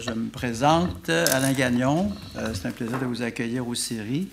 [0.00, 2.12] je me présente, Alain Gagnon.
[2.54, 4.28] C'est un plaisir de vous accueillir aux séries.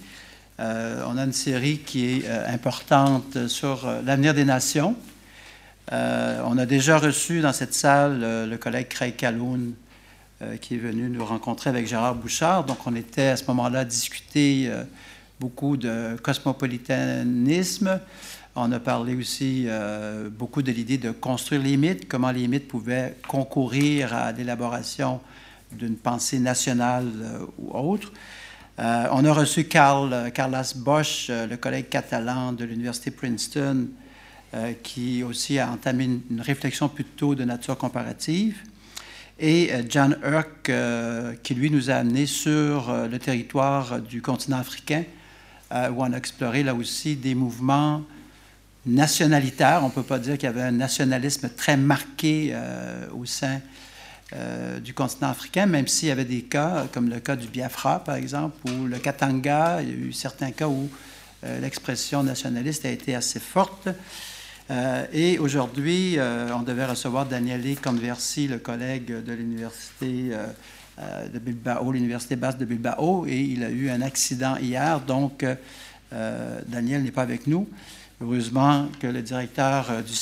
[0.59, 4.96] on a une série qui est importante sur l'avenir des nations.
[5.91, 9.73] on a déjà reçu dans cette salle le collègue Craig Calhoun,
[10.62, 12.64] qui est venu nous rencontrer avec Gérard Bouchard.
[12.64, 14.71] Donc, on était à ce moment-là à discuter
[15.39, 18.00] beaucoup de cosmopolitanisme.
[18.55, 22.68] On a parlé aussi euh, beaucoup de l'idée de construire les mythes, comment les mythes
[22.68, 25.21] pouvaient concourir à l'élaboration
[25.78, 28.12] d'une pensée nationale euh, ou autre.
[28.80, 33.88] Euh, on a reçu Carl, Carlas Bosch, le collègue catalan de l'Université Princeton,
[34.81, 38.58] qui aussi a entamé une, réflexion plutôt de nature comparative.
[39.40, 40.72] Et John Urk,
[41.44, 45.03] qui lui nous a amené sur le territoire du continent africain,
[45.72, 48.03] où on a exploré là aussi des mouvements
[48.86, 49.80] nationalitaire.
[49.84, 53.62] On ne peut pas dire qu'il y avait un nationalisme très marqué euh, au sein
[54.36, 58.04] euh, du continent africain, même s'il y avait des cas, comme le cas du Biafra,
[58.04, 59.81] par exemple, ou le Katanga.
[59.81, 60.90] Il y a eu certains cas où
[61.44, 63.90] euh, l'expression nationaliste a été assez forte.
[65.12, 66.17] et aujourd'hui,
[66.58, 70.31] on devait recevoir Daniele Conversi, le collègue de l'université
[70.97, 75.45] de Bilbao, l'université basse de Bilbao, et il a eu un accident hier, donc
[76.12, 77.68] Daniel n'est pas avec nous.
[78.23, 80.14] Heureusement que le directeur euh, du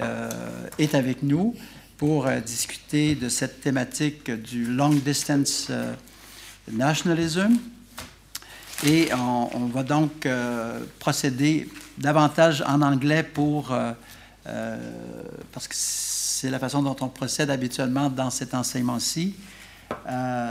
[0.00, 0.30] euh,
[0.78, 1.54] est avec nous
[2.04, 5.72] pour euh, discuter de cette thématique du long distance
[6.70, 7.56] nationalism.
[8.86, 10.28] Et on, va donc
[10.98, 13.74] procéder davantage en anglais pour,
[14.44, 19.34] parce que c'est la façon dont on procède habituellement dans cet enseignement-ci.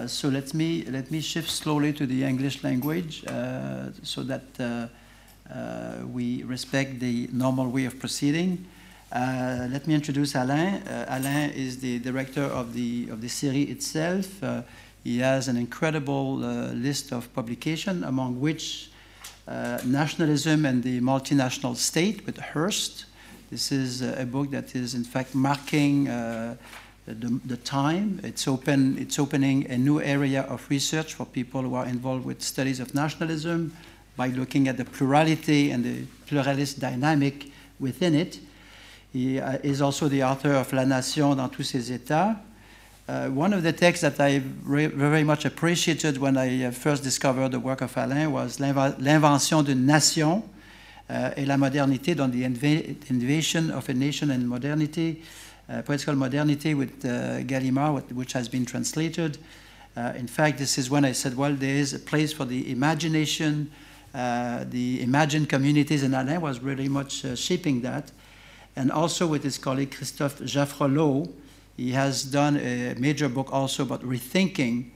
[0.08, 3.23] so let me let me shift slowly to the English language
[4.02, 4.90] so that
[6.12, 8.58] we respect the normal way of proceeding.
[9.14, 10.81] Uh, let me introduce Alain.
[10.88, 14.42] Uh, Alain is the director of the, of the series itself.
[15.03, 18.89] he has an incredible list of publications, among which
[19.86, 23.05] Nationalism and the Multinational State with Hurst.
[23.52, 26.55] This is a book that is, in fact, marking uh,
[27.05, 28.20] the, the, time.
[28.23, 32.42] It's, open, it's opening a new area of research for people who are involved with
[32.42, 33.77] studies of nationalism,
[34.15, 38.39] by looking at the plurality and the pluralist dynamic within it.
[39.14, 42.36] He uh, is also the author of La Nation dans tous ses états.
[43.08, 47.52] Uh, one of the texts that I very much appreciated when I uh, first discovered
[47.52, 50.42] the work of Alain was L'invention d'une nation
[51.12, 55.22] uh, et la modernité, dans the invasion of a nation and modernity,
[55.70, 59.38] uh, political modernity with uh, Gallimard, which has been translated.
[60.16, 63.70] in fact, this is when I said, well, there is a place for the imagination,
[64.14, 68.12] the imagined communities in Alain was really much shaping that.
[68.76, 71.32] And also with his colleague Christophe Jaffrelot,
[71.78, 74.89] he has done a major book also about rethinking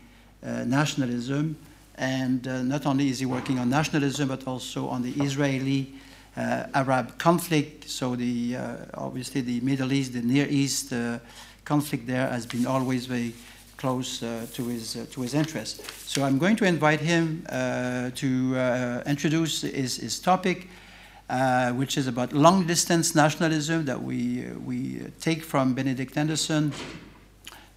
[0.44, 1.58] uh, nationalism.
[1.96, 5.94] And uh, not only is he working on nationalism, but also on the Israeli
[6.36, 7.90] uh, Arab conflict.
[7.90, 8.58] So the
[8.94, 10.94] obviously the Middle East, the Near East
[11.66, 13.34] conflict there has been always very
[13.78, 15.82] close uh, to, his, uh, to his interests.
[16.12, 20.68] So I'm going to invite him uh, to introduce his, his topic,
[21.74, 26.74] which is about long distance nationalism that we, we take from Benedict Anderson.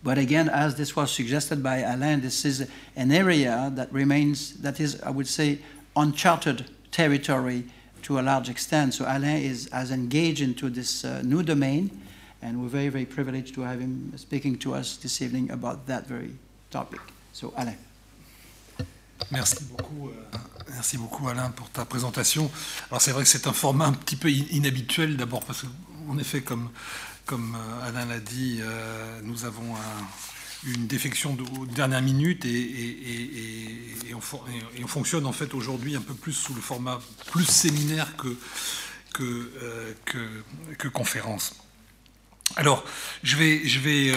[0.03, 4.81] But again, as this was suggested by Alain, this is an area that remains, that
[4.81, 5.59] is, I would say,
[5.97, 7.65] uncharted territory
[8.03, 8.95] to a large extent.
[8.95, 12.01] So Alain is as engaged into this uh, new domain
[12.43, 16.07] and we're very, very privileged to have him speaking to us this evening about that
[16.07, 16.33] very
[16.71, 17.01] topic.
[17.33, 17.77] So, Alain.
[19.31, 20.39] Merci beaucoup, euh,
[20.71, 22.51] merci beaucoup Alain pour ta présentation.
[22.91, 26.43] Alors c'est vrai que c'est un format un petit peu inhabituel d'abord parce qu'en effet,
[26.43, 26.71] comme,
[27.27, 29.75] comme euh, Alain l'a dit, euh, nous avons
[30.65, 34.21] une défection de, dernière minute et, on,
[34.83, 38.37] on, fonctionne en fait aujourd'hui un peu plus sous le format plus séminaire que,
[39.15, 40.45] que,
[40.77, 41.55] que, conférence.
[42.57, 42.85] Alors,
[43.23, 44.13] je vais, je vais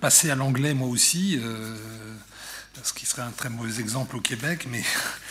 [0.00, 1.38] passer à l'anglais moi aussi,
[2.82, 4.82] ce qui serait un très mauvais exemple au Québec, mais,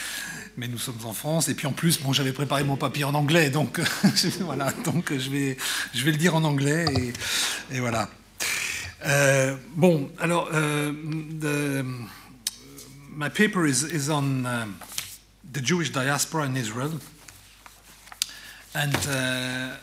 [0.58, 1.50] mais nous sommes en France.
[1.50, 3.80] Et puis en plus, bon, j'avais préparé mon papier en anglais, donc
[4.42, 5.58] voilà, donc je vais,
[5.94, 6.86] je vais le dire en anglais
[7.72, 8.10] et, voilà.
[9.06, 11.84] Euh, bon, alors, the,
[13.16, 14.66] my paper is, on uh,
[15.52, 17.00] the Jewish diaspora in Israel,
[18.74, 19.76] and uh,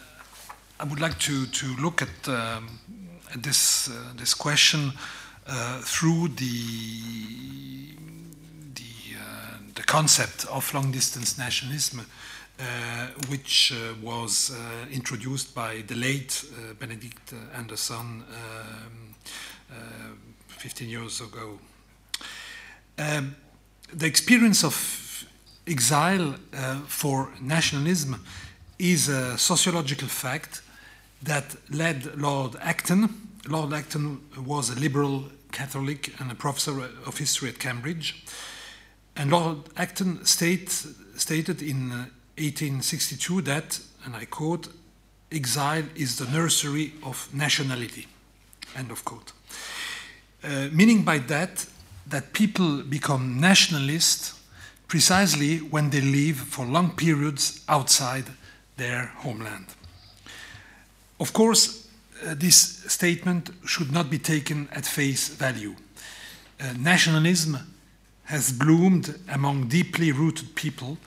[0.81, 4.93] I would like to, to look at, at this, uh, this question
[5.53, 7.93] uh, through the,
[8.73, 12.07] the, uh, the concept of long distance nationalism,
[12.61, 12.63] uh,
[13.29, 14.53] which uh, was
[14.93, 16.45] introduced by the late
[16.79, 18.23] Benedict Anderson.
[18.31, 19.15] Um,
[20.47, 21.59] 15 years ago.
[22.99, 23.35] Um,
[23.95, 25.25] the experience of
[25.67, 26.35] exile
[26.87, 28.23] for nationalism
[28.79, 30.61] is a sociological fact
[31.23, 33.09] that led Lord Acton.
[33.49, 38.25] Lord Acton was a liberal Catholic and a professor of history at Cambridge.
[39.17, 40.71] And Lord Acton state,
[41.17, 41.91] stated in
[42.39, 44.69] 1862 uh, that, and I quote,
[45.31, 48.07] exile is the nursery of nationality,
[48.77, 49.33] end of quote.
[50.43, 51.67] Uh, meaning by that,
[52.07, 54.41] that people become nationalists
[54.89, 58.25] precisely when they live for long periods outside
[58.77, 59.67] their homeland.
[61.21, 61.80] Of course,
[62.35, 65.75] this statement should not be taken at face value.
[66.61, 67.59] Uh, nationalism
[68.25, 70.99] has bloomed among deeply rooted people.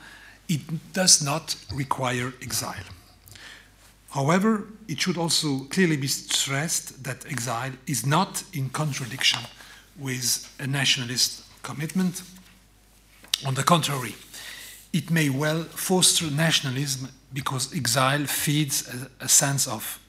[0.49, 0.61] It
[0.93, 2.83] does not require exile.
[4.09, 9.39] However, it should also clearly be stressed that exile is not in contradiction
[9.97, 12.21] with a nationalist commitment.
[13.45, 14.15] On the contrary,
[14.91, 19.99] it may well foster nationalism because exile feeds a, a sense of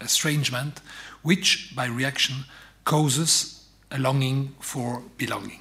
[0.00, 0.80] estrangement,
[1.22, 2.44] which, by reaction,
[2.84, 5.60] causes a longing for belonging.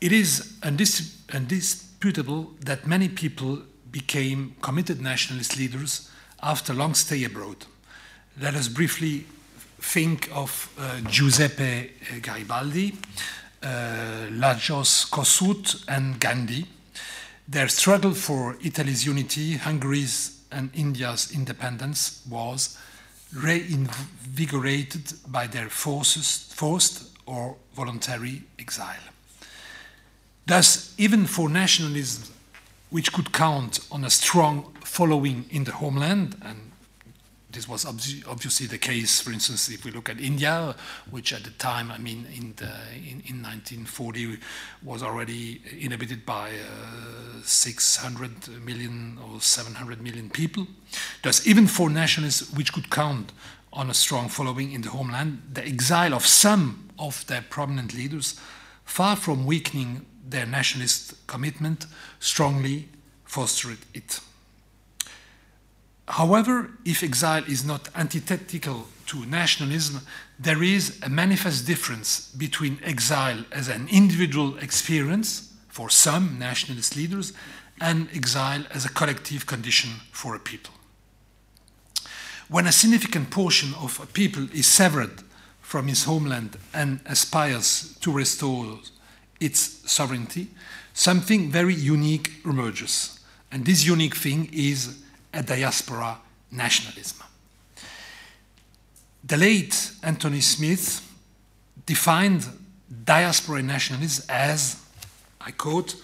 [0.00, 6.10] It is undis undisputable that many people became committed nationalist leaders
[6.42, 7.66] after long stay abroad.
[8.40, 9.26] Let us briefly
[9.80, 11.92] think of uh, Giuseppe
[12.22, 12.96] Garibaldi,
[13.62, 16.66] uh, Lajos Kossuth, and Gandhi.
[17.46, 22.78] Their struggle for Italy's unity, Hungary's and India's independence was
[23.34, 29.08] reinvigorated by their forces, forced or voluntary exile.
[30.46, 32.24] Thus, even for nationalism
[32.90, 36.71] which could count on a strong following in the homeland, and
[37.52, 40.74] this was obviously the case, for instance, if we look at India,
[41.10, 44.38] which at the time, I mean, in, the, in, in 1940
[44.82, 50.66] was already inhabited by uh, 600 million or 700 million people.
[51.22, 53.32] Thus, even for nationalists which could count
[53.72, 58.38] on a strong following in the homeland, the exile of some of their prominent leaders,
[58.84, 61.86] far from weakening their nationalist commitment
[62.20, 62.88] strongly
[63.24, 64.20] fostered it.
[66.08, 70.00] However, if exile is not antithetical to nationalism,
[70.38, 77.32] there is a manifest difference between exile as an individual experience for some nationalist leaders
[77.80, 80.74] and exile as a collective condition for a people.
[82.48, 85.22] When a significant portion of a people is severed
[85.60, 88.78] from his homeland and aspires to restore
[89.40, 90.48] its sovereignty,
[90.92, 93.18] something very unique emerges.
[93.50, 95.01] And this unique thing is
[95.32, 96.18] a diaspora
[96.50, 97.24] nationalism.
[99.24, 101.08] The late Anthony Smith
[101.86, 102.46] defined
[103.04, 104.76] diaspora nationalism as,
[105.40, 105.96] I quote,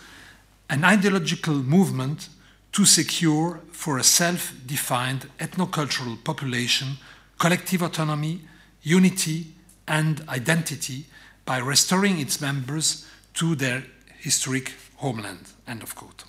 [0.71, 2.29] an ideological movement
[2.73, 6.99] to secure for a self defined ethnocultural population
[7.39, 8.41] collective autonomy,
[8.83, 9.47] unity,
[9.87, 11.07] and identity
[11.45, 13.85] by restoring its members to their
[14.19, 15.41] historic homeland.
[15.67, 16.25] End of quote.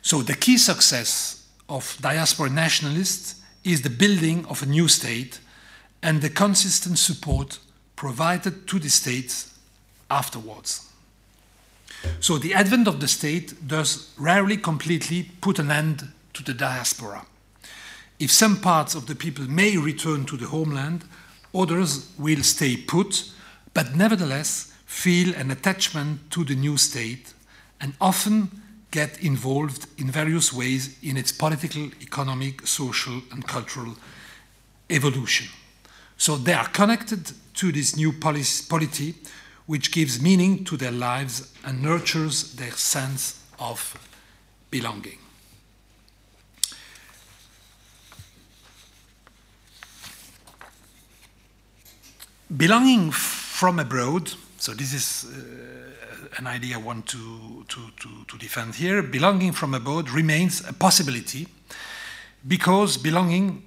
[0.00, 1.37] So the key success
[1.68, 5.40] of diaspora nationalists is the building of a new state
[6.02, 7.58] and the consistent support
[7.96, 9.54] provided to the states
[10.10, 10.88] afterwards.
[12.20, 17.26] So the advent of the state does rarely completely put an end to the diaspora.
[18.18, 21.04] If some parts of the people may return to the homeland,
[21.54, 23.30] others will stay put,
[23.74, 27.32] but nevertheless feel an attachment to the new state
[27.80, 33.94] and often get involved in various ways in its political, economic, social, and cultural
[34.88, 35.48] evolution.
[36.16, 39.14] So they are connected to this new polity,
[39.66, 43.96] which gives meaning to their lives and nurtures their sense of
[44.70, 45.18] belonging.
[52.56, 55.67] Belonging from abroad so this is uh,
[56.36, 59.02] an idea I want to, to, to, to defend here.
[59.02, 61.48] Belonging from abroad remains a possibility
[62.46, 63.62] because belonging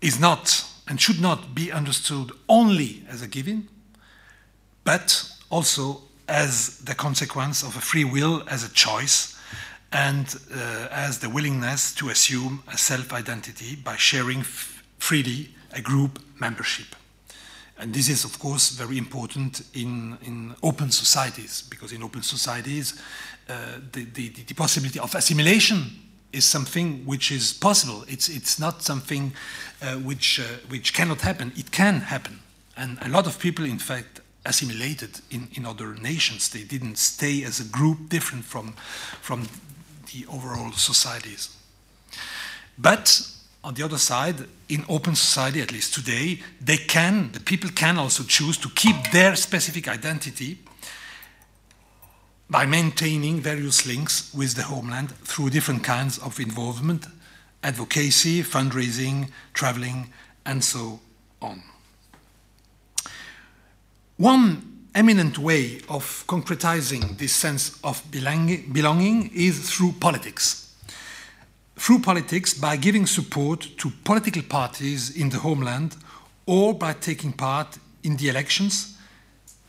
[0.00, 3.68] is not and should not be understood only as a given,
[4.84, 9.36] but also as the consequence of a free will, as a choice,
[9.92, 16.20] and uh, as the willingness to assume a self identity by sharing freely a group
[16.40, 16.96] membership.
[17.80, 23.00] And this is, of course, very important in, in open societies, because in open societies,
[23.48, 25.90] uh, the, the, the, possibility of assimilation
[26.30, 28.04] is something which is possible.
[28.06, 29.32] It's, it's not something
[29.80, 31.52] uh, which, uh, which cannot happen.
[31.56, 32.40] It can happen.
[32.76, 36.50] And a lot of people, in fact, assimilated in, in other nations.
[36.50, 38.74] They didn't stay as a group different from,
[39.22, 39.48] from
[40.12, 41.56] the overall societies.
[42.78, 43.26] But
[43.62, 44.36] on the other side,
[44.68, 48.96] in open society, at least today, they can, the people can also choose to keep
[49.12, 50.58] their specific identity
[52.48, 57.06] by maintaining various links with the homeland through different kinds of involvement,
[57.62, 60.10] advocacy, fundraising, traveling,
[60.46, 60.98] and so
[61.42, 61.62] on.
[64.16, 70.69] One eminent way of concretizing this sense of belonging is through politics.
[71.80, 75.96] Through politics, by giving support to political parties in the homeland
[76.44, 78.98] or by taking part in the elections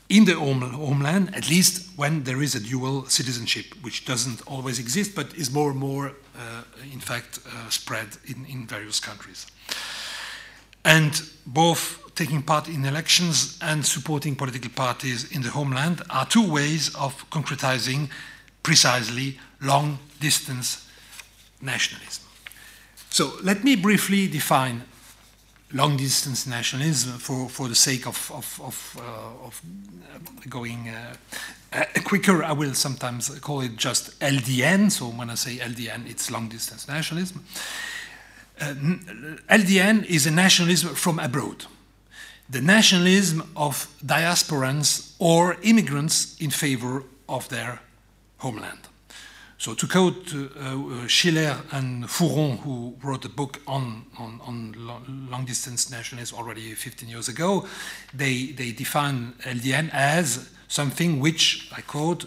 [0.10, 5.16] in the homeland, at least when there is a dual citizenship, which doesn't always exist,
[5.16, 9.48] but is more and more, uh, in fact, uh, spread in, in various countries.
[10.84, 11.14] And
[11.48, 16.94] both taking part in elections and supporting political parties in the homeland are two ways
[16.94, 18.10] of concretizing
[18.64, 20.91] precisely long distance
[21.62, 22.24] nationalism.
[23.10, 24.84] So let me briefly define
[25.74, 29.62] long distance nationalism for, for the sake of, of, of, uh, of
[30.50, 31.14] going uh,
[31.74, 32.44] uh, quicker.
[32.44, 34.92] I will sometimes call it just LDN.
[34.92, 37.46] So when I say LDN, it's long distance nationalism.
[38.60, 38.74] Uh,
[39.50, 41.66] LDN is a nationalism from abroad
[42.52, 47.80] the nationalism of diasporans or immigrants in favor of their
[48.40, 48.91] homeland.
[49.62, 54.74] So, to quote uh, Schiller and Fouron, who wrote a book on, on, on
[55.30, 57.68] long distance nationalism already 15 years ago,
[58.12, 62.26] they, they define LDN as something which, I quote,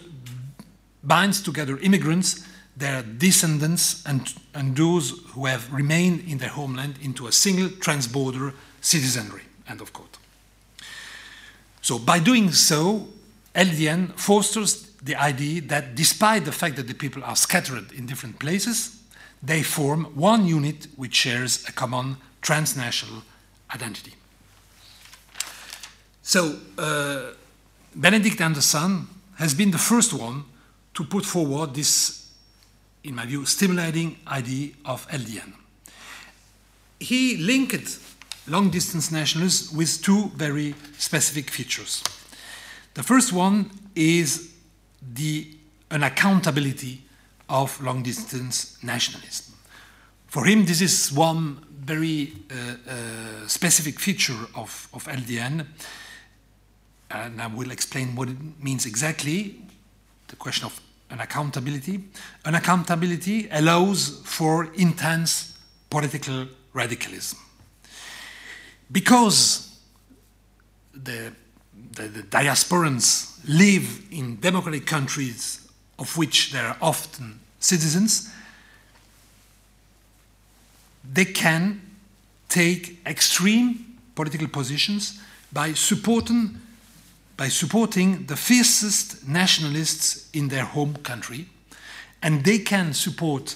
[1.03, 7.27] binds together immigrants, their descendants, and, and those who have remained in their homeland into
[7.27, 9.41] a single transborder citizenry.
[9.67, 10.19] End of quote.
[11.81, 13.09] So by doing so,
[13.53, 18.39] LDN fosters the idea that despite the fact that the people are scattered in different
[18.39, 18.99] places,
[19.41, 23.21] they form one unit which shares a common transnational
[23.73, 24.13] identity.
[26.23, 27.33] So uh,
[27.95, 29.07] Benedict Anderson
[29.37, 30.43] has been the first one
[30.95, 32.31] to put forward this,
[33.03, 35.53] in my view, stimulating idea of LDN.
[36.99, 37.99] He linked
[38.47, 42.01] long distance nationalism with two very specific features.
[42.95, 44.54] The first one is
[45.13, 45.47] the
[45.91, 46.99] unaccountability
[47.49, 49.53] of long distance nationalism.
[50.27, 52.55] For him, this is one very uh,
[52.89, 55.65] uh, specific feature of, of LDN,
[57.11, 59.61] and I will explain what it means exactly
[60.27, 60.81] the question of
[61.11, 62.03] unaccountability.
[62.43, 65.57] Unaccountability allows for intense
[65.89, 67.39] political radicalism
[68.91, 69.79] because
[70.93, 71.31] the,
[71.95, 78.29] the, the, diasporans live in democratic countries of which they are often citizens,
[81.13, 81.81] they can
[82.49, 85.19] take extreme political positions
[85.51, 86.59] by supporting,
[87.37, 91.47] by supporting the fiercest nationalists in their home country,
[92.21, 93.55] and they can support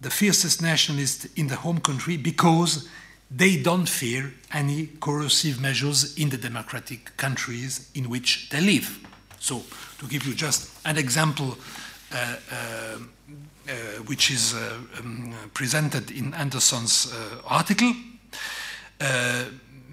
[0.00, 2.88] the fiercest nationalists in the home country because
[3.34, 8.98] they don't fear any coercive measures in the democratic countries in which they live.
[9.40, 9.62] So,
[9.98, 11.56] to give you just an example,
[12.12, 12.98] uh, uh,
[13.68, 13.72] uh,
[14.06, 17.92] which is uh, um, presented in Anderson's uh, article,
[19.00, 19.44] uh,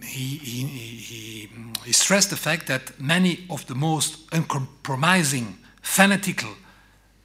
[0.04, 1.50] he, he, he,
[1.86, 6.50] he, stressed the fact that many of the most uncompromising, fanatical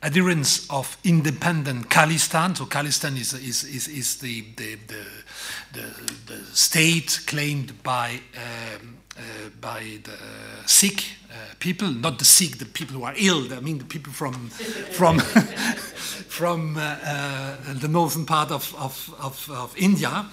[0.04, 5.04] adherents of independent Khalistan, so Khalistan is, is, is, is the, the, the
[5.74, 9.22] the, state claimed by, um, uh,
[9.60, 10.16] by the
[10.66, 14.12] Sikh uh, people, not the sick, the people who are ill, I mean the people
[14.12, 15.18] from, from,
[16.28, 20.26] from uh, uh, the northern part of, of, of, of, India.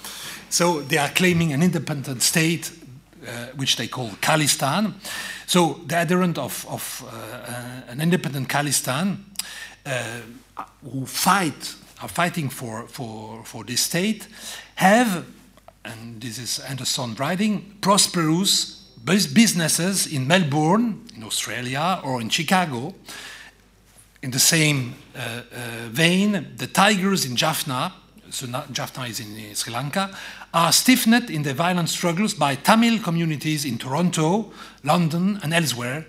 [0.50, 2.72] So they are claiming an independent state,
[3.28, 4.94] uh, which they call Khalistan.
[5.46, 9.18] So the adherent of, of uh, an independent Khalistan
[10.84, 14.28] who fight are fighting for, for, for this state
[14.75, 15.25] have,
[15.86, 22.94] and this is Anderson writing, prosperous businesses in Melbourne, in Australia, or in Chicago.
[24.24, 27.94] In the same uh, uh, vein, the tigers in Jaffna,
[28.30, 30.16] so Jaffna is in Sri Lanka,
[30.53, 34.51] are stiffened in their violent struggles by Tamil communities in Toronto,
[34.84, 36.05] London, and elsewhere,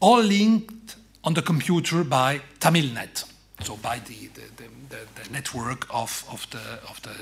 [0.00, 3.24] all linked on the computer by Tamilnet.
[3.62, 7.14] so by the, the, the, the, network of, of, the, of the,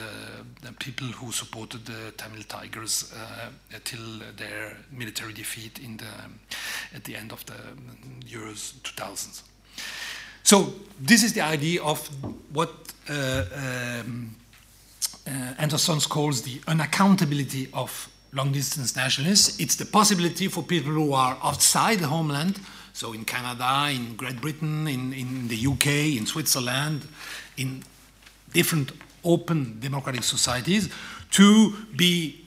[0.67, 3.51] the people who supported the Tamil Tigers uh,
[3.85, 6.07] till their military defeat in the,
[6.95, 7.55] at the end of the
[8.27, 9.43] years 2000s.
[10.43, 12.09] So this is the idea of
[12.53, 12.71] what
[13.09, 14.40] uh, um, uh,
[15.31, 19.61] Uh, Anderson calls the unaccountability of long-distance nationalists.
[19.61, 22.59] It's the possibility for people who are outside the homeland
[22.93, 25.87] so in Canada, in Great Britain, in, in the UK,
[26.19, 27.07] in Switzerland,
[27.57, 27.83] in
[28.53, 28.93] different
[29.25, 30.91] open democratic societies,
[31.31, 32.45] to be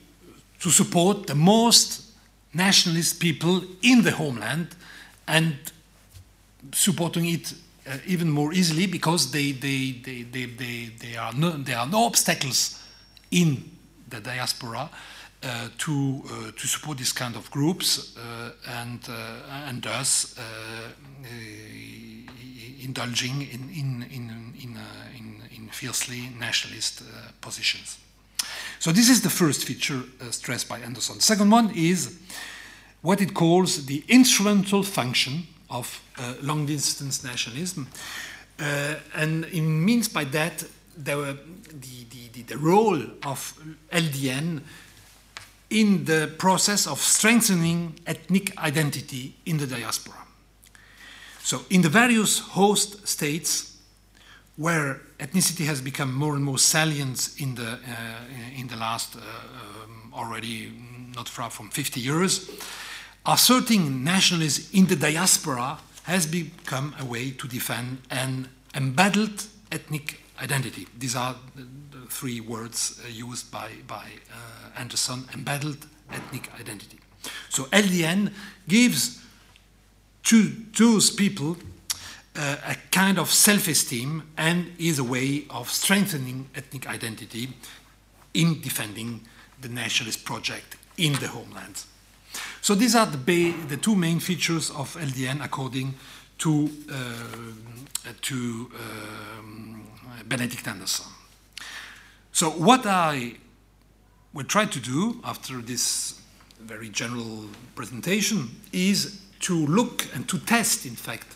[0.60, 2.04] to support the most
[2.54, 4.76] nationalist people in the homeland
[5.28, 5.56] and
[6.72, 7.54] supporting it
[7.88, 11.88] uh, even more easily because they, they, they, they, they, they are no, there are
[11.88, 12.82] no obstacles
[13.32, 13.64] in
[14.10, 14.90] the diaspora
[15.44, 19.10] uh, to, uh, to support this kind of groups uh, and,
[19.68, 20.40] and thus
[22.82, 24.78] indulging in, in, in, in,
[25.18, 27.04] in, in fiercely nationalist
[27.42, 27.98] positions.
[28.80, 31.16] So this is the first feature uh, stressed by Anderson.
[31.16, 32.20] The second one is
[33.02, 37.88] what it calls the instrumental function of uh, long-distance nationalism.
[38.60, 40.64] Uh, and it means by that
[40.96, 41.38] the,
[41.68, 43.60] the, the, the, role of
[43.92, 44.62] LDN
[45.72, 50.16] in the process of strengthening ethnic identity in the diaspora.
[51.42, 53.76] So, in the various host states
[54.56, 59.20] where ethnicity has become more and more salient in the, uh, in the last uh,
[59.20, 60.72] um, already
[61.16, 62.50] not far from 50 years,
[63.26, 70.88] asserting nationalism in the diaspora has become a way to defend an embattled ethnic identity.
[70.98, 71.66] These are the,
[72.10, 77.00] three words uh, used by, by uh, Anderson embattled ethnic identity.
[77.50, 78.32] So LDN
[78.68, 79.22] gives
[80.24, 81.58] to those people
[82.36, 87.50] uh, a kind of self esteem and is a way of strengthening ethnic identity
[88.34, 89.22] in defending
[89.62, 91.84] the nationalist project in the homeland.
[92.64, 95.96] So these are the, the two main features of LDN according
[96.38, 98.72] to, uh, to
[99.38, 99.86] um,
[100.28, 101.08] Benedict Anderson.
[102.32, 103.34] So what I
[104.34, 106.22] will try to do after this
[106.62, 111.36] very general presentation is to look and to test, in fact,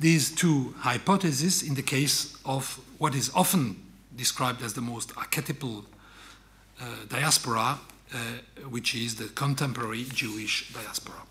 [0.00, 3.76] these two hypotheses in the case of what is often
[4.16, 5.84] described as the most archetypal
[6.80, 7.78] uh, diaspora,
[8.70, 11.22] which is the contemporary Jewish diaspora.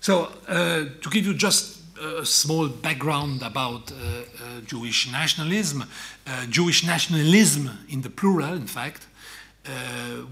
[0.00, 5.84] So, uh, to give you just a small background about uh, uh, Jewish nationalism.
[6.26, 9.06] Uh, Jewish nationalism, in the plural, in fact,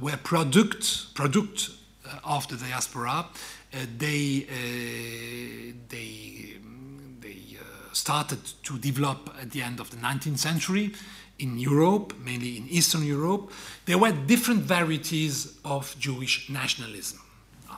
[0.01, 1.71] were product product
[2.25, 3.27] of the diaspora.
[3.99, 4.47] they
[5.89, 6.55] they
[7.21, 7.57] they
[7.93, 10.93] started to develop at the end of the 19th century
[11.41, 13.51] in Europe, mainly in Eastern Europe.
[13.87, 17.21] There were different varieties of Jewish nationalism.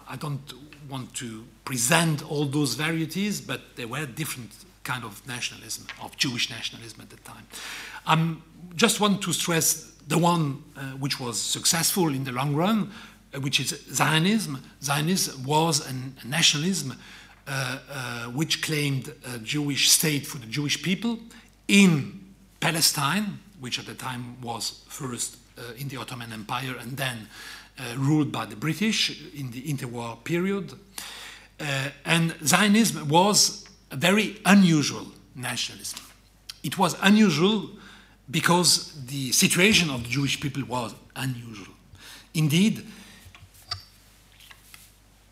[0.08, 0.52] I don't
[0.88, 4.50] want to present all those varieties, but there were different
[4.84, 7.46] kind of nationalism, of Jewish nationalism at the time.
[8.06, 8.42] I um,
[8.74, 12.90] just want to stress the one uh, which was successful in the long run,
[13.32, 14.58] uh, which is Zionism.
[14.82, 16.94] Zionism was an, a nationalism
[17.46, 21.18] uh, uh which claimed a Jewish state for the Jewish people
[21.66, 22.20] in
[22.60, 27.28] Palestine, which at the time was first uh, in the Ottoman Empire and then
[27.78, 30.72] uh, ruled by the British in the interwar period.
[31.60, 36.00] Uh, and Zionism was a very unusual nationalism.
[36.64, 37.70] It was unusual
[38.28, 41.74] because the situation of the Jewish people was unusual.
[42.34, 42.84] Indeed,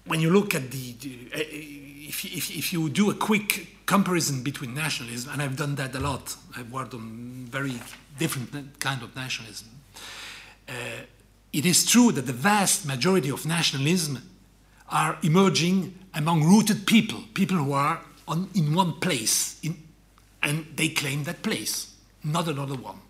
[0.05, 0.95] when you look at the,
[1.35, 5.95] uh, if, if, if, you do a quick comparison between nationalism, and I've done that
[5.95, 7.81] a lot, I've worked on very
[8.21, 9.69] different kind of nationalism.
[10.69, 10.73] Uh,
[11.53, 14.23] it is true that the vast majority of nationalism
[14.89, 19.77] are emerging among rooted people, people who are on, in one place, in,
[20.43, 23.01] and they claim that place, not another one.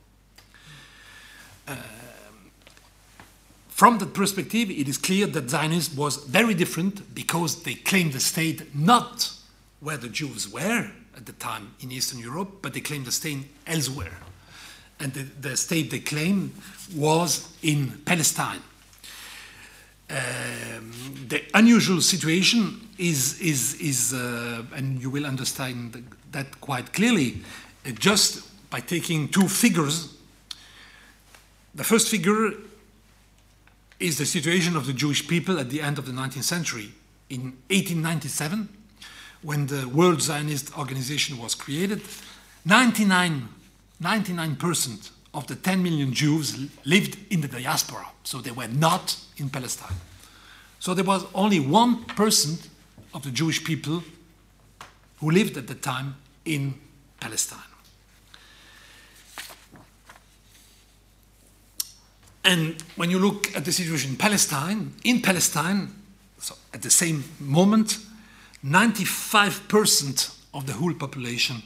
[1.68, 1.76] Uh,
[3.68, 8.20] from that perspective, it is clear that Zionism was very different because they claimed the
[8.20, 9.32] state not
[9.80, 13.38] where the Jews were at the time in Eastern Europe, but they claimed the state
[13.66, 14.18] elsewhere
[15.00, 16.52] and the, the state they claim
[16.94, 18.60] was in Palestine.
[20.10, 20.92] Um,
[21.28, 27.42] the unusual situation is, is, is uh, and you will understand that quite clearly,
[27.86, 30.14] uh, just by taking two figures.
[31.74, 32.52] The first figure
[34.00, 36.90] is the situation of the Jewish people at the end of the 19th century.
[37.28, 38.68] In 1897,
[39.42, 42.02] when the World Zionist Organization was created,
[42.64, 43.48] 99,
[44.02, 49.50] 99% of the 10 million Jews lived in the diaspora, so they were not in
[49.50, 49.96] Palestine.
[50.78, 52.68] So there was only 1%
[53.14, 54.02] of the Jewish people
[55.18, 56.74] who lived at the time in
[57.20, 57.58] Palestine.
[62.42, 65.94] And when you look at the situation in Palestine, in Palestine,
[66.38, 67.98] so at the same moment,
[68.64, 71.62] 95% of the whole population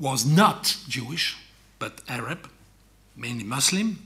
[0.00, 1.36] was not Jewish,
[1.78, 2.48] but Arab,
[3.16, 3.98] mainly Muslim,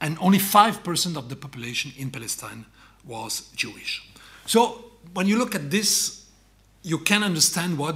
[0.00, 2.64] and only 5% of the population in Palestine
[3.04, 4.02] was Jewish.
[4.46, 6.24] So when you look at this,
[6.82, 7.94] you can understand what,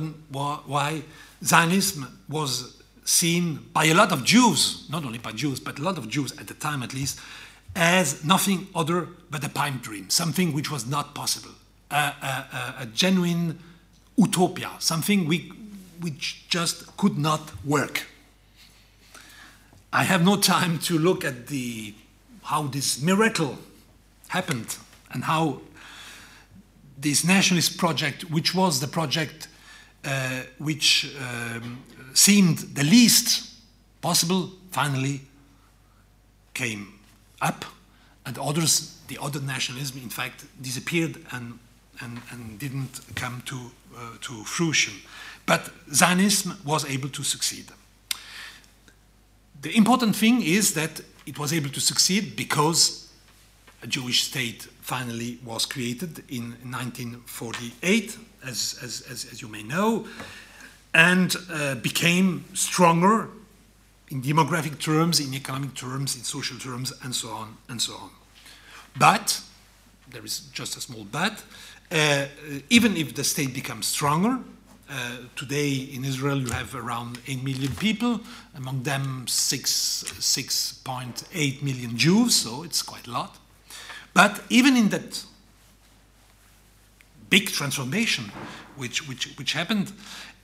[0.68, 1.02] why
[1.42, 5.96] Zionism was seen by a lot of Jews, not only by Jews, but a lot
[5.96, 7.18] of Jews at the time at least,
[7.74, 11.50] as nothing other but a pipe dream, something which was not possible,
[11.90, 13.58] a, a, a genuine
[14.16, 15.50] utopia, something we,
[16.04, 18.02] which just could not work.
[19.90, 21.94] I have no time to look at the,
[22.42, 23.56] how this miracle
[24.28, 24.76] happened
[25.12, 25.62] and how
[26.98, 29.48] this nationalist project, which was the project
[30.04, 33.54] uh, which um, seemed the least
[34.02, 35.22] possible, finally
[36.52, 36.98] came
[37.40, 37.64] up,
[38.26, 41.58] and others, the other nationalism, in fact, disappeared and,
[42.02, 43.56] and, and didn't come to,
[43.96, 44.92] uh, to fruition.
[45.46, 47.66] But Zionism was able to succeed.
[49.60, 53.08] The important thing is that it was able to succeed because
[53.82, 60.06] a Jewish state finally was created in 1948, as, as, as, as you may know
[60.94, 63.28] and uh, became stronger
[64.10, 68.10] in demographic terms, in economic terms, in social terms, and so on and so on.
[68.96, 69.40] But,
[70.08, 71.42] there is just a small but,
[71.90, 72.26] uh,
[72.70, 74.38] even if the state becomes stronger,
[74.90, 78.20] uh, today in Israel you have around 8 million people,
[78.54, 83.38] among them 6.8 million Jews, so it's quite a lot.
[84.12, 85.24] But even in that
[87.30, 88.30] big transformation
[88.76, 89.92] which, which, which happened,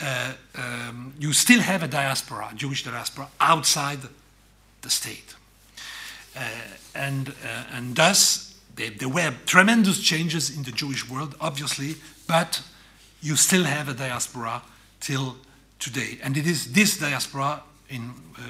[0.01, 3.99] uh, um, you still have a diaspora, Jewish diaspora, outside
[4.83, 5.35] the state.
[6.37, 6.41] Uh,
[6.95, 12.63] and, uh, and thus, there, there were tremendous changes in the Jewish world, obviously, but
[13.21, 14.63] you still have a diaspora
[15.01, 15.37] till
[15.79, 16.19] today.
[16.23, 18.41] And it is this diaspora in uh,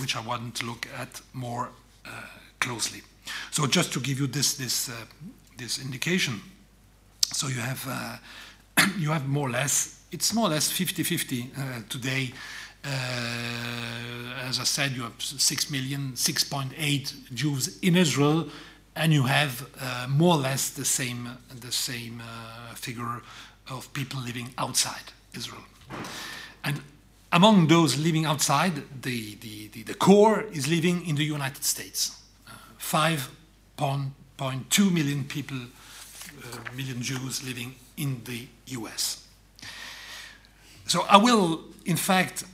[0.00, 1.70] which I want to look at more
[2.06, 2.10] uh,
[2.60, 3.02] closely.
[3.50, 4.92] So just to give you this, this, uh,
[5.56, 6.40] this indication,
[7.32, 8.20] so you have,
[8.98, 12.32] you have more or less it's more or less 50-50 uh, today.
[12.84, 12.88] Uh,
[14.48, 18.48] as I said, you have 6 million, 6.8 Jews in Israel,
[18.94, 21.28] and you have uh, more or less the same,
[21.60, 23.22] the same uh, figure
[23.68, 25.64] of people living outside Israel.
[26.62, 26.80] And
[27.32, 32.20] among those living outside, the, the, the, the core is living in the United States.
[32.46, 38.46] Uh, 5.2 million people, uh, million Jews living in the
[38.78, 39.26] US.
[40.86, 42.44] So I will, in fact,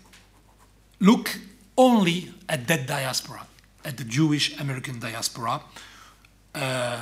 [1.00, 1.38] look
[1.76, 3.46] only at that diaspora,
[3.84, 5.62] at the Jewish American diaspora.
[6.52, 6.98] Uh,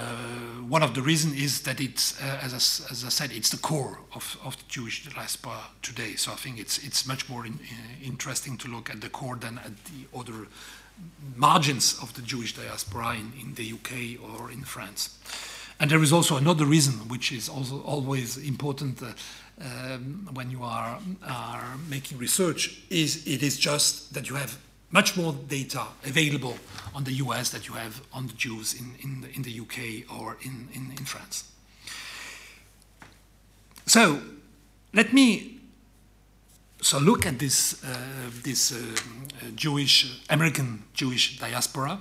[0.69, 3.57] one of the reasons is that it's, uh, as, I, as, I, said, it's the
[3.57, 6.17] core of, of the Jewish diaspora today.
[6.17, 9.37] So I think it's, it's much more in, uh, interesting to look at the core
[9.37, 10.49] than at the other
[11.35, 15.19] margins of the Jewish diaspora in, in the UK or in France.
[15.81, 19.13] And there is also another reason, which is also always important uh,
[19.61, 24.59] um, when you are, are making research is it is just that you have
[24.91, 26.57] much more data available
[26.95, 30.21] on the US that you have on the Jews in, in, the, in the UK
[30.21, 31.45] or in, in, in France.
[33.87, 34.21] So
[34.93, 35.59] let me
[36.81, 37.89] so look at this, uh,
[38.45, 38.77] this uh,
[39.55, 41.99] Jewish, American Jewish diaspora.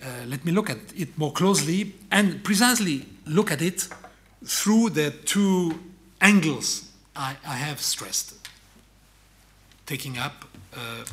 [0.00, 3.88] Uh, let me look at it more closely and precisely look at it
[4.44, 5.78] through the two
[6.20, 8.34] angles I, I have stressed.
[9.86, 11.04] Taking up uh,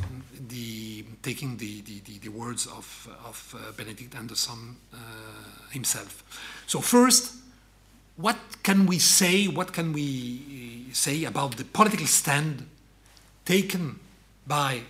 [0.47, 4.97] the taking the, the, the, words of, of uh, Benedict Anderson uh,
[5.71, 6.23] himself.
[6.67, 7.33] So first,
[8.17, 9.47] what can we say?
[9.47, 12.67] What can we say about the political stand
[13.45, 13.99] taken
[14.47, 14.81] by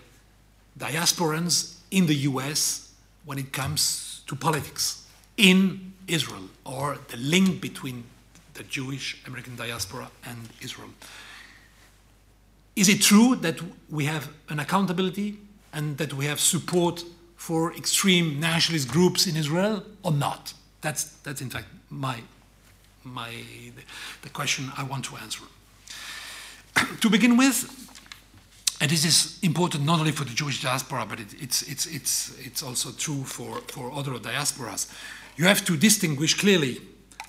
[0.78, 2.94] diasporans in the U.S.
[3.26, 5.06] when it comes to politics
[5.38, 8.04] in Israel, or the link between
[8.54, 10.90] the Jewish American diaspora and Israel.
[12.76, 13.60] Is it true that
[13.90, 15.38] we have an accountability
[15.74, 17.04] and that we have support
[17.38, 20.54] for extreme nationalist groups in Israel or not?
[20.82, 22.22] That's, that's in fact my,
[23.04, 23.32] my,
[24.22, 25.44] the question I want to answer.
[27.02, 27.72] to begin with,
[28.82, 32.38] and this is important not only for the Jewish diaspora, but it, it's, it's, it's,
[32.40, 34.92] it's also true for, for other diasporas.
[35.38, 36.82] You have to distinguish clearly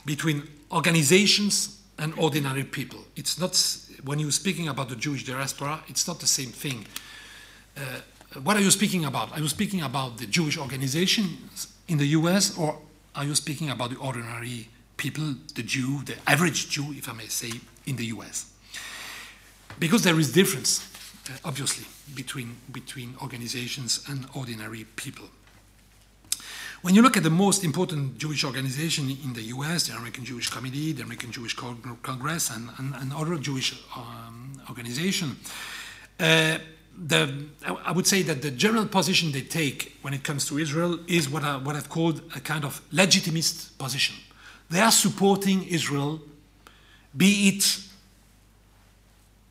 [0.05, 3.05] between organizations and ordinary people.
[3.15, 3.55] It's not,
[4.07, 6.87] when you're speaking about the Jewish diaspora, it's not the same thing.
[7.77, 7.81] Uh,
[8.43, 9.33] what are you speaking about?
[9.33, 12.79] Are you speaking about the Jewish organizations in the US, or
[13.17, 17.27] are you speaking about the ordinary people, the Jew, the average Jew, if I may
[17.27, 17.51] say,
[17.87, 18.53] in the US?
[19.79, 20.89] Because there is difference,
[21.29, 25.27] uh, obviously, between, between organizations and ordinary people.
[26.87, 30.49] When you look at the most important Jewish organization in the US, the American Jewish
[30.49, 35.35] Committee, the American Jewish Congress, and, and, and other Jewish um, organizations,
[36.21, 36.59] uh,
[37.11, 41.29] I would say that the general position they take when it comes to Israel is
[41.29, 44.15] what, I, what I've called a kind of legitimist position.
[44.71, 46.21] They are supporting Israel,
[47.17, 47.81] be it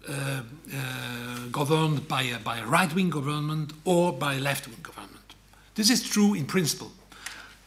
[0.08, 0.42] uh,
[0.74, 5.36] uh, governed by a, by a right wing government or by a left wing government.
[5.76, 6.94] This is true in principle.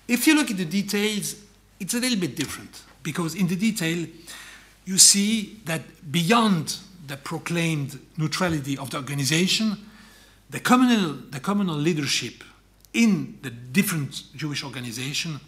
[0.08, 1.36] If you look at the details,
[1.78, 4.06] it's a little bit different because in the detail,
[4.86, 9.76] you see that beyond the proclaimed neutrality of the organization,
[10.48, 12.42] the communal, the communal leadership
[12.94, 15.40] in the different Jewish organization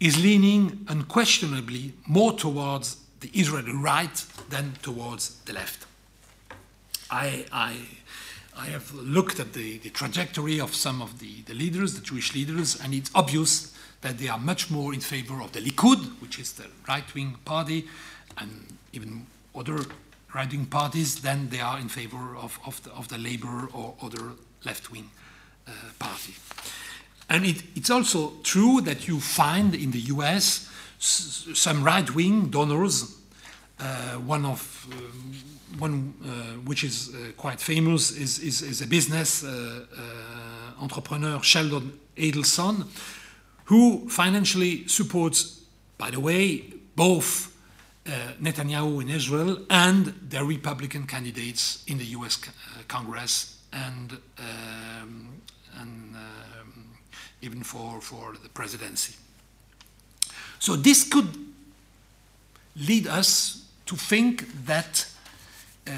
[0.00, 5.84] is leaning unquestionably more towards the Israeli right than towards the left.
[7.10, 7.76] I, I,
[8.56, 12.34] I have looked at the, the trajectory of some of the, the leaders, the Jewish
[12.34, 16.38] leaders, and it's obvious that they are much more in favor of the Likud, which
[16.38, 17.86] is the right wing party,
[18.38, 19.84] and even other
[20.34, 23.94] right wing parties than they are in favor of, of, the, of the Labour or
[24.02, 24.32] other
[24.64, 25.10] left wing
[25.66, 26.34] uh, party.
[27.28, 33.16] And it, it's also true that you find in the US some right wing donors.
[33.78, 35.32] Uh, one of um,
[35.78, 36.28] one uh,
[36.66, 39.86] which is uh, quite famous is, is, is a business uh,
[40.80, 42.84] entrepreneur Sheldon Adelson,
[43.64, 45.60] who financially supports,
[45.98, 46.64] by the way,
[46.96, 47.56] both
[48.06, 55.28] uh, Netanyahu in Israel and the Republican candidates in the US uh, Congress and, um,
[55.78, 56.84] and um,
[57.42, 59.14] even for, for the presidency.
[60.58, 61.28] So this could
[62.76, 65.06] lead us to think that
[65.86, 65.90] uh,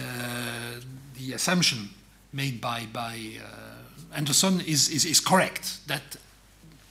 [1.14, 1.90] the assumption
[2.32, 6.16] made by, by uh, Anderson is, is, is correct, that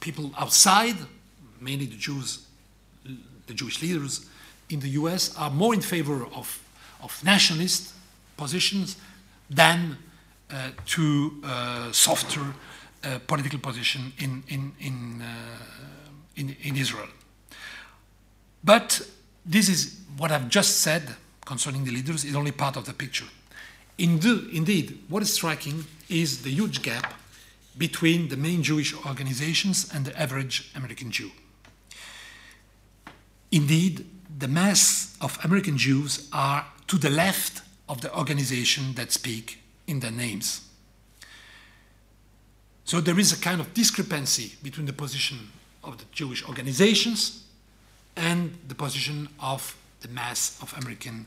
[0.02, 0.98] people outside,
[1.62, 2.46] mainly the Jews,
[3.48, 4.26] the Jewish leaders,
[4.70, 6.62] in the US are more in favor of,
[7.02, 7.94] of nationalist
[8.36, 8.98] positions
[9.50, 9.98] than
[10.50, 12.42] uh, to uh, softer
[13.04, 15.26] uh, political position in, in, in, uh,
[16.36, 17.08] in, in, Israel.
[18.64, 19.02] But
[19.46, 21.04] this is what I've just said
[21.46, 23.26] concerning the leaders is only part of the picture.
[23.98, 27.14] Indeed, what is striking is the huge gap
[27.78, 31.32] between the main Jewish organizations and the average American Jew.
[33.52, 34.06] Indeed,
[34.38, 40.00] the mass of American Jews are to the left of the organization that speak in
[40.00, 40.62] their names.
[42.86, 45.52] So there is a kind of discrepancy between the position
[45.84, 47.44] of the Jewish organizations
[48.16, 51.26] and the position of the mass of American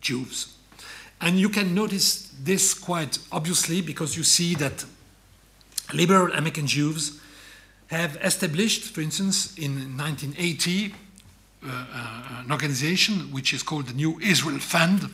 [0.00, 0.54] Jews.
[1.20, 4.84] And you can notice this quite obviously because you see that
[5.94, 7.20] liberal American Jews
[7.88, 10.94] have established, for instance, in 1980,
[11.64, 15.08] uh, uh, an organization which is called the New Israel Fund,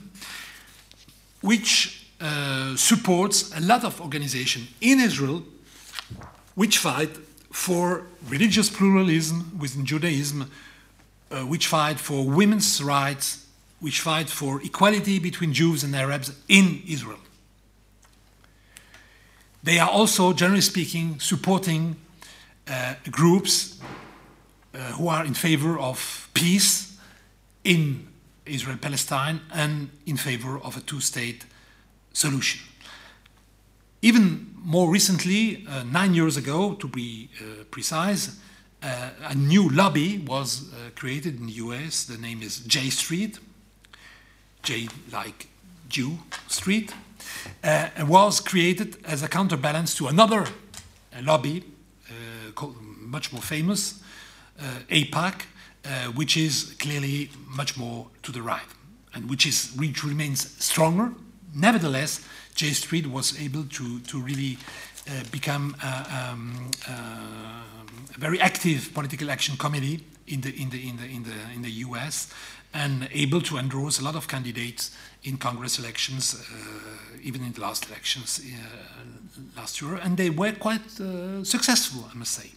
[1.40, 5.42] which uh, supports a lot of organizations in Israel
[6.54, 7.10] which fight
[7.50, 10.50] for religious pluralism within Judaism,
[11.30, 13.46] uh, which fight for women's rights,
[13.80, 17.18] which fight for equality between Jews and Arabs in Israel.
[19.64, 21.96] They are also, generally speaking, supporting
[22.68, 23.80] uh, groups
[24.74, 26.98] uh, who are in favor of peace
[27.64, 28.06] in
[28.44, 31.46] Israel Palestine and in favor of a two state
[32.12, 32.60] solution.
[34.02, 38.38] Even more recently, uh, nine years ago to be uh, precise,
[38.82, 42.04] uh, a new lobby was uh, created in the US.
[42.04, 43.38] The name is J Street,
[44.62, 45.48] J like
[45.88, 46.92] Jew Street,
[47.62, 50.46] uh, was created as a counterbalance to another
[51.22, 51.64] lobby,
[52.54, 54.00] called, much more famous,
[54.60, 55.42] uh, AIPAC,
[55.84, 58.70] uh, which is clearly much more to the right
[59.14, 61.12] and which, is, which remains stronger.
[61.54, 64.58] Nevertheless, J Street was able to, to really
[65.08, 66.92] uh, become um, uh,
[68.14, 71.62] a very active political action committee in the, in the, in the, in the, in
[71.62, 72.32] the US
[72.74, 74.90] and able to endorse a lot of candidates
[75.22, 80.52] in Congress elections, uh, even in the last elections uh, last year, and they were
[80.52, 82.50] quite uh, successful, I must say.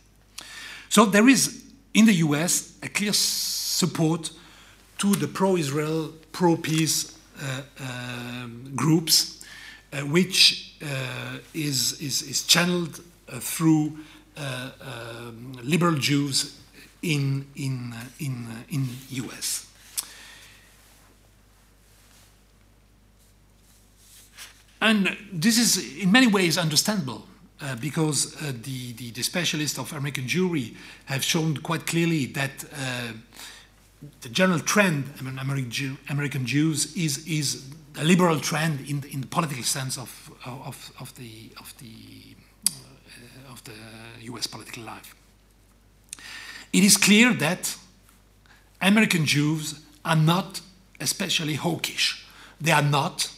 [0.89, 4.31] So there is in the US a clear support
[4.97, 9.45] to the pro-Israel, pro-peace uh, um, groups,
[9.93, 13.01] uh, which uh, is, is, is channeled
[13.39, 13.97] through
[14.37, 16.59] um, liberal Jews
[17.03, 19.66] in, in, in, in US.
[24.87, 27.25] And this is in many ways understandable
[27.59, 32.63] uh, because uh, the, the, the, specialists of American Jewry have shown quite clearly that
[32.73, 33.11] uh,
[34.21, 37.65] the general trend among American, Jew, American Jews is, is
[37.99, 42.35] a liberal trend in, in the political sense of, of, of the, of, the,
[42.69, 43.73] uh, of the
[44.31, 45.13] US political life.
[46.71, 47.75] It is clear that
[48.81, 50.61] American Jews are not
[51.01, 52.25] especially hawkish.
[52.61, 53.33] They are not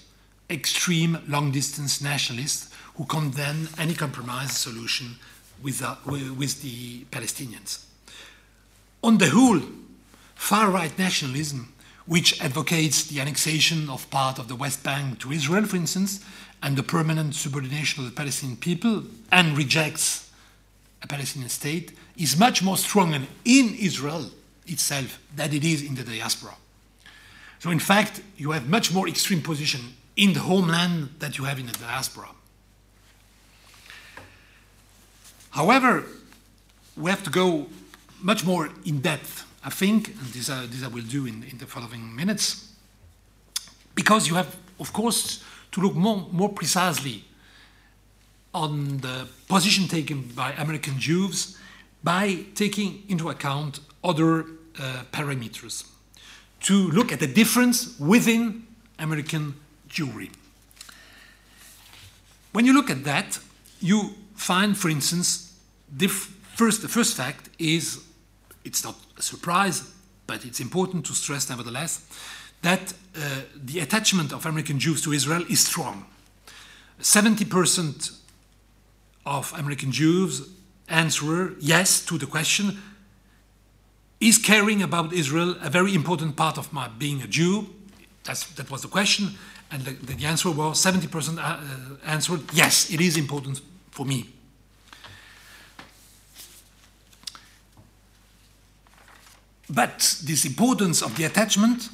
[0.49, 5.15] extreme long distance nationalists who condemn any compromise solution
[5.63, 7.85] with, uh, with the Palestinians.
[9.03, 9.61] On the whole,
[10.35, 11.73] far right nationalism,
[12.05, 16.25] which advocates the annexation of part of the West Bank to Israel, for instance,
[16.63, 20.31] and the permanent subordination of the Palestinian people, and rejects
[21.01, 23.13] a Palestinian state, is much more strong
[23.45, 24.25] in Israel
[24.65, 26.55] itself than it is in the diaspora.
[27.59, 29.81] So, in fact, you have much more extreme position
[30.15, 32.29] in the homeland that you have in the diaspora.
[35.51, 36.05] However,
[36.95, 37.67] we have to go
[38.21, 41.57] much more in depth, I think, and this, uh, this I will do in, in
[41.57, 42.73] the following minutes,
[43.95, 47.23] because you have, of course, to look more, more precisely
[48.53, 51.57] on the position taken by American Jews
[52.03, 54.41] by taking into account other
[54.79, 55.85] uh, parameters
[56.61, 58.65] to look at the difference within
[58.97, 59.53] American
[59.89, 60.31] Jewry.
[62.51, 63.39] When you look at that,
[63.79, 65.53] you find, for instance,
[66.55, 68.03] first, the first fact is
[68.63, 69.91] it's not a surprise,
[70.27, 72.05] but it's important to stress nevertheless
[72.61, 76.05] that uh, the attachment of American Jews to Israel is strong.
[77.01, 78.17] 70%
[79.25, 80.49] of American Jews
[80.89, 82.79] answer yes to the question
[84.19, 87.67] Is caring about Israel a very important part of my being a Jew?
[88.25, 89.37] That's, that was the question.
[89.71, 91.59] And the, the answer was 70% uh, uh,
[92.05, 94.27] answered, yes, it is important for me.
[99.69, 101.89] But this importance of the attachment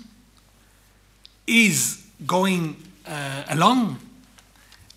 [1.45, 3.99] is going uh, along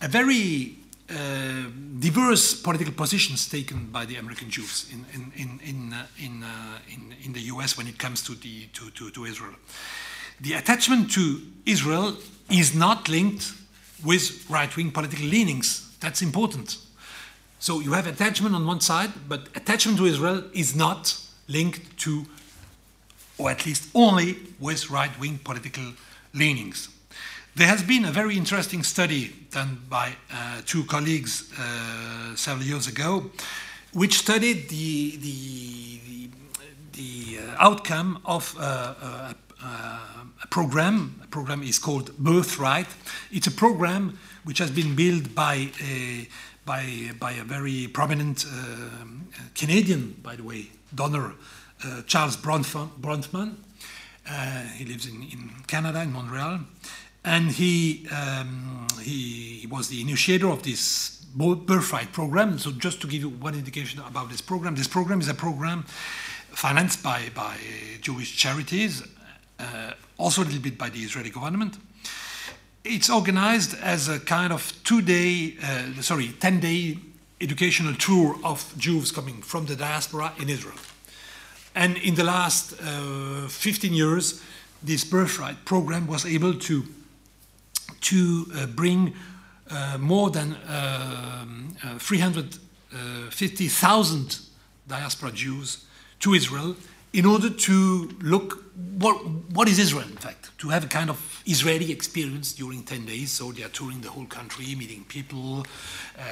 [0.00, 0.76] a very
[1.10, 1.64] uh,
[1.98, 6.78] diverse political positions taken by the American Jews in, in, in, in, uh, in, uh,
[6.88, 9.54] in, in, the US when it comes to, the, to, to, to Israel.
[10.40, 12.16] The attachment to Israel
[12.50, 13.52] is not linked
[14.04, 15.96] with right wing political leanings.
[16.00, 16.78] That's important.
[17.58, 22.24] So you have attachment on one side, but attachment to Israel is not linked to,
[23.36, 25.92] or at least only with right wing political
[26.32, 26.88] leanings.
[27.56, 32.86] There has been a very interesting study done by uh, two colleagues uh, several years
[32.86, 33.30] ago,
[33.92, 36.30] which studied the, the, the,
[36.92, 38.94] the uh, outcome of uh,
[39.60, 41.20] uh, a program.
[41.24, 42.86] A program is called Birthright.
[43.30, 46.28] It's a program which has been built by a,
[46.64, 49.04] by, by a very prominent uh,
[49.54, 51.34] Canadian, by the way, donor,
[51.84, 53.56] uh, Charles Bronfman.
[54.30, 56.60] Uh, he lives in, in Canada, in Montreal.
[57.24, 62.58] And he, um, he, he was the initiator of this birthright program.
[62.58, 65.84] So just to give you one indication about this program, this program is a program
[66.50, 67.56] financed by, by
[68.00, 69.02] Jewish charities
[69.58, 71.78] uh, also a little bit by the Israeli government.
[72.84, 76.98] It's organized as a kind of two-day, uh, sorry, 10-day
[77.40, 80.76] educational tour of Jews coming from the diaspora in Israel.
[81.74, 84.42] And in the last uh, 15 years,
[84.82, 86.84] this birthright program was able to,
[88.00, 89.14] to uh, bring
[89.70, 94.38] uh, more than um, uh, 350,000
[94.88, 95.84] diaspora Jews
[96.20, 96.74] to Israel
[97.12, 98.64] in order to look
[98.98, 99.14] what,
[99.52, 103.30] what is Israel, in fact, to have a kind of Israeli experience during 10 days.
[103.32, 105.64] So they are touring the whole country, meeting people,
[106.18, 106.22] uh,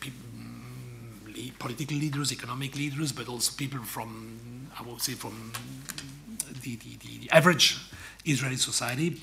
[0.00, 5.52] pe mm, political leaders, economic leaders, but also people from, I would say, from
[6.62, 7.78] the, the, the average
[8.24, 9.20] Israeli society.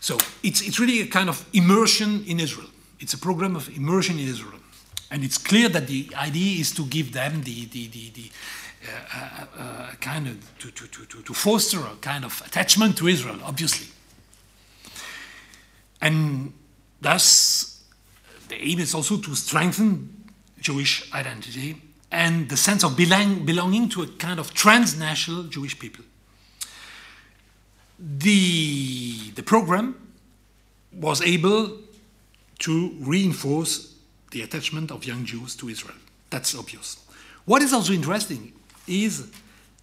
[0.00, 2.68] So it's, it's really a kind of immersion in Israel.
[3.00, 4.58] It's a program of immersion in Israel.
[5.10, 8.30] And it's clear that the idea is to give them the, the, the, the
[8.84, 13.06] uh, uh, uh, kind of, to, to, to, to foster a kind of attachment to
[13.06, 13.86] Israel, obviously.
[16.00, 16.52] And
[17.00, 17.82] thus,
[18.48, 21.80] the aim is also to strengthen Jewish identity
[22.10, 26.04] and the sense of belong, belonging to a kind of transnational Jewish people.
[27.98, 29.94] The, the program
[30.92, 31.78] was able
[32.58, 33.94] to reinforce
[34.32, 35.96] the attachment of young Jews to Israel.
[36.30, 36.98] That's obvious.
[37.44, 38.52] What is also interesting
[38.86, 39.30] is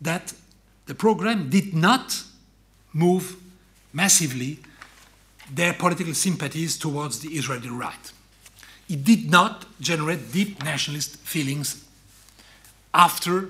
[0.01, 0.33] that
[0.85, 2.23] the program did not
[2.93, 3.35] move
[3.93, 4.59] massively
[5.51, 8.11] their political sympathies towards the Israeli right.
[8.89, 11.85] It did not generate deep nationalist feelings
[12.93, 13.49] after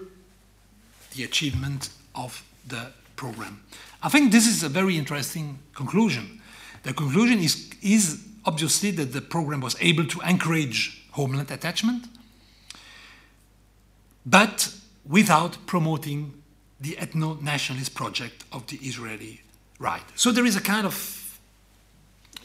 [1.16, 3.64] the achievement of the program.
[4.02, 6.41] I think this is a very interesting conclusion.
[6.84, 12.06] The conclusion is, is obviously that the program was able to encourage homeland attachment,
[14.26, 14.74] but
[15.10, 16.34] without promoting
[16.80, 19.41] the ethno nationalist project of the Israeli
[19.80, 20.03] right.
[20.16, 21.39] So there is a kind of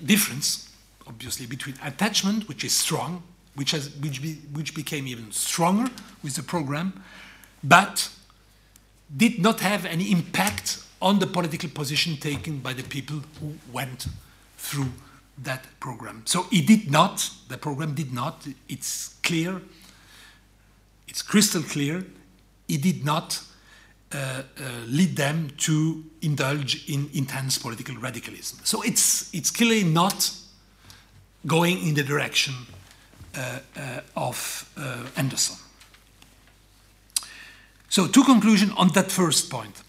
[0.05, 0.71] difference,
[1.07, 3.23] obviously, between attachment, which is strong,
[3.55, 5.91] which, has, which, be, which became even stronger
[6.23, 7.05] with the program,
[7.63, 8.09] but
[9.17, 14.07] did not have any impact on the political position taken by the people who went
[14.57, 14.91] through
[15.43, 16.23] that program.
[16.25, 19.61] So it did not, the program did not, it's clear,
[21.07, 22.05] it's crystal clear,
[22.69, 23.41] it did not
[24.13, 24.43] uh, uh,
[24.87, 28.61] lead them to indulge in intense political radicalism.
[28.65, 30.31] So it's, it's clearly not
[31.47, 32.55] going in the direction
[33.37, 35.57] uh, uh of uh, Anderson.
[37.89, 39.83] So, two conclusions on that first point.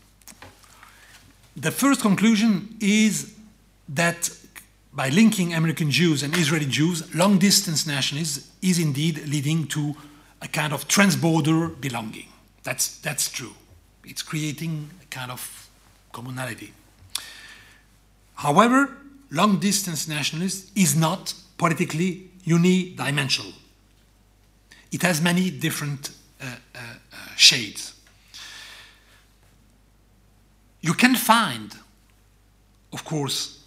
[1.55, 3.33] The first conclusion is
[3.89, 4.29] that
[4.93, 9.95] by linking American Jews and Israeli Jews, long distance nationalism is indeed leading to
[10.41, 12.27] a kind of transborder belonging.
[12.65, 13.53] That's, that's true.
[14.03, 15.69] It's creating a kind of
[16.11, 16.73] commonality.
[18.33, 18.89] However,
[19.31, 23.53] long distance nationalism is not politically unidimensional.
[24.91, 26.09] It has many different
[26.41, 27.93] uh, uh, uh, shades.
[30.81, 31.73] You can find,
[32.93, 33.63] of course,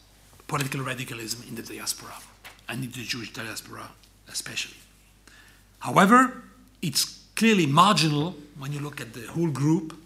[0.49, 2.15] political radicalism in the diaspora,
[2.69, 3.89] and in the Jewish diaspora
[4.31, 4.77] especially.
[5.79, 6.43] However,
[6.83, 9.97] it's clearly marginal when you look at the whole group.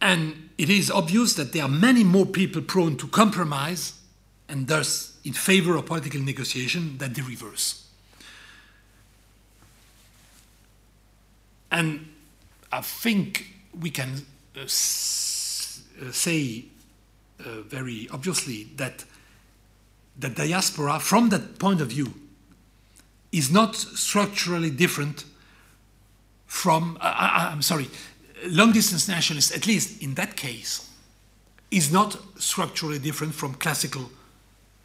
[0.00, 3.92] And it is obvious that there are many more people prone to compromise
[4.48, 7.86] and thus in favor of political negotiation than the reverse.
[11.70, 12.08] And
[12.72, 13.46] I think
[13.80, 14.26] we can
[14.56, 16.64] uh, uh say
[17.38, 19.04] uh, very obviously that
[20.18, 22.14] the diaspora, from that point of view,
[23.34, 25.24] is not structurally different
[26.46, 27.14] from, uh,
[27.48, 27.88] I, am sorry,
[28.46, 30.88] long distance nationalists, at least in that case,
[31.72, 34.08] is not structurally different from classical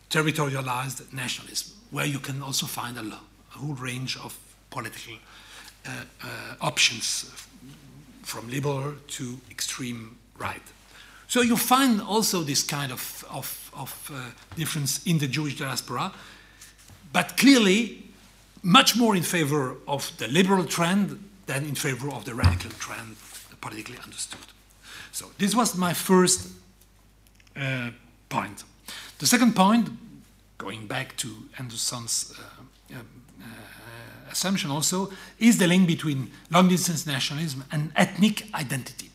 [0.10, 4.36] territorialized nationalism, where you can also find a, a whole range of
[4.72, 5.14] political
[5.86, 5.92] uh,
[6.24, 6.28] uh,
[6.60, 7.32] options,
[8.24, 10.64] from liberal to extreme right.
[11.28, 16.12] So you find also this kind of, of, of uh, difference in the Jewish diaspora,
[17.14, 18.09] but clearly
[18.62, 23.16] much more in favor of the liberal trend than in favor of the radical trend,
[23.62, 24.46] politically understood.
[25.12, 26.50] So this was my first
[27.56, 27.90] uh,
[28.30, 28.64] point.
[29.18, 29.90] The second point,
[30.58, 32.34] going back to Anderson's
[32.92, 33.02] uh, uh,
[34.32, 39.10] assumption also, is the link between long distance nationalism and ethnic identity.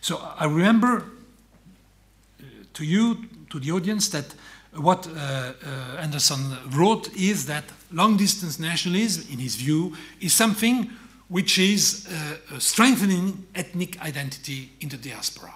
[0.00, 2.44] So I remember uh,
[2.74, 4.34] to you, to the audience, that
[4.78, 10.90] what uh, uh, Anderson wrote is that long distance nationalism, in his view, is something
[11.28, 15.54] which is uh, strengthening ethnic identity in the diaspora.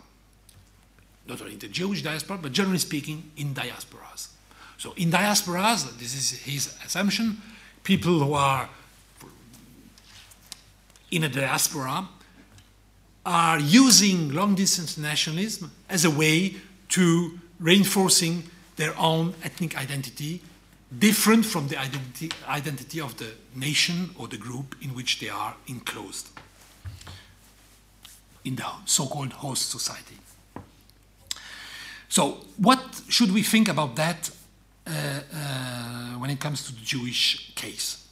[1.26, 4.28] Not only in the Jewish diaspora, but generally speaking, in diasporas.
[4.78, 7.40] So, in diasporas, this is his assumption,
[7.84, 8.68] people who are
[11.10, 12.08] in a diaspora
[13.26, 16.56] are using long distance nationalism as a way
[16.88, 18.42] to reinforcing
[18.80, 20.40] their own ethnic identity,
[20.98, 25.54] different from the identity, identity of the nation or the group in which they are
[25.68, 26.28] enclosed
[28.42, 30.16] in the so called host society.
[32.08, 34.30] So, what should we think about that
[34.86, 38.08] uh, uh, when it comes to the Jewish case?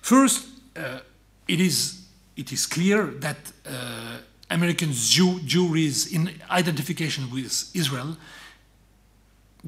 [0.00, 0.46] First,
[0.76, 1.00] uh,
[1.48, 3.36] it, is, it is clear that
[3.66, 4.18] uh,
[4.48, 8.16] American Jew, Jewry's in identification with Israel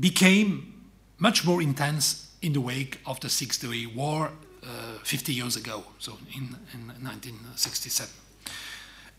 [0.00, 0.74] became
[1.18, 4.30] much more intense in the wake of the Six Day War
[4.62, 8.10] uh, 50 years ago, so in, in 1967.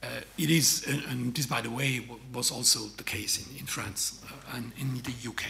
[0.03, 0.07] Uh,
[0.37, 2.03] it is, and this, by the way,
[2.33, 5.43] was also the case in, in France uh, and in the UK.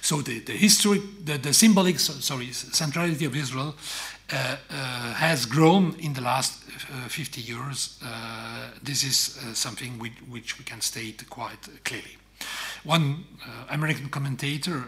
[0.00, 3.74] So the, the history, the, the symbolic, sorry, centrality of Israel
[4.32, 7.98] uh, uh, has grown in the last uh, 50 years.
[8.04, 12.16] Uh, this is something which, which, we can state quite clearly.
[12.84, 13.24] One
[13.68, 14.84] American commentator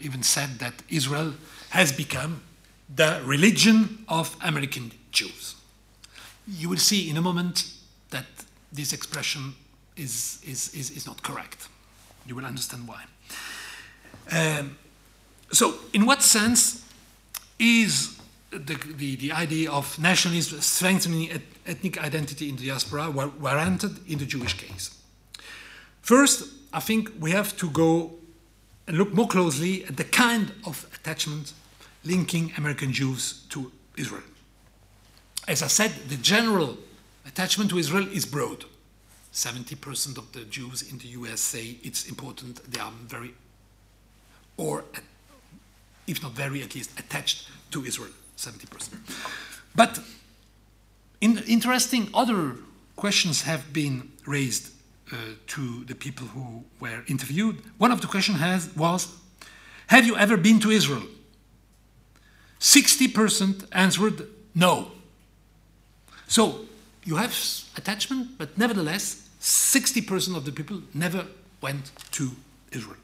[0.00, 1.34] even said that Israel
[1.70, 2.42] has become
[2.94, 5.56] the religion of American Jews.
[6.46, 7.72] You will see in a moment
[8.10, 8.26] that
[8.72, 9.54] this expression
[9.96, 11.68] is, is, is, is not correct.
[12.26, 13.04] You will understand why.
[14.30, 14.76] Um,
[15.52, 16.84] so, in what sense
[17.58, 18.18] is
[18.50, 24.18] the, the, the, idea of nationalism strengthening et ethnic identity in the diaspora warranted in
[24.18, 24.96] the Jewish case?
[26.02, 28.14] First, I think we have to go
[28.88, 31.52] and look more closely at the kind of attachment
[32.04, 34.24] linking American Jews to Israel.
[35.46, 36.76] As I said, the general
[37.24, 38.64] attachment to Israel is broad.
[39.32, 43.34] 70% of the Jews in the US say it's important, they are very,
[44.56, 44.84] or
[46.08, 48.88] if not very, at least attached to Israel, 70%.
[49.76, 50.00] But
[51.20, 52.56] in, interesting other
[52.96, 54.73] questions have been raised
[55.12, 57.60] Uh, to the people who were interviewed.
[57.76, 59.14] One of the questions has, was
[59.88, 61.02] Have you ever been to Israel?
[62.58, 64.92] 60% answered no.
[66.26, 66.64] So
[67.04, 67.36] you have
[67.76, 71.26] attachment, but nevertheless, 60% of the people never
[71.60, 72.30] went to
[72.72, 72.96] Israel.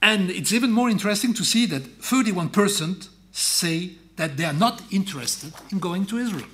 [0.00, 5.52] And it's even more interesting to see that 31% say that they are not interested
[5.72, 6.46] in going to Israel.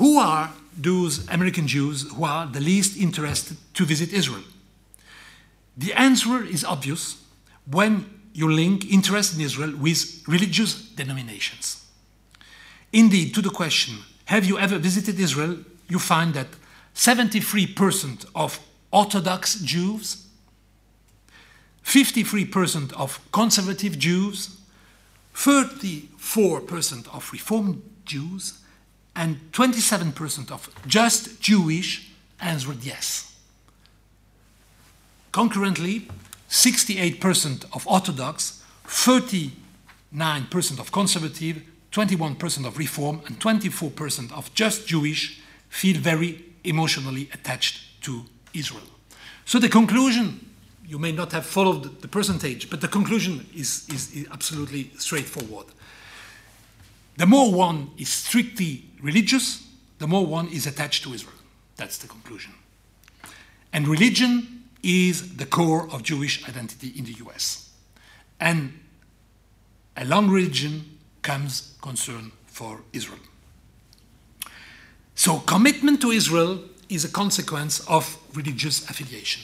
[0.00, 4.44] Who are those American Jews who are the least interested to visit Israel?
[5.76, 7.22] The answer is obvious
[7.70, 11.84] when you link interest in Israel with religious denominations.
[12.94, 15.58] Indeed, to the question, have you ever visited Israel?
[15.90, 16.48] You find that
[16.94, 18.58] 73% of
[18.90, 20.26] Orthodox Jews,
[21.84, 24.56] 53% of conservative Jews,
[25.34, 28.59] 34% of Reformed Jews,
[29.14, 33.36] and 27% of just Jewish answered yes.
[35.32, 36.08] Concurrently,
[36.48, 39.52] 68% of Orthodox, 39%
[40.80, 48.24] of conservative, 21% of Reform, and 24% of just Jewish feel very emotionally attached to
[48.52, 48.82] Israel.
[49.44, 50.50] So the conclusion,
[50.86, 55.66] you may not have followed the percentage, but the conclusion is, is, is absolutely straightforward.
[57.16, 59.66] The more one is strictly religious,
[59.98, 61.36] the more one is attached to Israel.
[61.76, 62.54] That's the conclusion.
[63.72, 67.70] And religion is the core of Jewish identity in the US.
[68.38, 68.78] And
[69.96, 73.20] along religion comes concern for Israel.
[75.14, 79.42] So, commitment to Israel is a consequence of religious affiliation.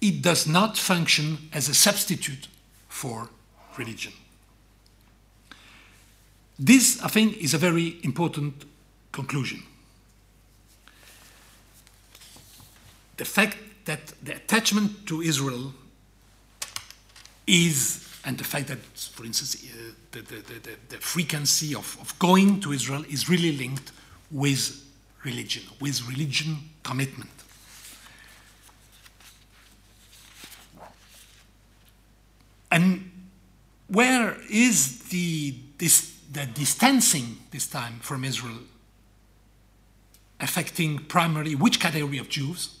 [0.00, 2.48] It does not function as a substitute
[2.88, 3.28] for
[3.76, 4.12] religion.
[6.58, 8.64] This, I think, is a very important
[9.14, 9.62] conclusion.
[13.16, 15.72] The fact that the attachment to Israel
[17.46, 22.18] is, and the fact that, for instance, uh, the, the, the, the, frequency of, of
[22.18, 23.92] going to Israel is really linked
[24.30, 24.84] with
[25.22, 27.30] religion, with religion commitment.
[32.72, 33.12] And
[33.86, 38.58] where is the, this, the distancing this time from Israel
[40.40, 42.78] affecting primarily which category of Jews?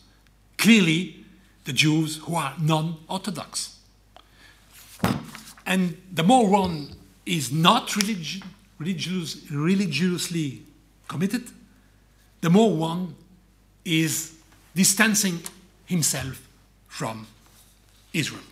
[0.64, 1.24] clearly
[1.64, 3.78] the Jews who are non Orthodox.
[5.66, 6.94] And the more one
[7.26, 8.40] is not religious,
[9.50, 10.62] religiously
[11.08, 11.44] committed,
[12.40, 13.14] the more one
[13.84, 14.34] is
[14.74, 15.40] distancing
[15.84, 16.46] himself
[16.88, 17.26] from
[18.12, 18.42] Israel.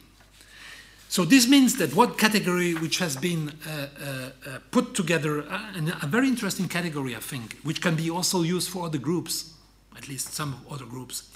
[1.12, 5.90] So this means that one category which has been uh, uh, uh, put together, uh,
[6.02, 9.52] a very interesting category, I think, which can be also used for other groups,
[9.94, 11.28] at least some other groups,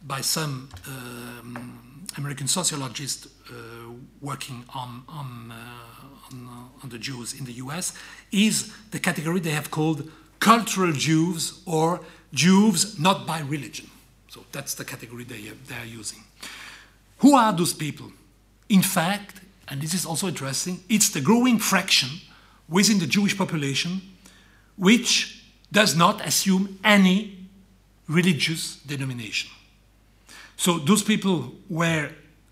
[0.00, 3.52] by some um, American sociologists uh,
[4.22, 7.92] working on, on, uh, on, on, the Jews in the US
[8.32, 10.10] is the category they have called
[10.40, 12.00] cultural Jews or
[12.32, 13.90] Jews not by religion.
[14.28, 16.24] So that's the category they, they are using.
[17.18, 18.10] Who are those people?
[18.68, 22.08] In fact, and this is also interesting, it's the growing fraction
[22.68, 24.00] within the Jewish population
[24.76, 27.36] which does not assume any
[28.08, 29.50] religious denomination.
[30.56, 32.10] So those people were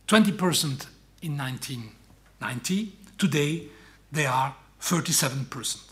[0.09, 0.87] 20%
[1.23, 2.93] in 1990.
[3.19, 3.63] Today,
[4.13, 5.83] they are 37%.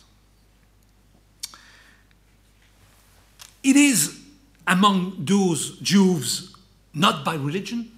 [3.62, 4.20] It is
[4.66, 6.54] among those Jews,
[6.92, 7.90] not by religion,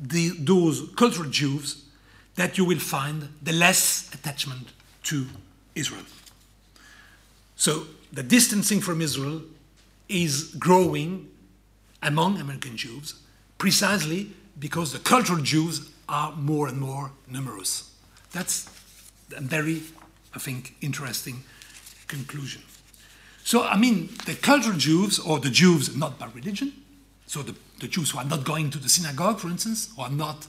[0.00, 1.84] the, those cultural Jews,
[2.36, 4.68] that you will find the less attachment
[5.04, 5.26] to
[5.74, 6.04] Israel.
[7.56, 9.42] So the distancing from Israel
[10.08, 11.28] is growing
[12.02, 13.14] among American Jews
[13.58, 17.94] precisely because the cultural Jews are more and more numerous.
[18.32, 18.68] That's
[19.36, 19.82] a very,
[20.34, 21.44] I think, interesting
[22.08, 22.62] conclusion.
[23.44, 26.72] So, I mean, the cultural Jews, or the Jews not by religion,
[27.26, 30.10] so the, the Jews who are not going to the synagogue, for instance, or are
[30.10, 30.46] not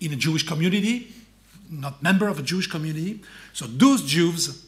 [0.00, 1.12] in a Jewish community,
[1.70, 3.20] not member of a Jewish community.
[3.52, 4.66] So those Jews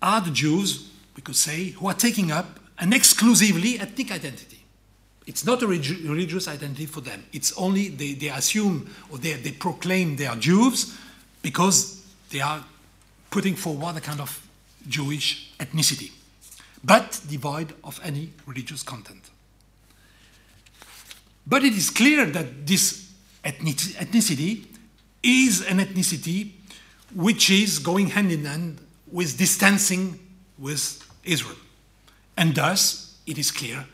[0.00, 4.58] are the Jews, we could say, who are taking up an exclusively ethnic identity.
[5.26, 7.24] It's not a religious identity for them.
[7.32, 10.96] It's only they, they assume or they, they proclaim they are Jews
[11.42, 12.64] because they are
[13.30, 14.46] putting forward a kind of
[14.88, 16.10] Jewish ethnicity,
[16.82, 19.30] but devoid of any religious content.
[21.50, 23.10] But it is clear that this
[23.44, 24.66] ethnicity
[25.20, 26.52] is an ethnicity
[27.12, 28.78] which is going hand in hand
[29.10, 30.20] with distancing
[30.56, 31.56] with Israel.
[32.36, 33.84] And thus, it is clear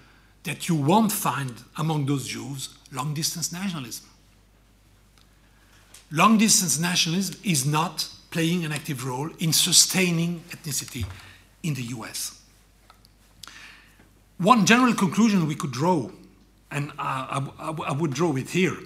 [0.42, 4.06] that you won't find among those Jews long distance nationalism.
[6.12, 11.06] Long distance nationalism is not playing an active role in sustaining ethnicity
[11.62, 12.38] in the US.
[14.36, 16.10] One general conclusion we could draw,
[16.70, 18.76] and I, I, I would draw it here,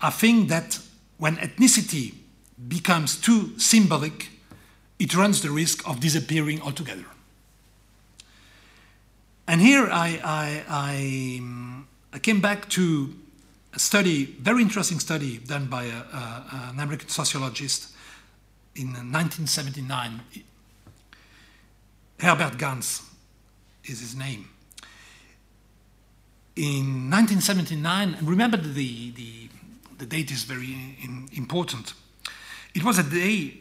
[0.00, 0.78] I think that
[1.18, 2.14] when ethnicity
[2.68, 4.28] becomes too symbolic,
[4.98, 7.06] it runs the risk of disappearing altogether.
[9.46, 13.14] And here I, I, I, um, I came back to
[13.74, 17.92] a study, very interesting study done by a, a, an American sociologist
[18.74, 20.20] in 1979.
[22.20, 23.02] Herbert Gans
[23.84, 24.48] is his name.
[26.56, 29.48] In 1979, remember the, the,
[29.98, 31.94] the date is very in, important.
[32.74, 33.54] It was a day,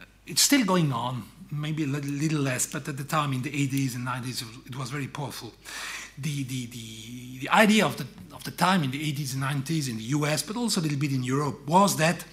[0.00, 1.22] uh, it's still going on,
[1.52, 4.90] maybe a little, less, but at the time in the 80s and 90s, it was
[4.90, 5.52] very powerful.
[6.18, 9.88] The, the, the, the idea of the, of the time in the 80s and 90s
[9.88, 12.24] in the US, but also a little bit in Europe, was that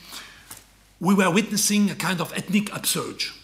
[1.00, 3.36] we were witnessing a kind of ethnic upsurge.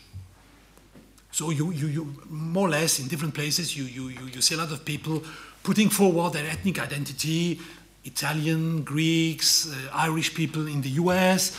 [1.31, 4.57] So you, you, you more or less in different places, you, you, you see a
[4.57, 5.23] lot of people
[5.63, 7.59] putting forward their ethnic identity,
[8.03, 11.57] Italian, Greeks, uh, Irish people in the US,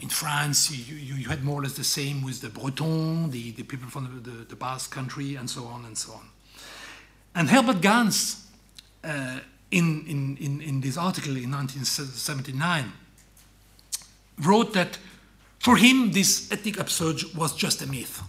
[0.00, 3.52] in France, you, you, you, had more or less the same with the Bretons, the,
[3.52, 6.28] the people from the, the, the, Basque country, and so on and so on.
[7.34, 8.46] And Herbert Gans,
[9.02, 12.92] uh, in, in, in, in this article in 1979,
[14.40, 14.98] wrote that
[15.58, 18.22] for him this ethnic upsurge was just a myth.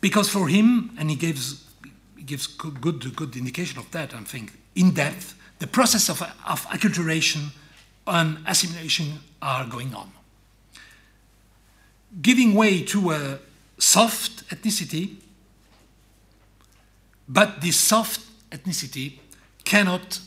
[0.00, 1.67] Because for him, and he gives,
[2.28, 6.66] gives good, good, good indication of that, I think, in depth, the process of, of
[6.66, 7.50] acculturation
[8.06, 10.12] and assimilation are going on.
[12.22, 13.38] Giving way to a
[13.78, 15.16] soft ethnicity,
[17.28, 18.20] but this soft
[18.50, 19.18] ethnicity
[19.64, 20.20] cannot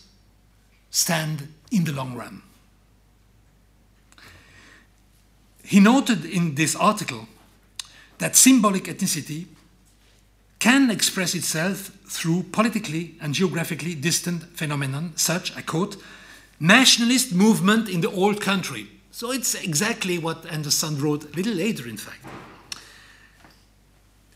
[0.89, 2.41] stand in the long run.
[5.63, 7.27] He noted in this article
[8.17, 9.47] that symbolic ethnicity
[10.61, 15.97] can express itself through politically and geographically distant phenomenon such, I quote,
[16.59, 18.87] nationalist movement in the old country.
[19.09, 22.23] So it's exactly what Anderson wrote a little later, in fact.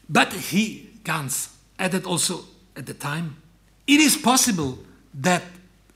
[0.09, 2.45] But he, Gans, added also
[2.75, 3.37] at the time,
[3.85, 4.79] it is possible
[5.13, 5.43] that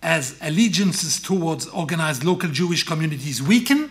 [0.03, 3.89] as allegiances towards organized local Jewish communities weaken,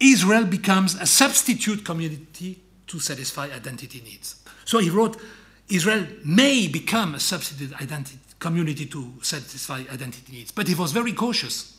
[0.00, 4.37] Israel becomes a substitute community to satisfy identity needs.
[4.68, 5.16] So he wrote,
[5.70, 10.50] Israel may become a substitute identity community to satisfy identity needs.
[10.50, 11.74] But he was very cautious.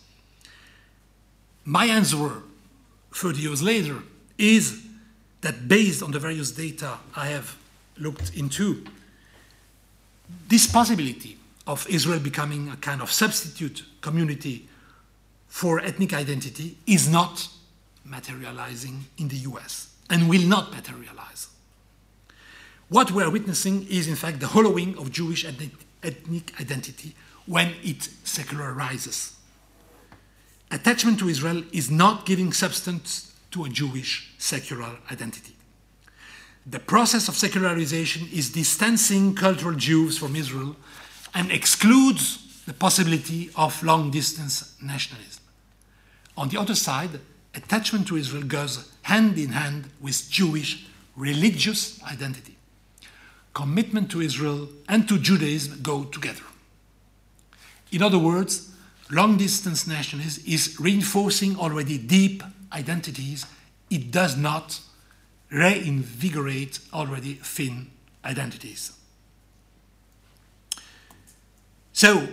[1.66, 2.42] My answer
[3.12, 4.00] 30 years later
[4.40, 4.88] is
[5.42, 7.56] that based on the various data I have
[8.00, 8.84] looked into,
[10.48, 11.38] this possibility
[11.68, 14.68] of Israel becoming a kind of substitute community
[15.48, 17.50] for ethnic identity is not
[18.04, 21.50] materializing in the US and will not materialize.
[22.90, 27.16] What we're witnessing is, in fact, the hollowing of Jewish ethnic identity
[27.46, 29.34] when it secularizes.
[30.72, 35.56] Attachment to Israel is not giving substance to a Jewish secular identity.
[36.66, 40.76] The process of secularization is distancing cultural Jews from Israel
[41.34, 45.44] and excludes the possibility of long distance nationalism.
[46.38, 47.20] On the other side,
[47.56, 50.86] attachment to Israel goes hand in hand with Jewish
[51.16, 52.56] religious identity.
[53.54, 56.44] Commitment to Israel and to Judaism go together.
[57.92, 58.72] In other words,
[59.10, 63.46] long distance nationalism is reinforcing already deep identities,
[63.90, 64.80] it does not
[65.52, 67.90] reinvigorate already thin
[68.24, 68.94] identities.
[71.94, 72.28] So,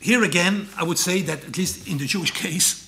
[0.00, 2.86] here again, I would say that at least in the Jewish case,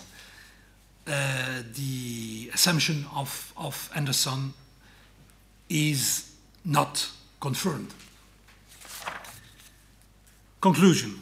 [1.06, 4.52] uh, the assumption of, of Anderson
[5.68, 6.32] is
[6.64, 7.08] not
[7.46, 7.92] confirmed.
[10.60, 11.12] Conclusion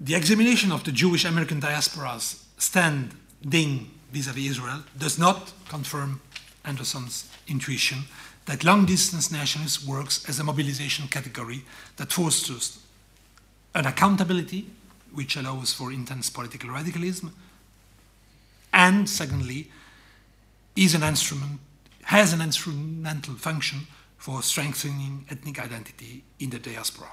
[0.00, 6.20] The examination of the Jewish American diaspora's standing vis a vis Israel does not confirm
[6.64, 7.98] Anderson's intuition
[8.46, 11.60] that long distance nationalism works as a mobilization category
[11.96, 12.78] that fosters
[13.74, 14.62] an accountability
[15.12, 17.32] which allows for intense political radicalism,
[18.72, 19.70] and secondly,
[20.74, 21.60] is an instrument,
[22.04, 23.86] has an instrumental function
[24.16, 27.10] for strengthening ethnic identity in the diaspora.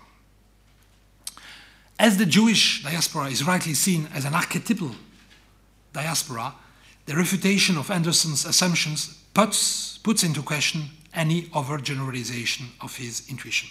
[2.00, 4.96] As the Jewish diaspora is rightly seen as an archetypal
[5.94, 6.54] diaspora,
[7.06, 13.70] the refutation of Anderson's assumptions puts, puts into question any overgeneralization of his intuition.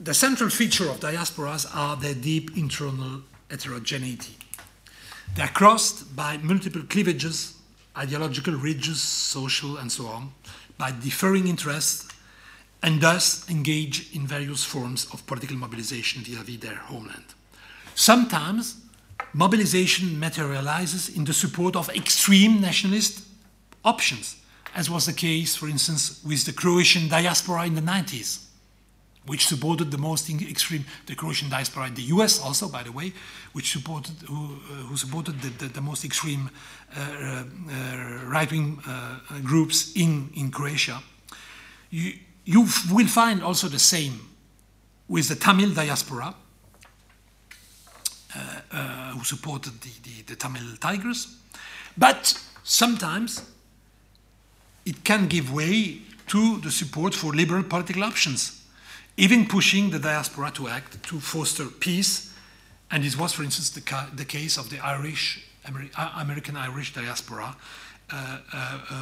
[0.00, 3.20] The central feature of diasporas are their deep internal
[3.50, 4.39] heterogeneity.
[5.34, 7.54] They are crossed by multiple cleavages,
[7.96, 10.32] ideological, religious, social, and so on,
[10.76, 12.08] by differing interests,
[12.82, 17.24] and thus engage in various forms of political mobilization -vis their homeland.
[17.94, 18.74] Sometimes
[19.32, 23.20] mobilization materializes in the support of extreme nationalist
[23.82, 24.36] options,
[24.74, 28.49] as was the case, for instance, with the Croatian diaspora in the 90s
[29.30, 33.12] which supported the most extreme, the Croatian diaspora in the US also, by the way,
[33.52, 36.50] which supported, who, uh, who supported the, the, the, most extreme
[36.96, 37.44] uh, uh,
[38.26, 41.00] right-wing uh, groups in, in Croatia.
[41.90, 42.14] You,
[42.44, 44.18] you will find also the same
[45.06, 46.34] with the Tamil diaspora,
[48.34, 48.40] uh,
[48.72, 51.36] uh, who supported the, the, the Tamil Tigers.
[51.96, 53.48] But sometimes
[54.84, 58.59] it can give way to the support for liberal political options
[59.16, 62.32] even pushing the diaspora to act to foster peace.
[62.90, 66.92] And this was, for instance, the, ca the case of the Irish, uh, American Irish
[66.92, 67.56] diaspora,
[68.12, 68.94] uh, uh, uh,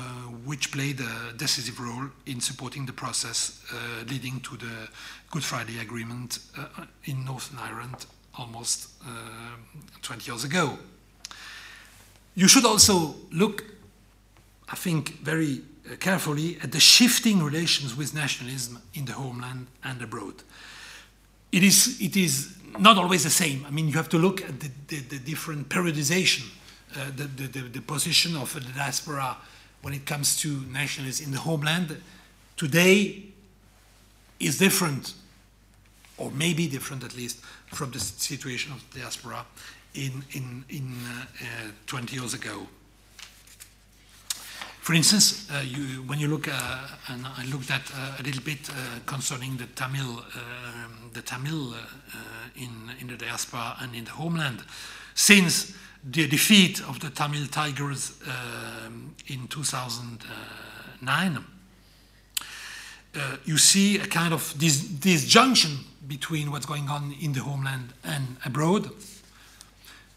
[0.44, 4.88] which played a decisive role in supporting the process uh, leading to the
[5.30, 8.04] Good Friday Agreement uh, in Northern Ireland
[8.34, 8.90] almost
[10.02, 10.78] 20 years ago.
[12.34, 13.64] You should also look,
[14.68, 15.62] I think, very
[15.96, 20.34] carefully at the shifting relations with nationalism in the homeland and abroad.
[21.50, 23.64] It is, it is not always the same.
[23.66, 26.50] I mean, you have to look at the, the, the different periodization,
[26.96, 29.36] uh, the, the, the, position of the diaspora
[29.82, 31.96] when it comes to nationalism in the homeland.
[32.56, 33.22] Today
[34.40, 35.14] is different,
[36.16, 37.40] or maybe different at least,
[37.72, 39.44] from the situation of the diaspora
[39.94, 42.66] in, in, in uh, uh, 20 years ago.
[44.88, 46.78] For instance, uh, you, when you look, uh,
[47.08, 48.72] and I looked at uh, a little bit uh,
[49.04, 51.76] concerning the Tamil, um, the Tamil uh,
[52.56, 54.64] in, in the diaspora and in the homeland,
[55.14, 58.14] since the defeat of the Tamil Tigers
[58.86, 61.44] um, in 2009,
[63.44, 68.38] you see a kind of this disjunction between what's going on in the homeland and
[68.46, 68.90] abroad.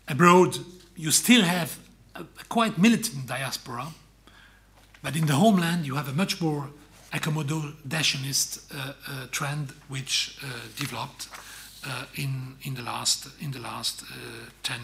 [0.07, 0.57] Abroad,
[0.95, 1.77] you still have
[2.15, 3.93] a, a quite militant diaspora
[5.01, 6.69] but in the homeland, you have a much more
[7.11, 10.47] accommodationist uh, uh, trend which uh,
[10.77, 11.27] developed
[11.85, 14.79] uh, in, in the last, in the last uh, 10,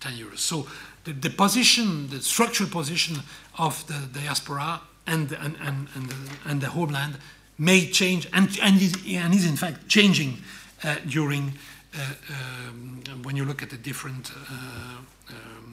[0.00, 0.40] 10 years.
[0.40, 0.66] So
[1.04, 3.18] the, the position, the structural position
[3.58, 7.18] of the diaspora and, and, and, and, the, and the homeland
[7.58, 10.38] may change and, and, is, and is in fact changing
[10.84, 11.54] uh, during
[11.98, 14.30] um, when you look at the different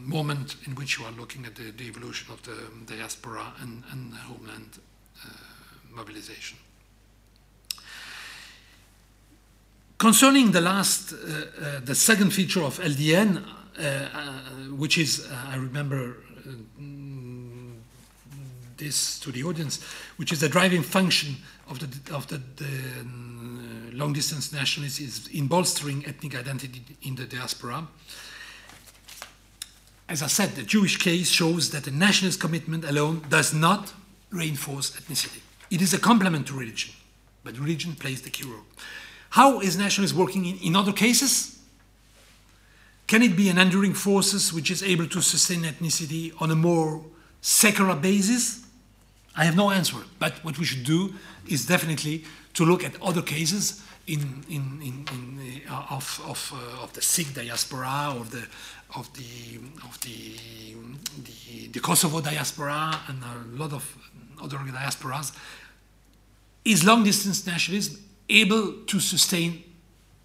[0.05, 2.55] moment in which you are looking at the, the evolution of the
[2.85, 4.79] diaspora and, and homeland
[5.23, 5.29] uh,
[5.95, 6.57] mobilization.
[9.97, 14.39] Concerning the last, uh, uh, the second feature of LDN, uh, uh,
[14.75, 16.17] which is, uh, I remember
[18.77, 19.81] this to the audience,
[20.17, 21.37] which is the driving function
[21.69, 22.65] of the, of the, the
[23.93, 27.87] long distance nationalists is in bolstering ethnic identity in the diaspora.
[30.09, 33.93] As I said, the Jewish case shows that the nationalist commitment alone does not
[34.31, 35.41] reinforce ethnicity.
[35.69, 36.93] it is a complement to religion,
[37.43, 38.65] but religion plays the key role.
[39.31, 41.59] How is nationalism working in, in other cases?
[43.07, 47.03] Can it be an enduring force which is able to sustain ethnicity on a more
[47.41, 48.62] secular basis?
[49.35, 51.13] I have no answer, but what we should do
[51.47, 52.23] is definitely
[52.53, 57.01] to look at other cases in, in, in, in uh, of, of, uh, of the
[57.01, 58.45] Sikh diaspora, of the,
[58.95, 60.35] of the, of the,
[61.23, 63.97] the, the, Kosovo diaspora, and a lot of
[64.41, 65.35] other diasporas.
[66.65, 69.63] Is long distance nationalism able to sustain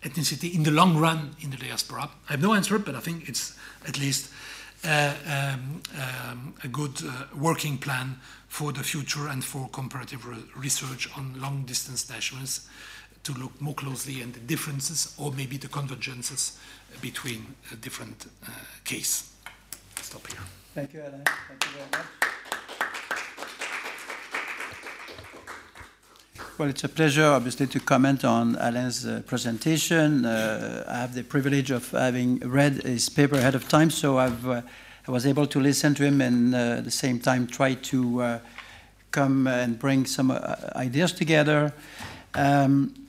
[0.03, 2.11] ethnicity in the long run in the diaspora?
[2.29, 3.57] I have no answer, but I think it's
[3.87, 4.31] at least
[4.85, 8.17] uh, um, um, a good uh, working plan
[8.49, 12.65] for the future and for comparative re research on long distance nationalism
[13.25, 16.57] to look more closely at the differences or maybe the convergences
[17.01, 18.51] between different uh,
[18.85, 19.31] cases.
[19.97, 20.41] Stop here.
[20.75, 21.23] Thank you, Alain.
[21.49, 22.07] Thank you very much.
[26.59, 30.25] Well, it's a pleasure, obviously, to comment on Alain's uh, presentation.
[30.25, 34.45] Uh, I have the privilege of having read his paper ahead of time, so I've,
[34.49, 34.63] uh,
[35.09, 38.21] I was able to listen to him and uh, at the same time try to
[38.21, 38.39] uh,
[39.11, 41.73] come and bring some uh, ideas together.
[42.35, 43.09] Um,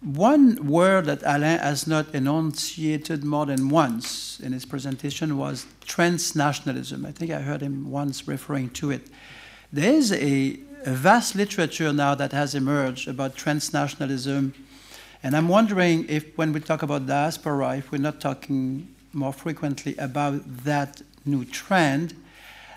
[0.00, 7.06] one word that Alain has not enunciated more than once in his presentation was transnationalism.
[7.06, 9.08] I think I heard him once referring to it.
[9.70, 14.54] There is a, a vast literature now that has emerged about transnationalism,
[15.22, 19.96] and I'm wondering if, when we talk about diaspora, if we're not talking more frequently
[19.96, 22.14] about that new trend.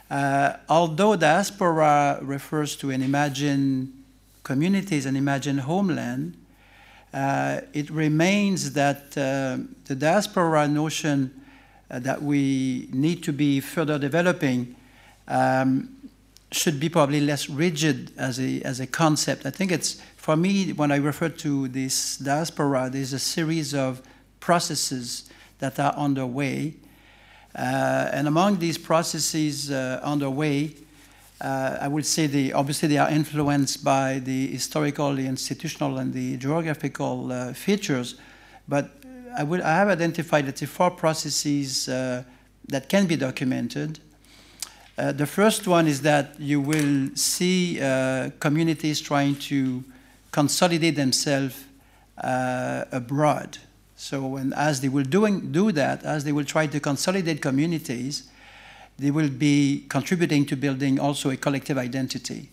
[0.10, 3.92] Uh, although diaspora refers to an imagined
[4.44, 6.38] communities, an imagined homeland,
[7.14, 11.32] uh, it remains that uh, the diaspora notion
[11.90, 14.76] uh, that we need to be further developing
[15.28, 15.90] um,
[16.52, 19.46] should be probably less rigid as a, as a concept.
[19.46, 24.02] I think it's, for me, when I refer to this diaspora, there's a series of
[24.40, 25.30] processes
[25.60, 26.74] that are underway.
[27.56, 30.76] Uh, and among these processes uh, underway,
[31.40, 36.14] uh, I would say the, obviously they are influenced by the historical, the institutional, and
[36.14, 38.16] the geographical uh, features,
[38.68, 38.90] but
[39.38, 42.24] I, would, I have identified the four processes uh,
[42.68, 44.00] that can be documented.
[44.98, 47.78] Uh, the first one is that you will see
[48.40, 49.84] communities trying to
[50.32, 51.64] consolidate themselves
[52.18, 53.58] abroad.
[53.96, 58.30] So when, as they will doing, do that, as they will try to consolidate communities,
[58.98, 62.50] they will be contributing to building also a collective identity.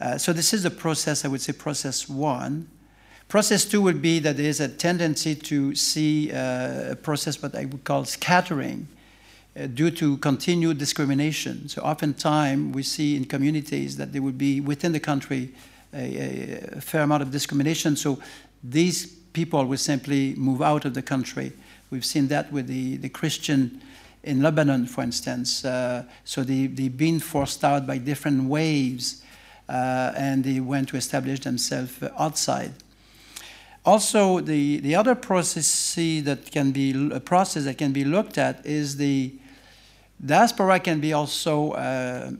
[0.00, 2.68] Uh, so this is the process, I would say, process one.
[3.28, 7.54] Process two would be that there is a tendency to see uh, a process what
[7.54, 8.88] I would call scattering
[9.58, 11.68] uh, due to continued discrimination.
[11.68, 15.52] So oftentimes we see in communities that there would be within the country
[15.92, 17.96] a, a fair amount of discrimination.
[17.96, 18.18] So
[18.62, 21.52] these people will simply move out of the country.
[21.90, 23.80] We've seen that with the, the Christian
[24.24, 25.64] in Lebanon, for instance.
[25.64, 29.22] Uh, so they, they've been forced out by different waves
[29.68, 32.72] uh, and they went to establish themselves outside.
[33.84, 38.66] Also, the, the other process that can be a process that can be looked at
[38.66, 39.32] is the
[40.26, 42.32] diaspora can be also uh,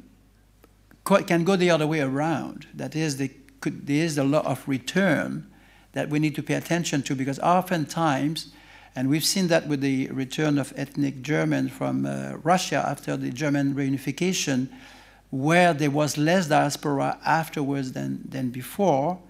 [1.05, 2.67] can go the other way around.
[2.75, 3.31] That is, the,
[3.61, 5.47] could, there is the law of return
[5.93, 8.53] that we need to pay attention to because oftentimes
[8.99, 13.31] and we've seen that with the return of ethnic Germans from uh, Russia after the
[13.31, 14.69] German reunification,
[15.31, 19.21] where there was less diaspora afterwards than, than before.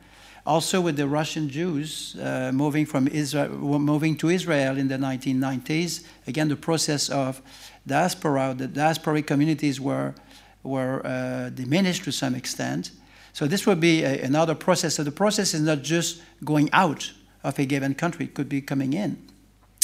[0.46, 6.04] Also with the Russian Jews uh, moving, from Israel, moving to Israel in the 1990s,
[6.26, 7.42] again, the process of
[7.86, 10.14] diaspora, the diasporic communities were,
[10.62, 12.92] were uh, diminished to some extent.
[13.38, 14.96] So this would be a, another process.
[14.96, 17.12] So the process is not just going out
[17.44, 19.16] of a given country, it could be coming in.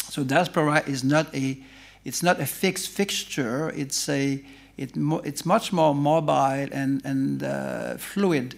[0.09, 1.63] So diaspora is not a,
[2.05, 3.71] it's not a fixed fixture.
[3.77, 4.45] It's a,
[4.77, 8.57] it, it's much more mobile and, and uh, fluid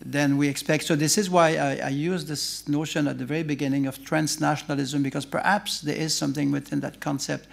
[0.00, 0.84] than we expect.
[0.84, 5.02] So this is why I, I use this notion at the very beginning of transnationalism
[5.02, 7.48] because perhaps there is something within that concept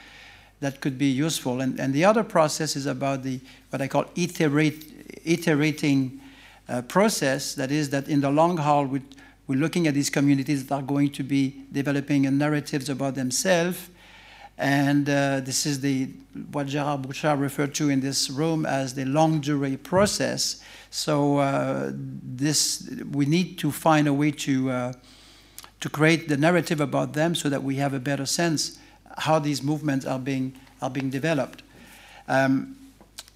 [0.59, 1.61] that could be useful.
[1.61, 3.39] And, and the other process is about the
[3.71, 4.86] what I call iterate,
[5.25, 6.21] iterating
[6.68, 7.55] uh, process.
[7.55, 9.01] That is that in the long haul, we,
[9.47, 13.89] we're looking at these communities that are going to be developing narratives about themselves.
[14.57, 16.09] And uh, this is the
[16.51, 20.61] what Gerard Bouchard referred to in this room as the long durée process.
[20.89, 24.93] So uh, this we need to find a way to uh,
[25.82, 28.80] to create the narrative about them so that we have a better sense
[29.18, 31.61] how these movements are being are being developed.
[32.28, 32.78] Um,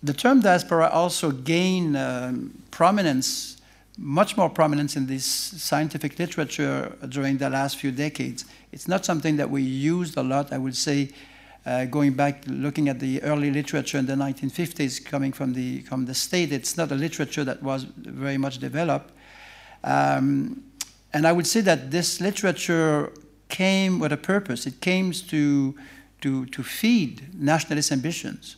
[0.02, 3.60] the term diaspora also gained um, prominence
[4.00, 8.46] much more prominence in this scientific literature during the last few decades.
[8.72, 11.10] It's not something that we used a lot, I would say,
[11.66, 16.06] uh, going back, looking at the early literature in the 1950s coming from the, from
[16.06, 19.12] the state, it's not a literature that was very much developed.
[19.84, 20.64] Um,
[21.12, 23.12] and I would say that this literature
[23.50, 24.66] came with a purpose.
[24.66, 25.76] It came to,
[26.22, 28.56] to, to feed nationalist ambitions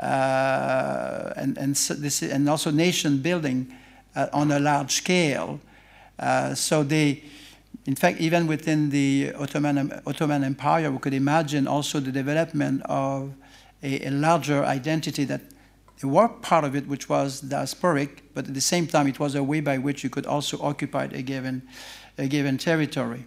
[0.00, 3.72] uh, and, and, so this, and also nation building
[4.14, 5.60] uh, on a large scale.
[6.18, 7.22] Uh, so they,
[7.86, 13.32] in fact, even within the Ottoman, Ottoman Empire, we could imagine also the development of
[13.82, 15.40] a, a larger identity that
[16.00, 19.34] there were part of it which was diasporic, but at the same time, it was
[19.34, 21.62] a way by which you could also occupy a given,
[22.16, 23.26] a given territory.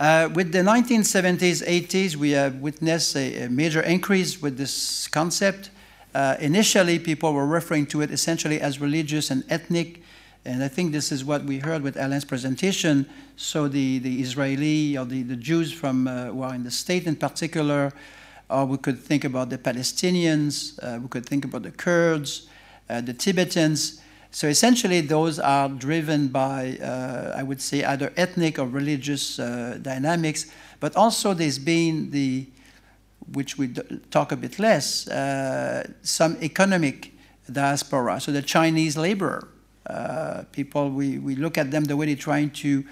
[0.00, 5.70] Uh, with the 1970s, 80s, we have witnessed a, a major increase with this concept.
[6.12, 10.02] Uh, initially, people were referring to it essentially as religious and ethnic,
[10.44, 13.06] and I think this is what we heard with Alain's presentation.
[13.36, 17.06] So the, the Israeli or the, the Jews from uh, who are in the state
[17.06, 17.92] in particular,
[18.50, 22.48] or we could think about the Palestinians, uh, we could think about the Kurds,
[22.90, 24.00] uh, the Tibetans.
[24.34, 29.78] So essentially, those are driven by, uh, I would say, either ethnic or religious uh,
[29.80, 32.48] dynamics, but also there's been the,
[33.32, 33.68] which we
[34.10, 37.12] talk a bit less, uh, some economic
[37.52, 38.20] diaspora.
[38.20, 39.46] So the Chinese laborer,
[39.86, 42.84] uh, people, we, we look at them the way they're trying to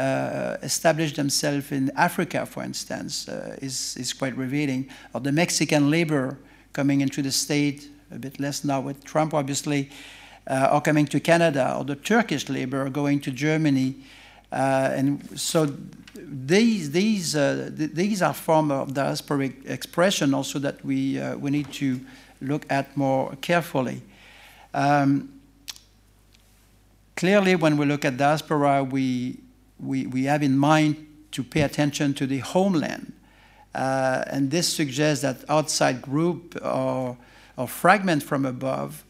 [0.00, 4.90] uh, establish themselves in Africa, for instance, uh, is, is quite revealing.
[5.14, 6.40] Or the Mexican labor
[6.72, 9.90] coming into the state, a bit less now with Trump, obviously
[10.48, 13.94] uh, or coming to Canada, or the Turkish labor going to Germany.
[14.50, 15.68] Uh, and so
[16.14, 21.50] these, these, uh, th these are forms of diasporic expression also that we, uh, we
[21.50, 22.00] need to
[22.40, 24.00] look at more carefully.
[24.72, 25.28] Um,
[27.14, 29.38] clearly, when we look at diaspora, we,
[29.78, 30.96] we, we have in mind
[31.32, 33.12] to pay attention to the homeland.
[33.74, 37.18] Uh, and this suggests that outside group or,
[37.56, 39.04] or fragment from above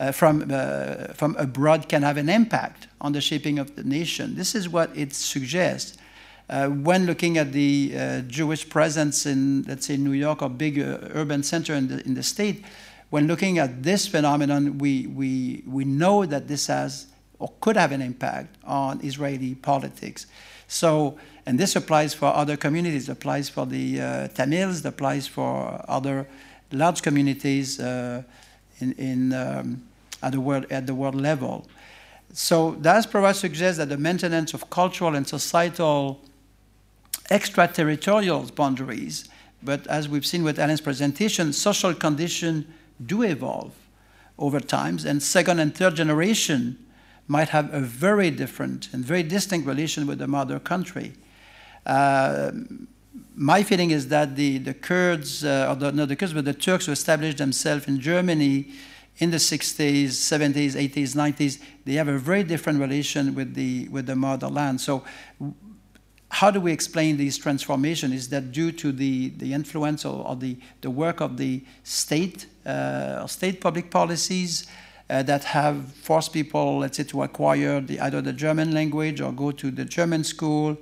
[0.00, 4.34] uh, from, uh, from abroad can have an impact on the shaping of the nation.
[4.34, 5.98] This is what it suggests.
[6.48, 10.80] Uh, when looking at the uh, Jewish presence in, let's say, New York or big
[10.80, 12.64] uh, urban center in the, in the state,
[13.10, 17.92] when looking at this phenomenon, we, we, we know that this has or could have
[17.92, 20.26] an impact on Israeli politics.
[20.66, 25.84] So, and this applies for other communities, it applies for the uh, Tamils, applies for
[25.88, 26.26] other
[26.72, 28.24] large communities in,
[28.80, 29.82] in um,
[30.22, 31.66] at the world, at the world level.
[32.32, 36.20] So diaspora suggests that the maintenance of cultural and societal
[37.30, 39.28] extraterritorial boundaries,
[39.62, 42.66] but as we've seen with Alain's presentation, social conditions
[43.04, 43.72] do evolve
[44.38, 46.78] over times, and second and third generation
[47.28, 51.12] might have a very different and very distinct relation with the mother country.
[51.86, 52.50] Uh,
[53.36, 56.54] my feeling is that the, the Kurds, uh, or the, no, the Kurds, but the
[56.54, 58.72] Turks who established themselves in Germany
[59.20, 64.06] in the 60s, 70s, 80s, 90s, they have a very different relation with the, with
[64.06, 64.80] the motherland.
[64.80, 65.04] So
[66.30, 68.14] how do we explain these transformations?
[68.14, 72.46] Is that due to the, the influence or, or the, the work of the state,
[72.64, 74.66] uh, state public policies
[75.10, 79.32] uh, that have forced people, let's say, to acquire the, either the German language or
[79.32, 80.78] go to the German school?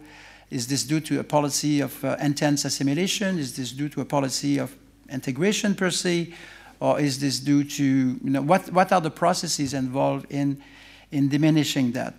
[0.50, 3.38] Is this due to a policy of uh, intense assimilation?
[3.38, 4.76] Is this due to a policy of
[5.10, 6.32] integration per se?
[6.80, 10.62] Or is this due to, you know, what, what are the processes involved in,
[11.10, 12.14] in diminishing that?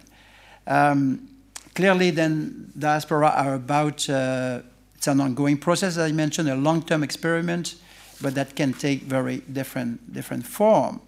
[0.68, 1.30] Um,
[1.76, 4.62] clearly, then, diaspora are about, uh,
[4.96, 7.76] it's an ongoing process, as I mentioned, a long-term experiment,
[8.22, 11.02] but that can take very different, different form.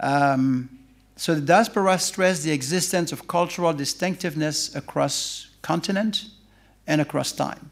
[0.00, 0.68] Um,
[1.16, 6.26] so the diaspora stress the existence of cultural distinctiveness across continent
[6.86, 7.70] and across time.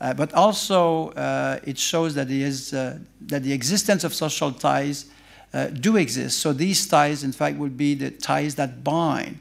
[0.00, 5.06] Uh, but also, uh, it shows that, is, uh, that the existence of social ties
[5.52, 6.38] uh, do exist.
[6.38, 9.40] So these ties, in fact, would be the ties that bind.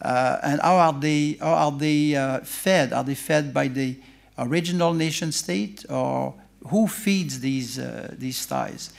[0.00, 2.92] Uh, and how are they, how are they fed?
[2.92, 3.96] Are they fed by the
[4.38, 6.34] original nation state, or
[6.68, 7.78] who feeds these,
[8.12, 8.92] these ties?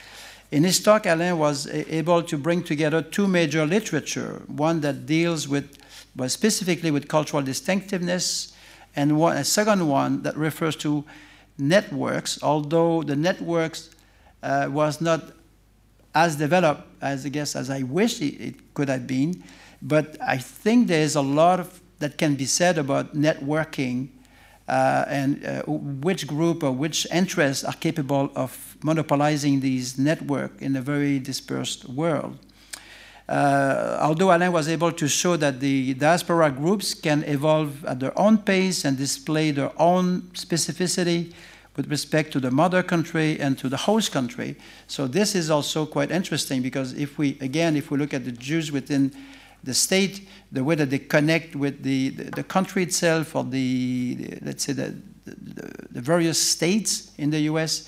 [0.52, 5.48] In his talk, Alain was able to bring together two major literature, one that deals
[5.48, 5.78] with,
[6.16, 8.54] well, specifically with cultural distinctiveness,
[8.96, 11.06] and one, a second one that refers to
[11.58, 13.90] networks, although the networks
[14.42, 15.32] uh, was not
[16.16, 19.44] as developed as I guess as I wish it, it, could have been.
[19.82, 24.10] But I think there is a lot of, that can be said about networking
[24.68, 30.76] uh, and uh, which group or which interests are capable of monopolizing these networks in
[30.76, 32.38] a very dispersed world.
[33.30, 38.18] Uh, although Alain was able to show that the diaspora groups can evolve at their
[38.18, 41.32] own pace and display their own specificity
[41.76, 44.56] with respect to the mother country and to the host country.
[44.88, 48.32] So this is also quite interesting because if we, again, if we look at the
[48.32, 49.14] Jews within
[49.64, 54.16] the state, the way that they connect with the, the, the country itself or the,
[54.16, 57.88] the let's say, the, the, various states in the U.S.,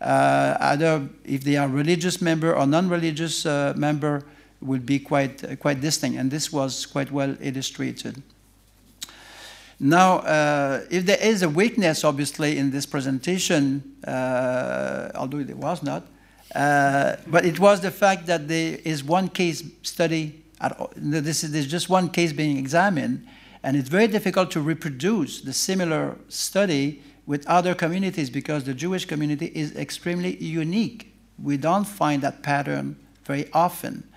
[0.00, 4.24] uh, either if they are religious member or non-religious uh, member,
[4.60, 6.18] will be quite, uh, quite distinct.
[6.18, 8.22] And this was quite well illustrated.
[9.82, 15.82] Now, uh, if there is a weakness, obviously, in this presentation, uh, although there was
[15.82, 16.04] not,
[16.54, 20.44] uh, but it was the fact that there is one case study,
[20.96, 23.26] this is, there's just one case being examined,
[23.62, 29.06] and it's very difficult to reproduce the similar study with other communities because the Jewish
[29.06, 31.14] community is extremely unique.
[31.42, 34.09] We don't find that pattern very often.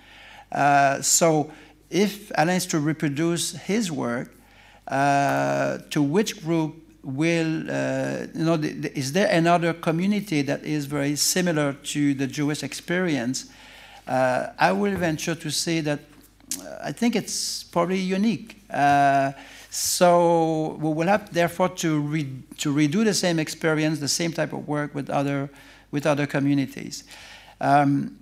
[0.54, 1.50] Uh, so
[1.90, 4.34] if Alain is to reproduce his work,
[4.88, 8.54] uh, to which group will, uh, you know,
[8.94, 13.50] is there another community that is very similar to the Jewish experience?
[14.06, 16.00] Uh, I will venture to say that
[16.60, 18.62] uh, I think it's probably unique.
[19.70, 22.28] so we will have, therefore, to, re
[22.58, 25.50] to redo the same experience, the same type of work with other,
[25.90, 27.04] with other communities.
[27.60, 28.18] Um,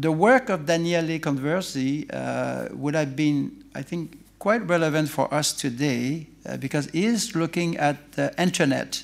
[0.00, 5.52] the work of Daniele Conversi uh, would have been, I think, quite relevant for us
[5.52, 9.02] today uh, because he is looking at the internet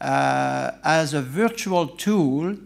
[0.00, 2.56] uh, as a virtual tool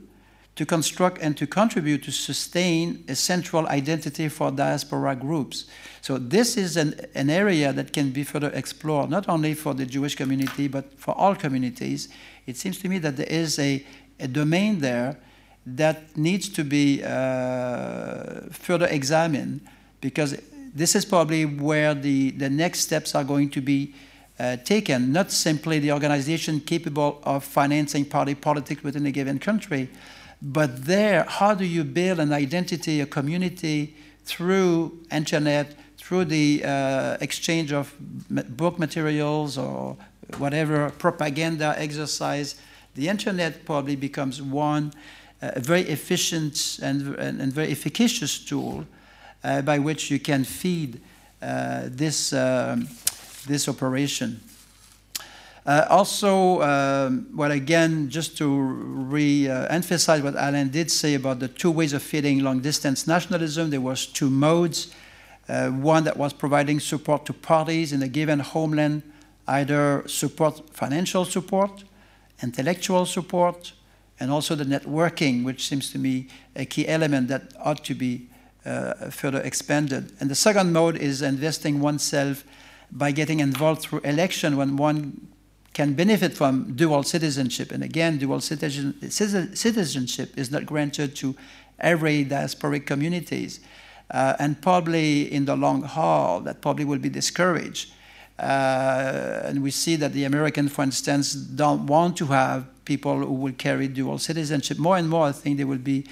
[0.56, 5.64] to construct and to contribute to sustain a central identity for diaspora groups.
[6.02, 9.86] So this is an, an area that can be further explored, not only for the
[9.86, 12.08] Jewish community, but for all communities.
[12.46, 13.84] It seems to me that there is a,
[14.20, 15.18] a domain there
[15.66, 19.60] that needs to be uh, further examined
[20.00, 20.40] because
[20.74, 23.94] this is probably where the, the next steps are going to be
[24.38, 29.88] uh, taken, not simply the organization capable of financing party politics within a given country,
[30.42, 37.16] but there, how do you build an identity, a community through internet, through the uh,
[37.20, 37.94] exchange of
[38.56, 39.96] book materials or
[40.38, 42.56] whatever propaganda exercise.
[42.94, 44.92] The internet probably becomes one
[45.54, 48.86] a very efficient and, and, and very efficacious tool
[49.44, 51.00] uh, by which you can feed
[51.42, 52.88] uh, this, um,
[53.46, 54.40] this operation.
[55.66, 61.72] Uh, also, um, well, again, just to re-emphasize what Alain did say about the two
[61.72, 64.94] ways of feeding long-distance nationalism, there was two modes.
[65.48, 69.02] Uh, one that was providing support to parties in a given homeland,
[69.46, 71.84] either support, financial support,
[72.42, 73.72] intellectual support,
[74.18, 78.28] and also the networking, which seems to me a key element that ought to be
[78.64, 80.12] uh, further expanded.
[80.20, 82.44] And the second mode is investing oneself
[82.90, 85.28] by getting involved through election when one
[85.74, 87.70] can benefit from dual citizenship.
[87.70, 91.36] And again, dual citizen, citizenship is not granted to
[91.78, 93.60] every diasporic communities.
[94.10, 97.92] Uh, and probably in the long haul, that probably will be discouraged.
[98.38, 103.34] Uh, and we see that the American, for instance, don't want to have people who
[103.34, 104.78] will carry dual citizenship.
[104.78, 106.06] More and more, I think there will be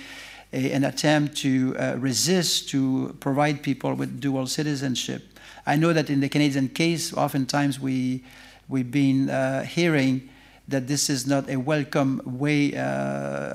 [0.53, 5.23] a, an attempt to uh, resist to provide people with dual citizenship.
[5.67, 8.23] I know that in the Canadian case, oftentimes we,
[8.69, 10.29] we've been uh, hearing
[10.69, 12.83] that this is not a welcome way, uh,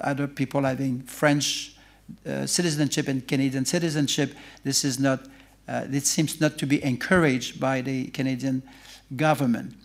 [0.04, 1.76] other people having French
[2.26, 4.34] uh, citizenship and Canadian citizenship.
[4.64, 5.20] This is not
[5.70, 8.64] uh, it seems not to be encouraged by the Canadian
[9.16, 9.76] government.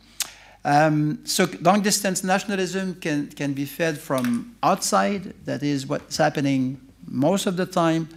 [0.65, 6.81] Um, so long distance nationalism can, can be fed from outside, that is what's happening
[7.07, 8.09] most of the time,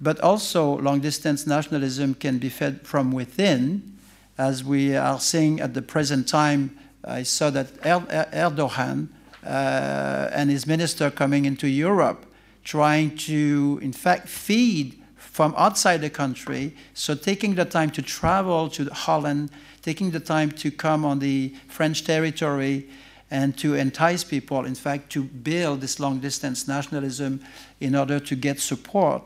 [0.00, 3.98] but also long distance nationalism can be fed from within,
[4.38, 6.78] as we are seeing at the present time.
[7.04, 9.08] I saw that Erdogan
[9.44, 12.24] uh, and his minister coming into Europe
[12.64, 16.74] trying to, in fact, feed from outside the country.
[16.94, 19.50] So taking the time to travel to Holland,
[19.82, 22.88] taking the time to come on the French territory
[23.30, 27.40] and to entice people, in fact, to build this long distance nationalism
[27.80, 29.22] in order to get support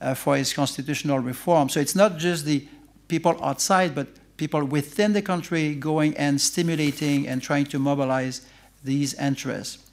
[0.00, 1.68] uh, for his constitutional reform.
[1.68, 2.66] So it's not just the
[3.08, 8.46] people outside, but people within the country going and stimulating and trying to mobilize
[8.84, 9.85] these interests.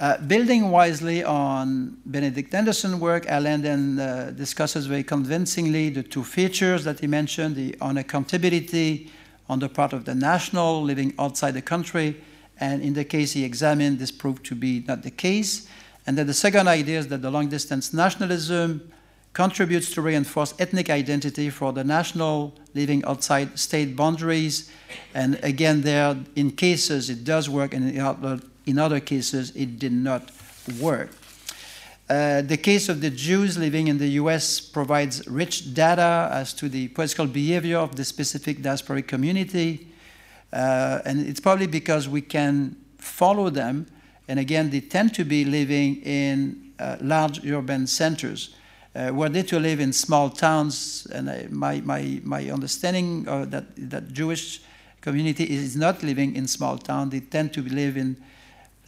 [0.00, 6.24] Uh, building wisely on Benedict Anderson's work, Alain then uh, discusses very convincingly the two
[6.24, 9.10] features that he mentioned, the unaccountability
[9.50, 12.16] on the part of the national living outside the country,
[12.60, 15.68] and in the case he examined, this proved to be not the case.
[16.06, 18.90] And then the second idea is that the long-distance nationalism
[19.34, 24.70] contributes to reinforce ethnic identity for the national living outside state boundaries.
[25.12, 28.40] And again, there, in cases, it does work, in other,
[28.70, 30.30] in other cases, it did not
[30.80, 31.10] work.
[32.08, 36.68] Uh, the case of the Jews living in the US provides rich data as to
[36.68, 39.86] the political behavior of the specific diasporic community.
[40.52, 43.86] Uh, and it's probably because we can follow them.
[44.26, 48.56] And again, they tend to be living in uh, large urban centers.
[48.92, 53.66] Uh, were they to live in small towns, and I, my, my, my understanding that,
[53.76, 54.62] that Jewish
[55.00, 58.16] community is not living in small towns, they tend to live in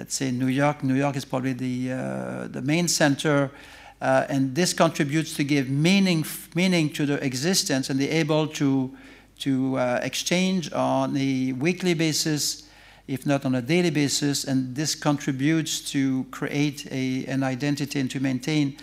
[0.03, 0.83] let's say New York.
[0.83, 3.53] New York is probably the, uh, the main center,
[4.01, 6.27] uh, and this contributes to give meaning,
[6.57, 8.93] meaning to their existence, and they're able to,
[9.39, 12.69] to uh, exchange on a weekly basis,
[13.07, 18.11] if not on a daily basis, and this contributes to create a, an identity and
[18.11, 18.77] to maintain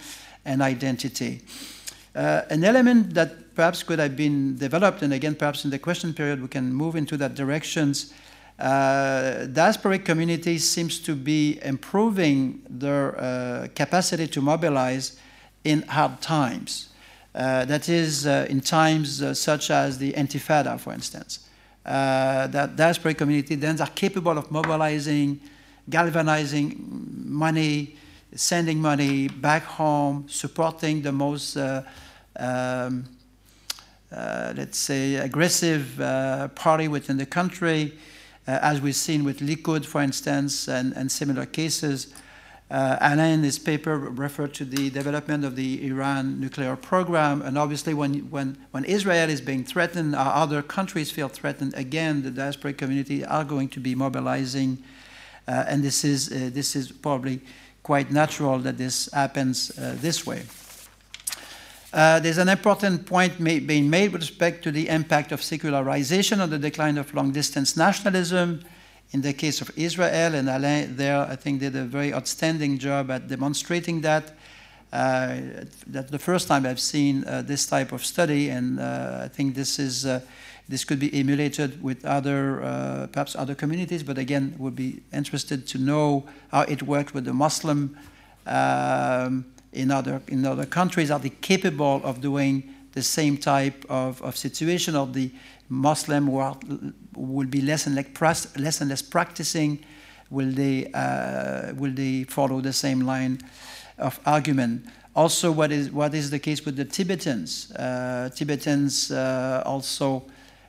[0.45, 1.41] an identity.
[2.15, 6.13] Uh, an element that perhaps could have been developed, and again, perhaps in the question
[6.13, 8.13] period, we can move into that directions,
[8.59, 15.17] uh, diasporic communities seems to be improving their uh, capacity to mobilize
[15.63, 16.89] in hard times.
[17.33, 21.47] Uh, that is, uh, in times uh, such as the Intifada, for instance.
[21.85, 25.39] Uh, that diasporic community then are capable of mobilizing,
[25.89, 26.75] galvanizing
[27.25, 27.95] money,
[28.35, 33.05] sending money back home, supporting the most, um,
[34.11, 35.95] let's say, aggressive
[36.55, 41.45] party within the country, uh, as we've seen with Likud, for instance, and, and similar
[41.45, 42.13] cases.
[42.71, 47.41] Uh, Alain, in his paper, referred to the development of the Iran nuclear program.
[47.41, 52.21] And obviously, when, when, when Israel is being threatened, or other countries feel threatened, again,
[52.21, 54.77] the diasporic community are going to be mobilizing.
[55.47, 57.41] Uh, and this is, uh, this is probably
[57.81, 60.43] quite natural that this happens uh, this way.
[61.91, 66.49] Uh, there's an important point being made with respect to the impact of secularization on
[66.49, 68.63] the decline of long distance nationalism.
[69.11, 73.09] In the case of Israel, and Alain there, I think, did a very outstanding job
[73.09, 74.33] at demonstrating that.
[74.93, 75.37] Uh,
[75.87, 79.55] that's the first time I've seen uh, this type of study, and uh, I think
[79.55, 80.21] this is uh,
[80.67, 84.03] this could be emulated with other uh, perhaps other communities.
[84.03, 87.97] But again, would be interested to know how it worked with the Muslim.
[88.45, 91.11] Um, in other, in other countries?
[91.11, 95.31] Are they capable of doing the same type of, of situation of the
[95.69, 96.57] Muslim are,
[97.15, 99.79] will be less and less, less and less practicing?
[100.29, 103.39] Will they, uh, will they follow the same line
[103.97, 104.85] of argument?
[105.15, 107.71] Also, what is, what is the case with the Tibetans?
[107.71, 110.23] Uh, Tibetans uh, also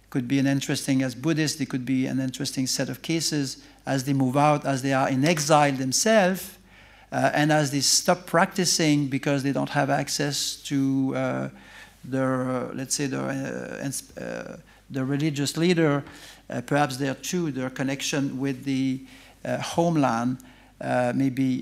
[0.09, 4.05] could be an interesting, as Buddhists, they could be an interesting set of cases as
[4.05, 6.59] they move out, as they are in exile themselves
[7.13, 11.49] uh, and as they stop practicing because they don't have access to uh,
[12.05, 14.57] their, uh, let's say, their, uh,
[14.91, 16.05] the religious leader,
[16.67, 19.01] perhaps their too, their connection with the
[19.45, 20.39] homeland
[21.15, 21.61] may be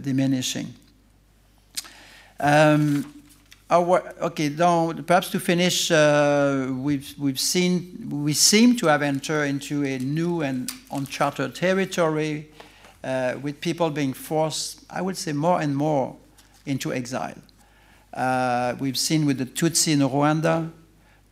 [0.00, 0.74] diminishing.
[2.40, 3.22] Um,
[3.70, 9.84] okay, now perhaps to finish, uh, we've, we've seen, we seem to have entered into
[9.84, 12.51] a new and uncharted territory
[13.04, 16.16] uh, with people being forced, I would say, more and more
[16.66, 17.38] into exile.
[18.14, 20.70] Uh, we've seen with the Tutsi in Rwanda,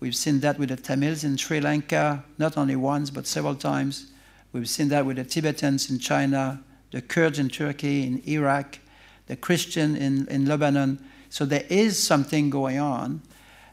[0.01, 4.11] we've seen that with the Tamils in Sri Lanka, not only once, but several times.
[4.53, 8.79] We've seen that with the Tibetans in China, the Kurds in Turkey, in Iraq,
[9.27, 10.99] the Christian in, in Lebanon.
[11.29, 13.23] So there is something going on.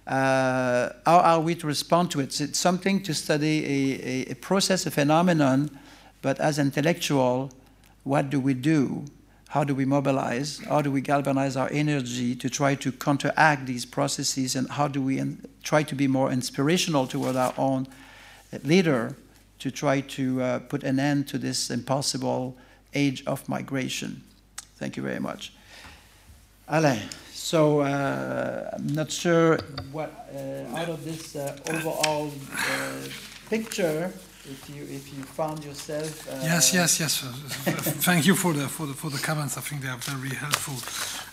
[0.06, 2.40] Uh, how are we to respond to it?
[2.40, 5.72] It's something to study a, a, a process, a phenomenon,
[6.22, 7.52] but as intellectual,
[8.08, 9.04] what do we do?
[9.50, 10.60] How do we mobilize?
[10.60, 14.56] How do we galvanize our energy to try to counteract these processes?
[14.56, 15.22] And how do we
[15.64, 17.88] try to be more inspirational toward our own
[18.64, 19.16] leader
[19.60, 22.56] to try to uh, put an end to this impossible
[22.94, 24.24] age of migration?
[24.78, 25.54] Thank you very much.
[26.70, 27.02] Alain,
[27.32, 29.58] so uh, I'm not sure
[29.92, 33.08] what uh, out of this uh, overall uh,
[33.50, 34.12] picture
[34.50, 36.28] if you if you found yourself.
[36.28, 37.22] Uh, yes, yes, yes.
[38.06, 39.58] Thank you for the for the for the comments.
[39.58, 40.76] I think they are very helpful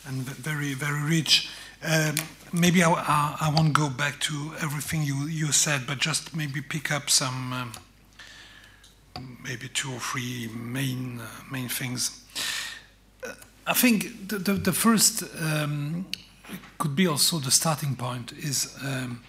[0.08, 1.48] and very very rich.
[1.82, 2.14] Um,
[2.52, 6.60] maybe I, I, I, won't go back to everything you you said, but just maybe
[6.62, 7.72] pick up some um,
[9.42, 12.24] maybe two or three main uh, main things.
[13.22, 13.34] Uh,
[13.66, 16.06] I think the the, the first um,
[16.78, 19.22] could be also the starting point is um,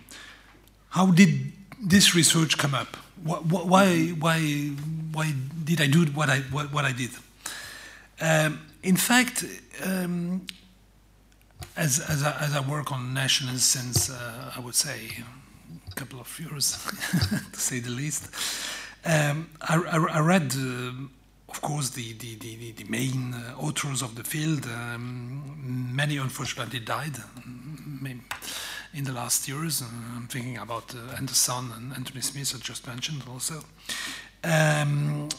[0.89, 1.51] how did
[1.81, 3.04] this research come up?
[3.25, 4.67] Why, why,
[5.11, 5.33] why
[5.63, 7.09] did I do what I, what, what I did?
[8.21, 9.43] Um, in fact,
[9.83, 10.45] um,
[11.75, 15.09] as, as, I, as I work on nationalism since, uh, I would say,
[15.91, 16.77] a couple of years,
[17.51, 18.29] to say the least,
[19.05, 20.91] um, I, I, I, read, uh,
[21.49, 24.65] of course, the, the, the, the main uh, authors of the field.
[24.65, 27.17] Um, many, unfortunately, died
[28.95, 29.81] in the last years.
[29.81, 33.63] I'm thinking about uh, Anderson and Anthony Smith, I just mentioned also.
[34.43, 35.29] Um,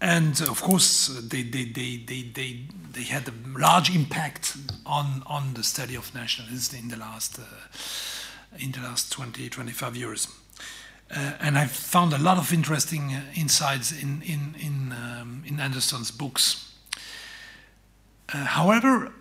[0.00, 2.60] and of course, they, they, they, they, they,
[2.92, 4.56] they had a large impact
[4.86, 7.42] on, on the study of nationalism in the last, uh,
[8.58, 10.28] in the last 20, 25 years.
[11.10, 15.58] Uh, and I found a lot of interesting uh, insights in, in, in, um, in
[15.58, 16.72] Anderson's books.
[18.32, 19.12] Uh, however,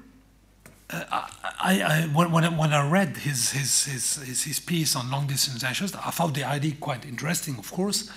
[0.91, 1.29] I,
[1.61, 5.95] I, when, when, I, read his, his, his, his, his piece on long distance nationalists,
[5.95, 8.09] I found the idea quite interesting, of course.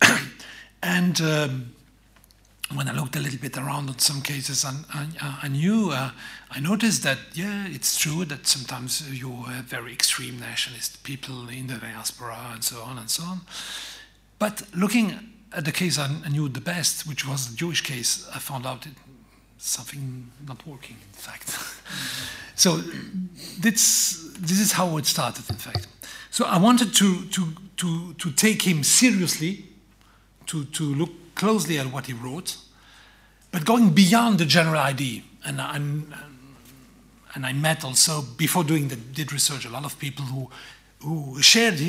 [0.82, 1.74] and um,
[2.74, 5.06] when I looked a little bit around on some cases, I,
[5.42, 6.12] I, knew, uh,
[6.50, 11.66] I noticed that, yeah, it's true that sometimes you have very extreme nationalist people in
[11.66, 13.40] the diaspora and so on and so on.
[14.38, 15.18] But looking
[15.52, 18.86] at the case I knew the best, which was the Jewish case, I found out
[18.86, 18.92] it,
[19.58, 21.56] something not working, in fact.
[22.58, 22.78] So
[23.60, 25.86] this, this is how it started, in fact.
[26.32, 29.64] So I wanted to, to, to, to take him seriously,
[30.46, 32.56] to, to look closely at what he wrote,
[33.52, 35.22] but going beyond the general idea.
[35.44, 36.12] And, and,
[37.36, 40.50] and I met also, before doing the did research, a lot of people who,
[41.00, 41.80] who shared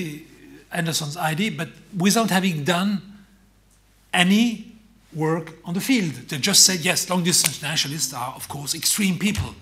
[0.72, 3.02] Anderson's idea, but without having done
[4.14, 4.69] any
[5.14, 6.14] work on the field.
[6.14, 9.56] They just said, yes, long distance nationalists are, of course, extreme people.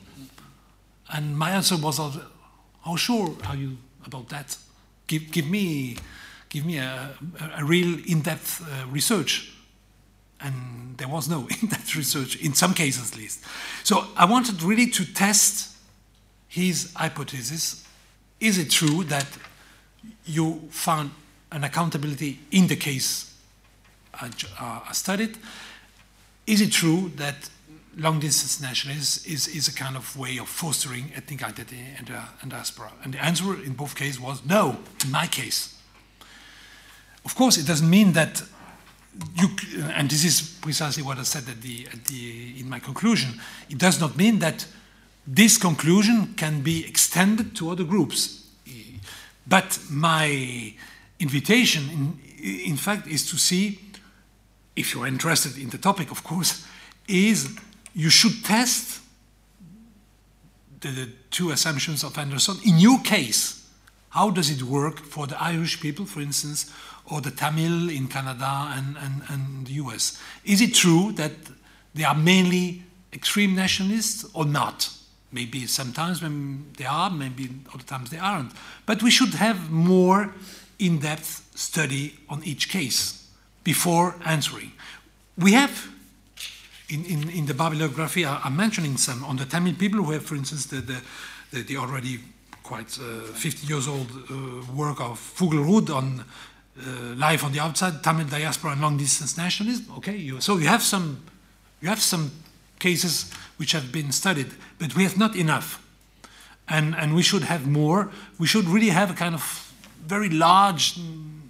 [1.13, 1.99] And my answer was,
[2.83, 4.57] how sure are you about that?
[5.07, 5.97] Give, give me,
[6.49, 7.11] give me a,
[7.57, 9.53] a real in depth uh, research
[10.41, 13.43] and there was no in depth research, in some cases at least.
[13.83, 15.75] So I wanted really to test
[16.47, 17.85] his hypothesis.
[18.39, 19.27] Is it true that
[20.25, 21.11] you found
[21.51, 23.33] an accountability in the case
[24.93, 25.37] studied?
[26.45, 27.49] Is it true that
[27.97, 32.21] long distance nationalism is, is a kind of way of fostering ethnic identity and, uh,
[32.41, 32.91] and diaspora?
[33.03, 35.75] And the answer in both cases was no, in my case.
[37.25, 38.41] Of course, it doesn't mean that
[39.35, 39.49] you,
[39.95, 43.39] and this is precisely what I said at the, at the, in my conclusion,
[43.69, 44.65] it does not mean that
[45.25, 48.45] this conclusion can be extended to other groups.
[49.47, 50.73] But my
[51.19, 52.19] invitation, in,
[52.65, 53.79] in fact, is to see,
[54.77, 56.65] if you're interested in the topic, of course,
[57.07, 57.57] is
[57.93, 59.01] you should test
[60.81, 62.57] the, the two assumptions of Anderson.
[62.63, 63.67] In your case,
[64.09, 66.71] how does it work for the Irish people, for instance,
[67.09, 70.21] or the Tamil in Canada and, and, and the US.
[70.43, 71.31] Is it true that
[71.95, 72.83] they are mainly
[73.13, 74.89] extreme nationalists or not?
[75.31, 78.51] Maybe sometimes when they are, maybe other times they aren't.
[78.85, 80.33] But we should have more
[80.79, 83.16] in depth study on each case
[83.67, 84.71] before answering.
[85.37, 85.89] We have,
[86.87, 90.35] in, in, in the bibliography, I'm mentioning some on the Tamil people who have, for
[90.35, 91.01] instance, the, the,
[91.51, 92.19] the, the already
[92.63, 96.23] quite uh, 50 years old uh, work of Fuglerud on
[96.79, 99.85] uh, life on the outside, Tamil diaspora and long distance nationalism.
[99.97, 101.17] Okay, you, so you have some,
[101.81, 102.31] you have some
[102.79, 104.47] cases which have been studied,
[104.79, 105.85] but we have not enough,
[106.69, 108.11] and and we should have more.
[108.39, 109.73] We should really have a kind of
[110.05, 110.97] very large,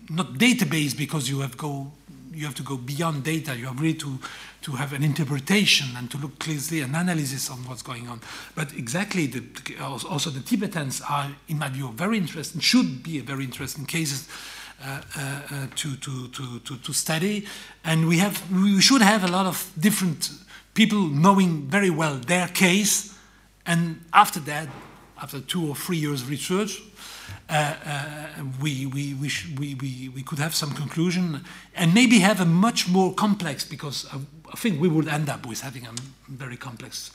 [0.09, 1.91] not database because you have go,
[2.37, 3.55] you have to go beyond data.
[3.55, 4.19] You have really to
[4.61, 8.19] to have an interpretation and to look closely an analysis on what's going on.
[8.53, 9.41] But exactly, the,
[9.79, 12.59] also the Tibetans are, in my view, very interesting.
[12.59, 14.27] Should be a very interesting cases
[14.83, 17.47] uh, uh, to, to, to, to, study.
[17.83, 20.31] And we, have, we should have a lot of different
[20.73, 23.17] people knowing very well their case.
[23.65, 24.67] And after that,
[25.21, 26.96] after two or three years of research, uh, uh,
[28.61, 31.43] we, we, we, we, we, we could have some conclusion
[31.75, 34.17] and maybe have a much more complex, because I,
[34.51, 35.93] I think we would end up with having a
[36.27, 37.11] very complex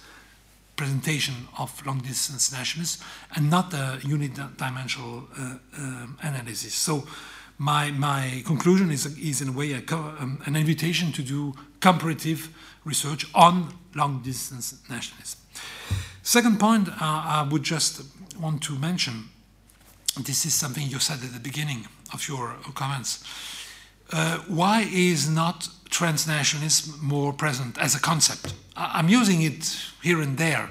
[0.75, 3.03] presentation of long distance nationalists
[3.37, 6.75] and not a unidimensional uh, uh, analysis.
[6.75, 7.05] So
[7.59, 12.49] my, my conclusion is, is in a way a, um, an invitation to do comparative
[12.85, 15.39] research on long distance nationalism.
[16.23, 18.03] Second point uh, I would just
[18.41, 19.29] want to mention
[20.21, 23.25] this is something you said at the beginning of your comments.
[24.13, 28.55] Uh, why is not transnationalism more present as a concept?
[28.77, 30.71] I'm using it here and there,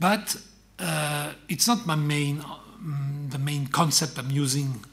[0.00, 0.36] but
[0.78, 4.84] uh, it's not my main, um, the main concept I'm using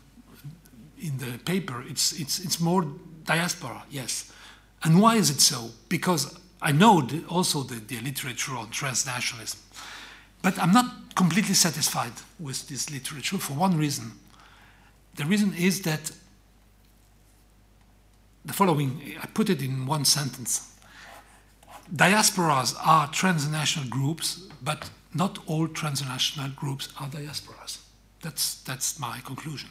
[1.01, 2.85] in the paper, it's, it's, it's more
[3.23, 4.31] diaspora, yes.
[4.83, 5.69] And why is it so?
[5.87, 9.57] Because I know the, also the, the literature on transnationalism.
[10.41, 14.13] But I'm not completely satisfied with this literature for one reason.
[15.15, 16.11] The reason is that
[18.45, 20.73] the following, I put it in one sentence.
[21.93, 27.79] Diasporas are transnational groups, but not all transnational groups are diasporas.
[28.21, 29.69] That's, that's my conclusion.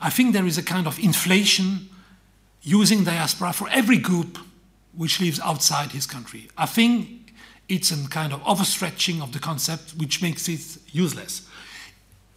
[0.00, 1.88] I think there is a kind of inflation
[2.62, 4.38] using diaspora for every group
[4.96, 6.48] which lives outside his country.
[6.56, 7.21] I think
[7.72, 10.60] it's a kind of overstretching of the concept which makes it
[10.92, 11.48] useless.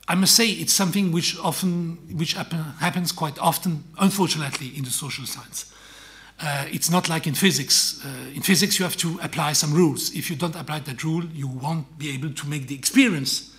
[0.08, 4.92] I must say it's something which often which happen, happens quite often, unfortunately, in the
[4.92, 5.74] social science.
[6.40, 8.02] Uh, it's not like in physics.
[8.06, 10.16] Uh, in physics, you have to apply some rules.
[10.16, 13.54] If you don't apply that rule, you won't be able to make the experience.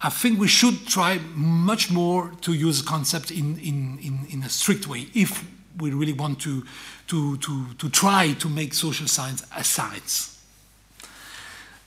[0.00, 4.48] I think we should try much more to use concept in, in, in, in a
[4.48, 5.44] strict way if
[5.78, 6.64] we really want to,
[7.08, 10.38] to, to, to try to make social science a science.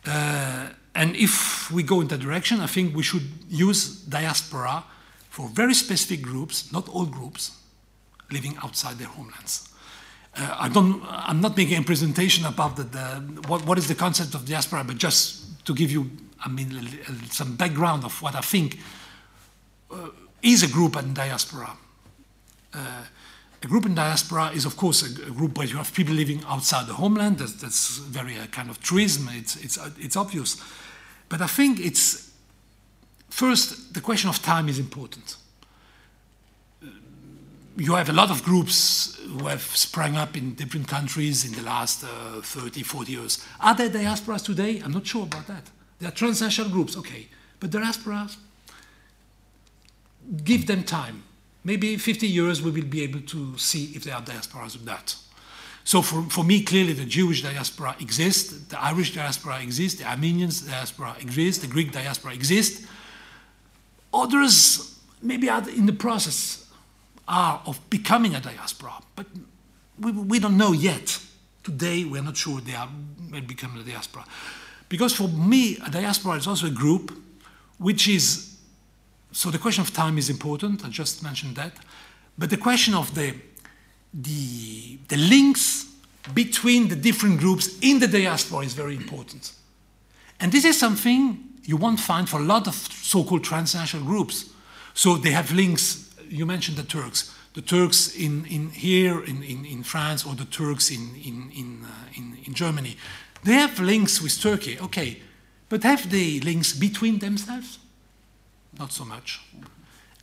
[0.05, 4.83] Uh, and if we go in that direction, I think we should use diaspora
[5.29, 7.51] for very specific groups, not all groups,
[8.31, 9.69] living outside their homelands.
[10.35, 13.95] Uh, I don't, I'm not making a presentation about the, the, what, what is the
[13.95, 16.09] concept of diaspora, but just to give you,
[16.43, 16.87] I mean,
[17.29, 18.79] some background of what I think
[19.91, 20.09] uh,
[20.41, 21.71] is a group in diaspora.
[22.73, 22.77] Uh,
[23.65, 26.85] a group in diaspora is, of course, a, group where you have people living outside
[26.85, 27.39] the homeland.
[27.39, 29.27] That's, that's very a uh, kind of truism.
[29.31, 30.61] It's, it's, uh, it's obvious.
[31.29, 32.31] But I think it's,
[33.29, 35.37] first, the question of time is important
[37.77, 41.61] you have a lot of groups who have sprung up in different countries in the
[41.61, 43.45] last uh, 30, 40 years.
[43.59, 44.81] Are there diasporas today?
[44.83, 45.69] I'm not sure about that.
[45.99, 47.27] There are transnational groups, okay.
[47.59, 48.37] But diasporas,
[50.43, 51.23] give them time.
[51.65, 55.15] Maybe 50 years we will be able to see if there are diasporas or not.
[55.83, 60.51] So for, for me, clearly the Jewish diaspora exists, the Irish diaspora exists, the Armenian
[60.67, 62.87] diaspora exists, the Greek diaspora exists.
[64.13, 66.71] Others maybe are in the process
[67.27, 69.25] are of becoming a diaspora, but
[69.99, 71.19] we, we don't know yet.
[71.63, 72.89] Today, we're not sure they are
[73.47, 74.23] becoming a diaspora.
[74.87, 77.11] Because for me, a diaspora is also a group
[77.79, 78.54] which is,
[79.35, 81.73] so the question of time is important, I just mentioned that,
[82.37, 83.35] but the question of the,
[84.13, 85.91] the, the links
[86.33, 89.51] between the different groups in the diaspora is very important.
[90.39, 94.51] And this is something you won't find for a lot of so called transnational groups.
[94.93, 97.35] So they have links you mentioned the Turks.
[97.55, 101.83] The Turks in, in here in, in, in France or the Turks in, in, in,
[101.83, 102.95] uh, in, in Germany,
[103.43, 105.21] they have links with Turkey, okay,
[105.67, 107.79] but have they links between themselves?
[108.79, 109.41] Not so much.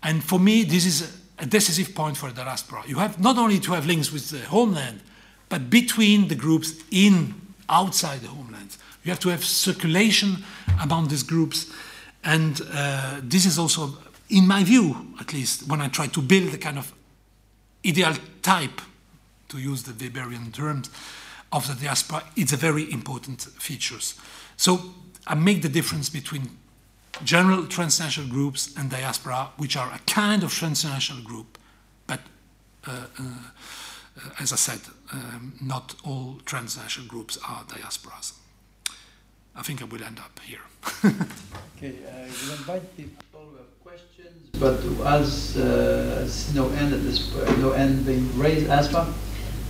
[0.02, 2.82] And for me, this is a decisive point for the diaspora.
[2.86, 5.00] You have not only to have links with the homeland,
[5.48, 7.34] but between the groups in
[7.68, 8.76] outside the homeland.
[9.04, 10.44] You have to have circulation
[10.80, 11.66] among these groups,
[12.24, 13.98] and uh, this is also
[14.32, 16.92] in my view, at least, when I try to build a kind of
[17.86, 18.80] ideal type,
[19.48, 20.88] to use the Weberian terms,
[21.52, 24.14] of the diaspora, it's a very important features.
[24.56, 24.80] So
[25.26, 26.48] I make the difference between
[27.24, 31.58] general transnational groups and diaspora, which are a kind of transnational group,
[32.06, 32.20] but
[32.86, 33.24] uh, uh,
[34.40, 34.80] as I said,
[35.12, 38.34] um, not all transnational groups are diasporas.
[39.54, 40.60] I think I will end up here.
[41.76, 47.34] okay, I will invite people who have questions, but as, uh, no end at this
[47.58, 49.12] no end being raised, Aspa?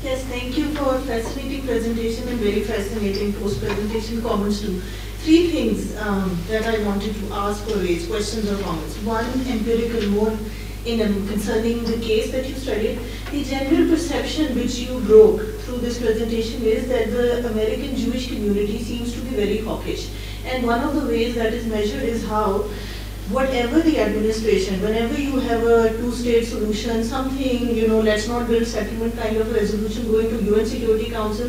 [0.02, 4.82] Yes, thank you for fascinating presentation and very fascinating post-presentation comments too.
[5.22, 8.98] Three things um, that I wanted to ask or raise, questions or comments.
[8.98, 10.36] One, empirical, more
[10.84, 12.98] in um, concerning the case that you studied.
[13.30, 18.82] The general perception which you broke through this presentation is that the American Jewish community
[18.82, 20.10] seems to be very hawkish.
[20.44, 22.68] And one of the ways that is measured is how
[23.30, 28.66] whatever the administration, whenever you have a two-state solution, something, you know, let's not build
[28.66, 31.48] settlement kind of resolution going to UN Security Council,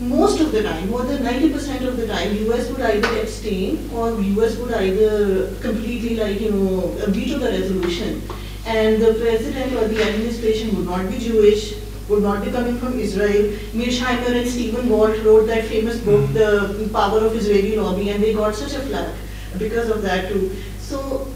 [0.00, 4.20] most of the time, more than 90% of the time, US would either abstain or
[4.20, 8.22] US would either completely like, you know, veto the resolution.
[8.66, 11.74] And the president or the administration would not be Jewish,
[12.08, 13.52] would not be coming from Israel.
[13.72, 16.82] Mearsheimer and Stephen Walt wrote that famous book, mm-hmm.
[16.82, 19.14] The Power of Israeli Lobby, and they got such a flack
[19.58, 20.54] because of that too.
[20.78, 21.28] So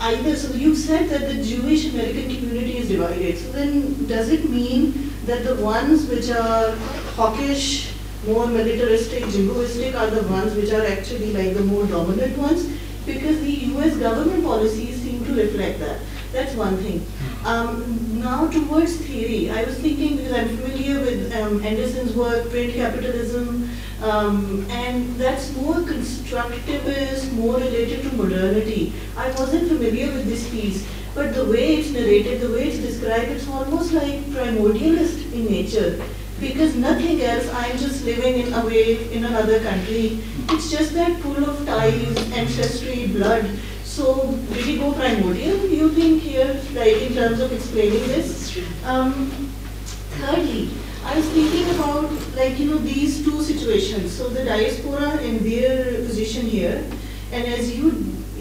[0.00, 3.38] either, so you said that the Jewish American community is divided.
[3.38, 6.76] So then does it mean that the ones which are
[7.16, 7.93] hawkish,
[8.26, 12.66] more militaristic, jingoistic are the ones which are actually like the more dominant ones?
[13.06, 16.00] Because the US government policies seem to reflect that.
[16.32, 17.06] That's one thing.
[17.44, 22.74] Um, now towards theory, I was thinking because I'm familiar with um, Anderson's work, print
[22.74, 23.70] capitalism,
[24.04, 28.92] Um, and that's more constructivist, more related to modernity.
[29.16, 33.30] I wasn't familiar with this piece, but the way it's narrated, the way it's described,
[33.30, 36.02] it's almost like primordialist in nature.
[36.44, 40.20] Because nothing else, I'm just living in away in another country.
[40.50, 43.48] It's just that pool of ties, ancestry, blood.
[43.82, 48.58] So did he go primordial, do you think here, like in terms of explaining this?
[48.84, 49.30] Um,
[50.20, 50.68] thirdly,
[51.04, 54.12] I was thinking about like you know these two situations.
[54.12, 56.84] So the diaspora and their position here,
[57.32, 57.90] and as you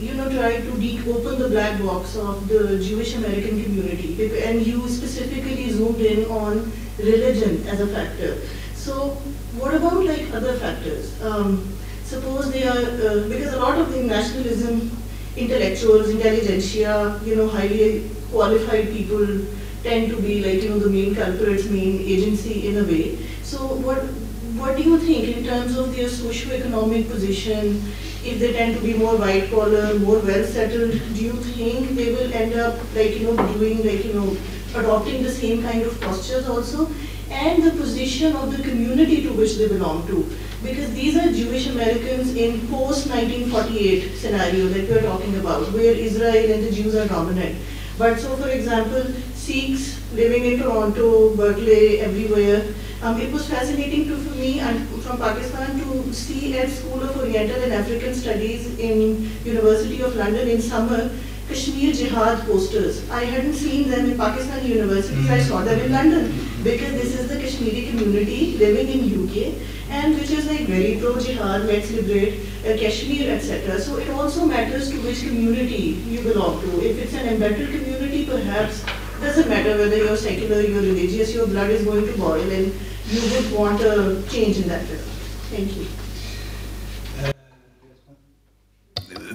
[0.03, 4.88] you know try to open the black box of the Jewish American community, and you
[4.88, 8.41] specifically zoomed in on religion as a factor.
[8.73, 9.09] So
[9.61, 11.21] what about like other factors?
[11.21, 11.63] Um,
[12.03, 14.91] suppose they are uh, because a lot of the nationalism
[15.35, 19.25] intellectuals, intelligentsia, you know, highly qualified people
[19.84, 23.17] tend to be like, you know, the main culprits, main agency in a way.
[23.43, 23.97] So what,
[24.59, 27.81] what do you think in terms of their socio-economic position,
[28.25, 32.11] if they tend to be more white collar, more well settled, do you think they
[32.13, 34.37] will end up like, you know, doing like, you know,
[34.75, 36.89] adopting the same kind of postures also?
[37.29, 40.29] And the position of the community to which they belong to.
[40.61, 46.63] Because these are Jewish Americans in post-1948 scenario that we're talking about, where Israel and
[46.63, 47.57] the Jews are dominant.
[47.97, 52.65] But so, for example, Sikhs living in Toronto, Berkeley, everywhere.
[53.03, 57.17] Um, it was fascinating to, for me and from Pakistan to see at School of
[57.17, 61.11] Oriental and African Studies in University of London in summer
[61.49, 63.09] Kashmir Jihad posters.
[63.09, 66.31] I hadn't seen them in Pakistan universities, I saw them in London
[66.63, 69.53] because this is the Kashmiri community living in UK
[69.89, 73.81] and which is like very pro-jihad, let's liberate uh, Kashmir, etc.
[73.81, 76.89] So it also matters to which community you belong to.
[76.89, 78.85] If it's an embedded community, perhaps
[79.19, 82.73] doesn't matter whether you're secular, you're religious, your blood is going to boil and
[83.07, 85.07] you would want a change in that regard.
[85.49, 85.85] Thank you.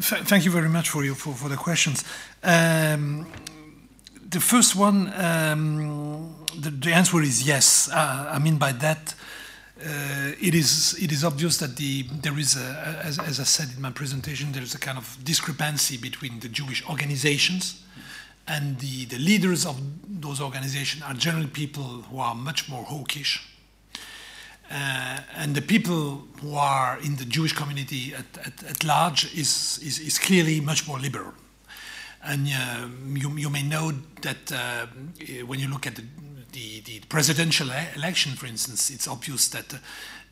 [0.00, 2.04] thank you very much for, you, for, for the questions.
[2.42, 3.26] Um,
[4.28, 7.90] the first one, um, the, the, answer is yes.
[7.90, 9.14] Uh, I mean by that,
[9.80, 13.68] uh, it is it is obvious that the there is a, as, as I said
[13.74, 17.82] in my presentation, there is a kind of discrepancy between the Jewish organizations
[18.48, 23.46] and the, the leaders of those organizations are generally people who are much more hawkish.
[24.70, 29.78] Uh, and the people who are in the Jewish community at, at, at large is,
[29.82, 31.32] is, is, clearly much more liberal.
[32.22, 34.86] And uh, you, you may know that uh,
[35.46, 36.02] when you look at the,
[36.52, 39.70] the, the, presidential election, for instance, it's obvious that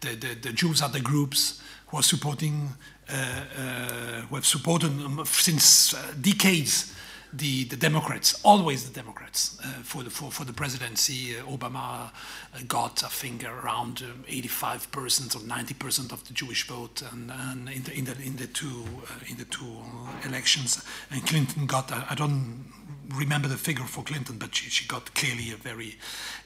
[0.00, 2.68] the, the, the Jews are the groups who are supporting,
[3.08, 6.92] uh, uh, who have supported um, since uh, decades
[7.32, 11.36] the, the Democrats, always the Democrats, uh, for, the, for, for the presidency.
[11.36, 17.30] Uh, Obama uh, got, I think, around 85% or 90% of the Jewish vote and,
[17.30, 18.84] and in, the, in, the, in, the two,
[19.28, 19.82] in the two
[20.24, 20.82] elections.
[21.10, 22.72] And Clinton got, I don't
[23.14, 25.96] remember the figure for Clinton, but she, she got clearly a very,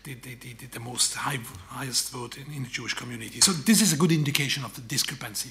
[0.04, 1.38] the, the, the, the most high,
[1.68, 3.40] highest vote in, in, the Jewish community.
[3.40, 5.50] So this is a good indication of the discrepancy.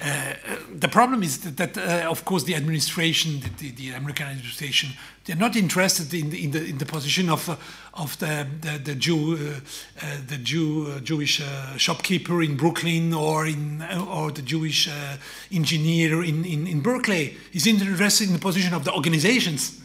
[0.00, 4.90] The problem is that, that uh, of course, the administration, the, the, American administration,
[5.24, 7.56] they're not interested in the, in the, in the position of, uh,
[7.94, 9.60] of the, the, the Jew, uh,
[10.02, 11.42] uh, the Jew, uh, Jewish
[11.76, 14.88] shopkeeper in Brooklyn or, in, or the Jewish
[15.52, 17.36] engineer in, in, in Berkeley.
[17.50, 19.80] He's interested in the position of the organizations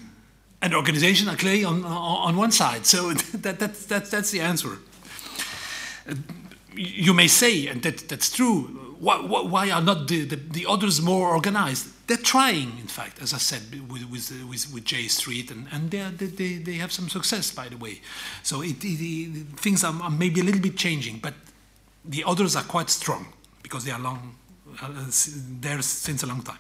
[0.62, 2.86] and organization are clearly on, on one side.
[2.86, 4.80] So that, that, that's the answer.
[6.74, 11.02] You may say, and that, that's true, why, why are not the, the, the, others
[11.02, 11.88] more organized?
[12.08, 15.92] They're trying, in fact, as I said, with, with, with, with J Street, and, and
[15.92, 18.02] they, they, they have some success, by the way.
[18.44, 21.34] So it, it, things are, are maybe a little bit changing, but
[22.04, 23.28] the others are quite strong
[23.64, 24.36] because they are long,
[24.82, 24.90] uh,
[25.60, 26.60] there since a long time.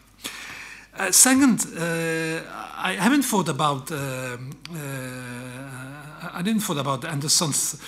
[0.98, 2.41] Uh, second, uh,
[2.78, 3.91] I haven't thought about.
[3.91, 4.38] Uh,
[4.74, 5.94] uh
[6.36, 7.82] I didn't thought about Anderson's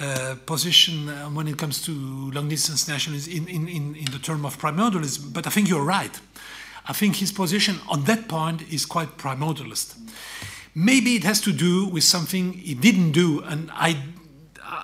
[0.00, 1.92] uh, position uh, when it comes to
[2.30, 5.84] long distance nationalism in, in, in, in, the term of primordialism, but I think you're
[5.84, 6.18] right.
[6.88, 9.98] I think his position on that point is quite primordialist.
[10.74, 14.02] Maybe it has to do with something he didn't do, and I,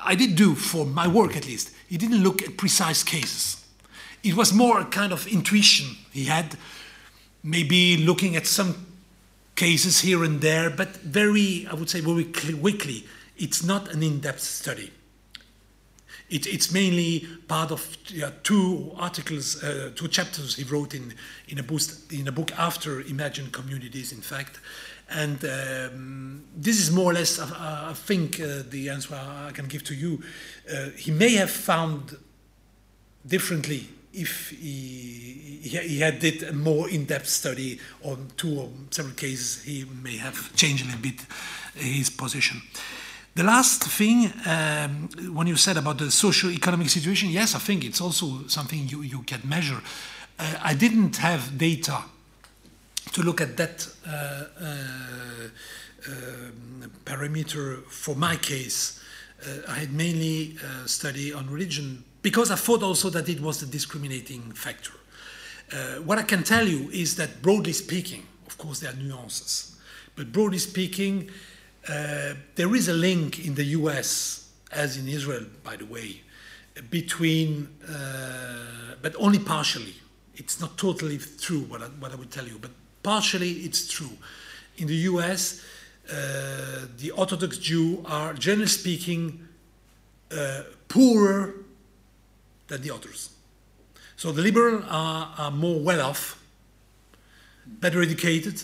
[0.04, 1.70] I did do for my work at least.
[1.88, 3.64] He didn't look at precise cases.
[4.22, 6.58] It was more a kind of intuition he had
[7.42, 8.85] maybe looking at some
[9.56, 13.06] cases here and there, but very, I would say, very quickly.
[13.36, 14.92] It's not an in depth study.
[16.28, 21.14] It, it's mainly part of yeah, two articles, uh, two chapters he wrote in,
[21.48, 21.80] in, a book,
[22.10, 24.60] in a book after Imagined Communities, in fact.
[25.08, 27.46] And um, this is more or less, uh,
[27.90, 30.22] I think, uh, the answer I can give to you.
[30.70, 32.16] Uh, he may have found
[33.24, 39.62] differently if he, he, had did a more in-depth study on two or several cases,
[39.62, 41.20] he may have changed a little bit
[41.74, 42.62] his position.
[43.34, 48.00] The last thing, um, when you said about the socio-economic situation, yes, I think it's
[48.00, 49.82] also something you, you can measure.
[50.38, 51.98] Uh, I didn't have data
[53.12, 55.48] to look at that uh, uh,
[56.08, 59.00] um, parameter for my case.
[59.42, 63.60] Uh, I had mainly uh, study on religion because I thought also that it was
[63.60, 64.94] the discriminating factor.
[65.72, 69.76] Uh, what I can tell you is that broadly speaking, of course there are nuances,
[70.16, 71.30] but broadly speaking,
[71.88, 76.20] uh, there is a link in the US, as in Israel, by the way,
[76.90, 79.94] between, uh, but only partially.
[80.34, 82.72] It's not totally true what I, what I will tell you, but
[83.04, 84.18] partially it's true.
[84.78, 85.62] In the US,
[86.10, 89.46] uh, the Orthodox Jew are, generally speaking,
[90.36, 91.65] uh, poorer
[92.68, 93.30] than the others.
[94.16, 96.42] So the liberal are, are more well off,
[97.66, 98.62] better educated,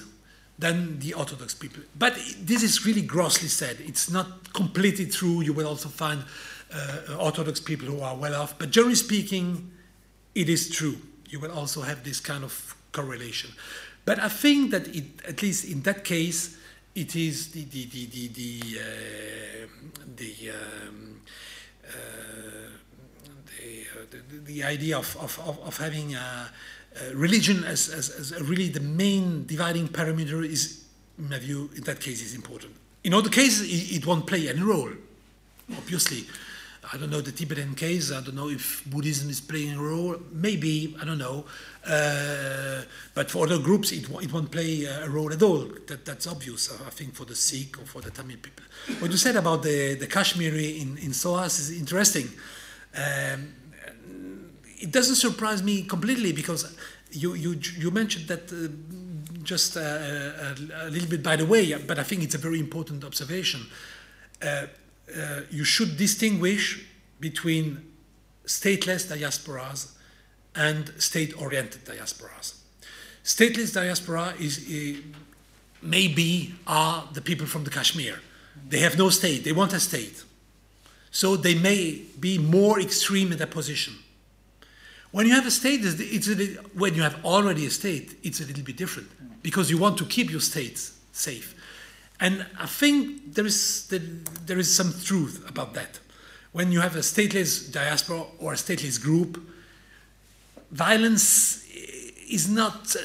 [0.59, 1.83] than the Orthodox people.
[1.99, 3.79] But this is really grossly said.
[3.81, 5.41] It's not completely true.
[5.43, 6.25] You will also find
[6.73, 8.59] uh, Orthodox people who are well off.
[8.59, 9.73] But generally speaking,
[10.35, 10.97] it is true.
[11.29, 13.51] You will also have this kind of correlation.
[14.05, 16.57] But I think that it, at least in that case,
[16.95, 19.67] it is the the the the the, uh,
[20.17, 21.21] the, um,
[21.89, 21.91] uh,
[24.11, 26.51] the, uh, the, idea of, of, of having a,
[26.95, 30.85] uh, religion as, as, as really the main dividing parameter is,
[31.19, 32.73] in my view, in that case, is important.
[33.05, 34.91] In other cases, it, it won't play any role,
[35.77, 36.27] obviously.
[36.93, 38.13] I don't know the Tibetan case.
[38.13, 40.17] I don't know if Buddhism is playing a role.
[40.33, 41.47] Maybe I don't know.
[41.87, 42.83] Uh,
[43.15, 45.69] but for other groups, it, it won't play a role at all.
[45.87, 46.71] That, that's obvious.
[46.87, 48.65] I think for the Sikh or for the Tamil people.
[48.99, 52.29] What you said about the the Kashmiri in in SOAS is interesting.
[52.95, 53.55] Um,
[54.81, 56.77] it doesn't surprise me completely because
[57.11, 58.69] you, you, you mentioned that uh,
[59.43, 60.55] just uh, a,
[60.87, 63.67] a, little bit by the way, but I think it's a very important observation.
[64.43, 64.67] Uh,
[65.17, 66.87] uh you should distinguish
[67.21, 67.79] between
[68.47, 69.93] stateless diasporas
[70.55, 72.55] and state-oriented diasporas.
[73.25, 75.01] Stateless diaspora is uh,
[75.81, 78.21] maybe are the people from the Kashmir.
[78.69, 79.45] They have no state.
[79.45, 80.25] They want a state.
[81.13, 83.95] So they may be more extreme in their position.
[85.13, 86.35] When you have a state, it's a,
[86.73, 89.09] when you have already a state, it's a little bit different
[89.43, 90.79] because you want to keep your state
[91.13, 91.55] safe.
[92.19, 96.01] And I think there is, there is some truth about that.
[96.53, 99.39] When you have a stateless diaspora or a stateless group,
[100.71, 101.67] violence
[102.31, 103.01] is not uh,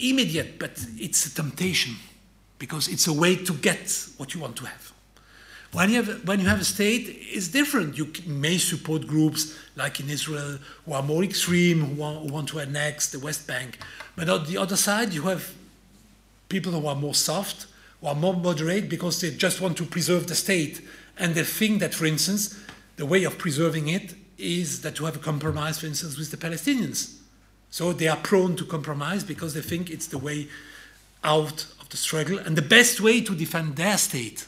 [0.00, 1.94] immediate, but it's a temptation
[2.58, 4.91] because it's a way to get what you want to have.
[5.72, 7.96] When you have, when you have a state, it's different.
[7.96, 12.48] You may support groups like in Israel who are more extreme, who want, who want
[12.50, 13.78] to annex the West Bank.
[14.14, 15.50] But on the other side, you have
[16.50, 17.66] people who are more soft,
[18.02, 20.82] who are more moderate because they just want to preserve the state.
[21.18, 22.58] And they think that, for instance,
[22.96, 26.36] the way of preserving it is that you have a compromise, for instance, with the
[26.36, 27.16] Palestinians.
[27.70, 30.48] So they are prone to compromise because they think it's the way
[31.24, 34.46] out of the struggle and the best way to defend their state.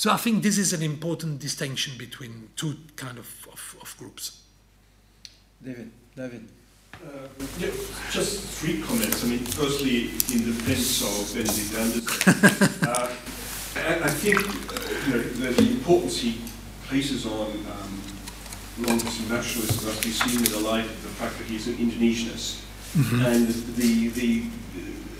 [0.00, 4.40] So I think this is an important distinction between two kind of, of, of groups.
[5.62, 6.48] David, David.
[6.94, 7.28] Uh,
[7.58, 7.68] yeah,
[8.10, 9.22] just three comments.
[9.22, 13.14] I mean, firstly, in defense of Benedict Anderson, uh,
[13.76, 16.40] I, I, think uh, you know, the, the, importance he
[16.84, 18.02] places on um,
[18.78, 22.62] long-term nationalism must be seen in the light of the fact that he's an Indonesianist.
[22.96, 23.26] Mm -hmm.
[23.26, 24.42] And the, the,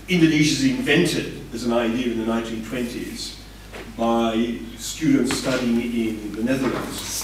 [0.07, 3.40] Indonesia is invented as an idea in the 1920s
[3.97, 7.21] by students studying in the Netherlands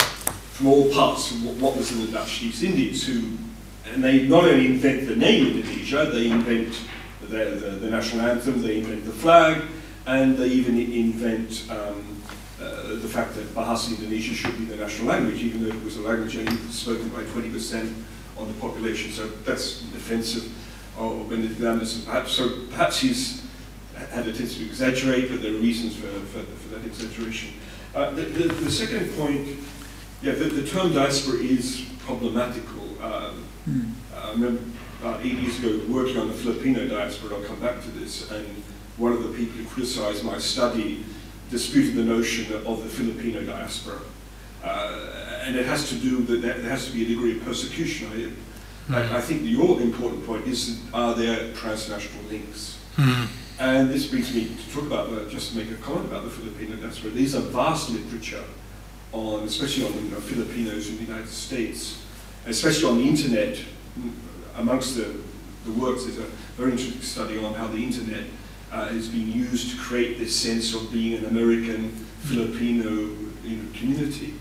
[0.51, 3.37] from all parts of what was in the Dutch East Indies, who,
[3.91, 6.81] and they not only invent the name Indonesia, they invent
[7.21, 9.61] the, the, the national anthem, they invent the flag,
[10.05, 12.21] and they even invent um,
[12.61, 15.97] uh, the fact that Bahasa Indonesia should be the national language, even though it was
[15.97, 17.93] a language only spoken by 20%
[18.37, 19.11] of the population.
[19.11, 20.51] So that's defensive
[20.97, 22.03] of Benedict Anderson.
[22.03, 23.46] Perhaps, so perhaps he's
[23.97, 27.53] had a tendency to exaggerate, but there are reasons for, for, for that exaggeration.
[27.95, 29.47] Uh, the, the, the, second point,
[30.21, 33.01] yeah, the, the term diaspora is problematical.
[33.01, 33.91] Um, mm.
[34.15, 34.61] I remember
[35.01, 38.45] about eight years ago working on the Filipino diaspora, I'll come back to this, and
[38.97, 41.05] one of the people who criticized my study
[41.49, 43.99] disputed the notion of the Filipino diaspora.
[44.63, 48.07] Uh, and it has to do that there has to be a degree of persecution.
[48.11, 49.11] I, mm.
[49.13, 52.79] I, I think your important point is, are there transnational links?
[52.95, 53.27] Mm.
[53.59, 56.29] And this brings me to talk about, uh, just to make a comment about the
[56.29, 57.09] Filipino diaspora.
[57.11, 58.43] There's a vast literature
[59.11, 62.03] on, especially on you know, Filipinos in the United States.
[62.47, 63.57] especially on the internet,
[64.55, 65.13] amongst the,
[65.65, 68.23] the works, there's a very interesting study on how the internet
[68.71, 72.89] uh, is being used to create this sense of being an American Filipino
[73.43, 74.33] you know, community.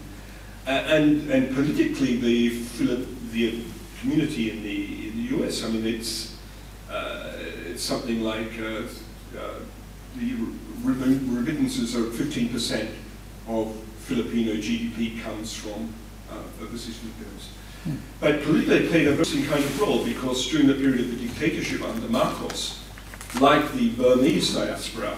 [0.67, 3.63] Uh, and, and politically, the, Philip, the
[4.01, 6.37] community in the, in the US, I mean, it's,
[6.91, 7.33] uh,
[7.67, 8.83] it's something like uh,
[10.17, 10.35] the
[10.95, 12.89] remittances are 15%
[13.49, 15.93] of Filipino GDP comes from
[16.31, 17.51] uh, overseas Filipinos.
[17.85, 17.97] Hmm.
[18.21, 21.83] But they played a very kind of role because during the period of the dictatorship
[21.83, 22.81] under Marcos,
[23.41, 25.17] like the Burmese diaspora,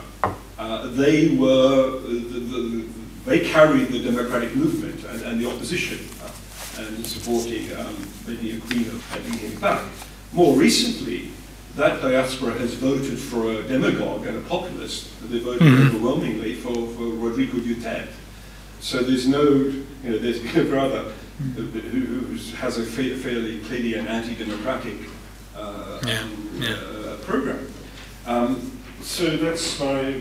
[0.58, 2.88] uh, they were the, the,
[3.24, 7.94] they carried the democratic movement and, and the opposition uh, and supporting um,
[8.26, 9.84] Benny Aquino having him back.
[10.32, 11.30] More recently,
[11.78, 15.08] that diaspora has voted for a demagogue and a populist.
[15.30, 15.86] They voted mm -hmm.
[15.86, 18.12] overwhelmingly for, for Rodrigo Duterte.
[18.80, 19.42] So there's no,
[20.04, 21.04] you know, there's a brother
[21.56, 24.98] who, who has a fa fairly clearly an anti-democratic
[25.56, 26.22] uh, yeah.
[26.22, 26.70] Um, yeah.
[26.70, 27.58] Uh, program.
[28.26, 28.72] Um,
[29.02, 30.20] so that's my,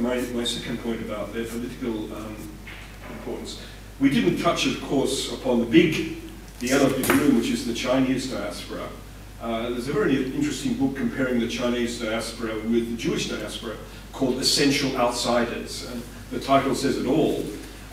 [0.00, 2.36] my, my second point about their political um,
[3.10, 3.60] importance.
[4.00, 5.92] We didn't touch, of course, upon the big,
[6.60, 8.88] the elephant in the room, which is the Chinese diaspora.
[9.42, 13.74] Uh, there's a very interesting book comparing the Chinese diaspora with the Jewish diaspora
[14.12, 15.90] called Essential Outsiders.
[15.90, 16.00] And
[16.30, 17.40] the title says it all.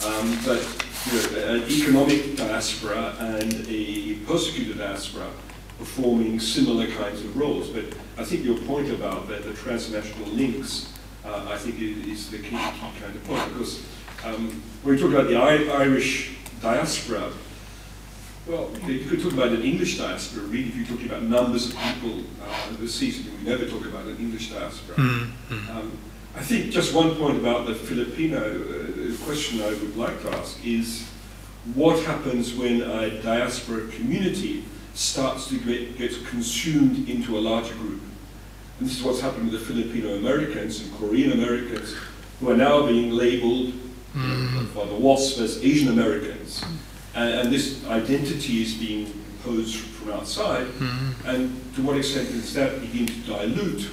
[0.06, 0.62] Um, but
[1.08, 5.28] you know, an economic diaspora and a persecuted diaspora
[5.80, 7.70] performing similar kinds of roles.
[7.70, 7.86] But
[8.20, 10.94] I think your point about the, the transnational links,
[11.26, 13.54] uh, I think is the key, key, kind of point.
[13.54, 13.84] Because
[14.24, 17.32] um, when we talk about the I Irish diaspora,
[18.48, 21.78] well, you could talk about an English diaspora, really, if you're talking about numbers of
[21.78, 23.24] people uh, overseas.
[23.26, 24.96] We never talk about an English diaspora.
[24.98, 25.78] Mm -hmm.
[25.78, 25.92] um,
[26.40, 30.58] I think just one point about the Filipino uh, question I would like to ask
[30.66, 31.04] is
[31.76, 34.64] what happens when a diaspora community
[34.94, 38.02] starts to get, get consumed into a larger group?
[38.80, 41.96] And this is what's happened with the Filipino Americans and Korean Americans
[42.40, 43.74] who are now being labeled
[44.16, 44.74] mm.
[44.74, 46.64] by the WASP as Asian Americans.
[47.16, 50.68] And, and, this identity is being imposed from outside.
[50.68, 51.26] Mm.
[51.26, 53.90] And to what extent does that begin to dilute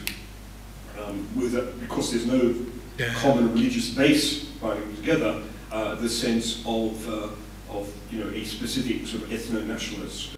[1.02, 2.54] um, with a, because there's no
[2.98, 3.14] yeah.
[3.14, 7.28] common religious base binding together, uh, the sense of, uh,
[7.70, 10.36] of you know, a specific sort of ethno-nationalist.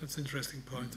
[0.00, 0.96] That's an interesting point.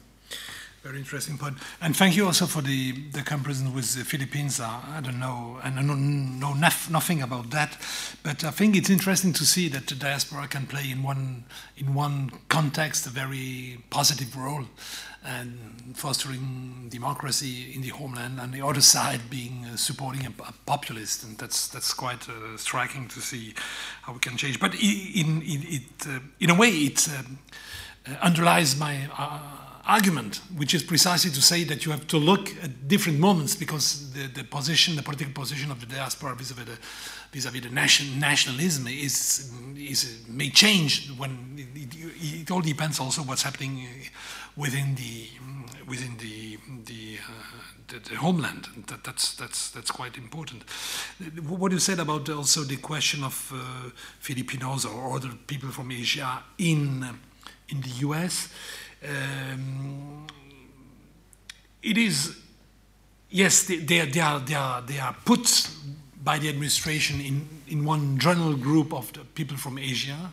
[0.83, 1.57] Very interesting point.
[1.79, 4.59] And thank you also for the, the comparison with the Philippines.
[4.59, 7.77] Uh, I don't know, and I know, know nothing about that,
[8.21, 11.45] but I think it's interesting to see that the diaspora can play in one,
[11.77, 14.65] in one context a very positive role
[15.23, 20.53] and fostering democracy in the homeland, and the other side being uh, supporting a, a,
[20.65, 23.53] populist, and that's that's quite uh, striking to see
[24.01, 24.59] how we can change.
[24.59, 29.39] But in in it uh, in a way it uh, underlies my uh,
[29.85, 34.11] argument, which is precisely to say that you have to look at different moments because
[34.13, 36.77] the, the position, the political position of the diaspora vis-a-vis the,
[37.33, 43.21] vis-a-vis the nation, nationalism is, is may change when it, it, it all depends also
[43.23, 43.85] what's happening
[44.55, 45.27] within the
[45.87, 47.31] within the the, uh,
[47.87, 48.67] the, the, homeland.
[48.87, 50.63] That, that's that's that's quite important.
[51.45, 53.89] What you said about also the question of uh,
[54.19, 57.05] Filipinos or other people from Asia in
[57.69, 58.49] in the U.S.
[59.03, 60.27] Um,
[61.81, 62.37] it is
[63.29, 65.69] yes they, they, they, are, they, are, they are put
[66.23, 70.31] by the administration in, in one general group of the people from Asia.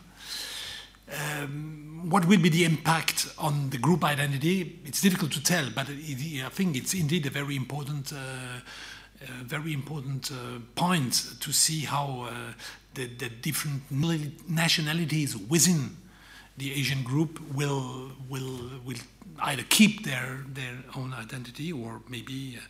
[1.13, 4.79] Um, what will be the impact on the group identity?
[4.85, 9.27] It's difficult to tell, but it, I think it's indeed a very important, uh, uh,
[9.43, 12.53] very important uh, point to see how uh,
[12.95, 13.83] the, the, different
[14.49, 15.97] nationalities within
[16.61, 19.03] the Asian group will will will
[19.51, 22.61] either keep their their own identity or maybe uh,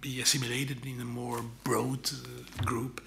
[0.00, 3.00] be assimilated in a more broad uh, group.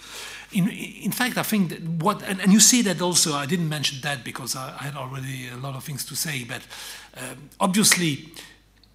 [0.52, 3.70] In, in fact, I think that what, and, and, you see that also, I didn't
[3.70, 6.62] mention that because I, I had already a lot of things to say, but
[7.18, 8.30] um, obviously,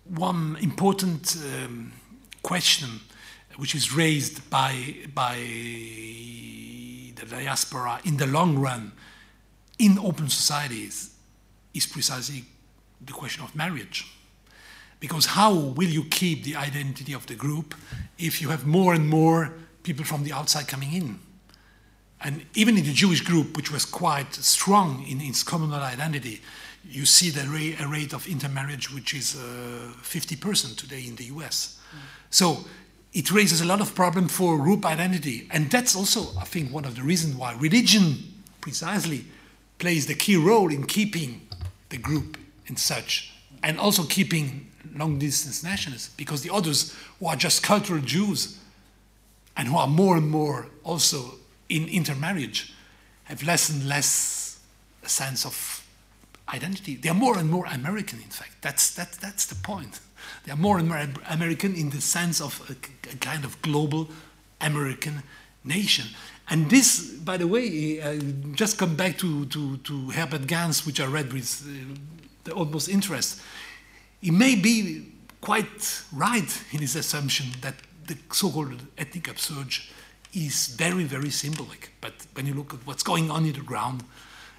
[0.04, 1.92] one important um,
[2.42, 3.00] question
[3.56, 5.34] which is raised by, by
[7.16, 8.92] the diaspora in the long run
[9.78, 11.10] in open societies
[11.74, 12.44] is precisely
[13.04, 14.06] the question of marriage.
[15.00, 17.74] Because how will you keep the identity of the group
[18.18, 19.52] if you have more and more
[19.84, 21.18] people from the outside coming in?
[22.20, 26.40] And even in the Jewish group, which was quite strong in its communal identity,
[26.84, 31.24] you see the ra- a rate of intermarriage which is uh, 50% today in the
[31.24, 31.78] US.
[31.92, 31.98] Mm.
[32.30, 32.64] So
[33.12, 35.46] it raises a lot of problem for group identity.
[35.52, 38.16] And that's also, I think, one of the reasons why religion
[38.60, 39.24] precisely
[39.78, 41.48] plays the key role in keeping
[41.88, 42.36] the group
[42.66, 43.32] in such,
[43.62, 48.58] and also keeping long distance nationalists, because the others who are just cultural Jews
[49.56, 51.34] and who are more and more also
[51.68, 52.72] in intermarriage
[53.24, 54.58] have less and less
[55.02, 55.84] a sense of
[56.52, 56.96] identity.
[56.96, 58.62] They are more and more American, in fact.
[58.62, 60.00] That's, that, that's the point.
[60.44, 64.08] They are more and more American in the sense of a, a kind of global
[64.60, 65.22] American
[65.64, 66.06] nation.
[66.50, 68.18] And this, by the way, uh,
[68.54, 71.94] just come back to, to, to Herbert Gans, which I read with uh,
[72.44, 73.40] the utmost interest.
[74.20, 77.74] He may be quite right in his assumption that
[78.06, 79.90] the so-called ethnic upsurge
[80.32, 81.90] is very, very symbolic.
[82.00, 84.04] But when you look at what's going on in the ground,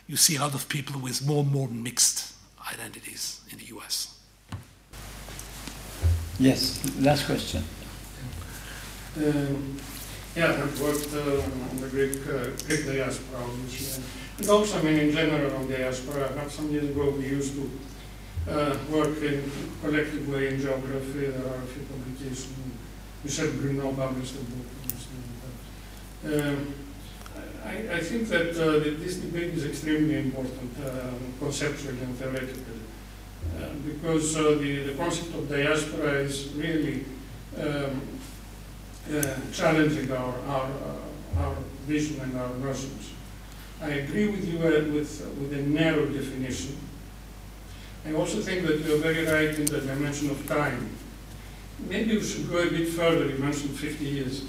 [0.08, 2.34] you see a lot of people with more and more mixed
[2.72, 4.16] identities in the US.
[6.40, 7.64] Yes, last question.
[9.18, 9.78] Um,
[10.36, 14.04] yeah, I've worked uh, on the Greek, uh, Greek diaspora, obviously.
[14.38, 17.70] And also, I mean, in general on diaspora, some years ago we used to
[18.50, 19.52] uh, work in
[19.82, 21.28] collective way in geography.
[21.28, 22.56] There are a few publications.
[23.24, 24.66] Michel Bruneau published a book.
[26.26, 26.74] Um,
[27.64, 32.82] I, I, think that uh, this debate is extremely important, uh, conceptually and theoretically,
[33.58, 37.06] uh, because uh, the, the concept of diaspora is really
[37.58, 38.02] um,
[39.52, 41.56] challenging our, our, uh, our
[41.88, 43.12] vision and our notions.
[43.82, 46.78] I agree with you with, with a narrow definition.
[48.06, 50.90] I also think that you're very right in the dimension of time.
[51.88, 53.28] Maybe we should go a bit further.
[53.28, 54.44] You mentioned 50 years.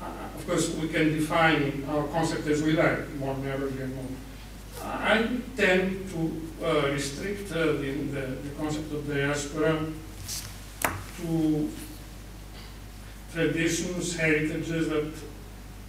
[0.00, 4.04] Uh, of course, we can define our concept as we like, more narrowly and more.
[4.82, 5.26] I
[5.56, 9.86] tend to uh, restrict uh, the, the, the, concept of the diaspora
[10.82, 11.70] to
[13.32, 15.12] traditions, heritages that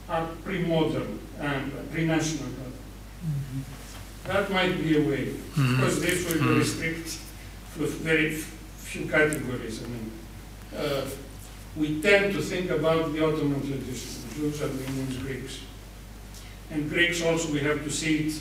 [0.10, 2.50] are pre-modern and pre-national.
[2.50, 2.56] Mm
[3.24, 3.64] -hmm.
[4.28, 5.76] That might be a way, mm -hmm.
[5.76, 6.60] because this will mm -hmm.
[6.60, 7.18] restrict
[7.78, 8.38] to very
[8.84, 9.80] few categories.
[9.84, 10.12] I mean,
[10.74, 11.04] uh,
[11.76, 15.54] we tend to think about the Ottoman tradition, Jews, Armenians, Greeks.
[16.72, 18.34] And Greeks also, we have to see it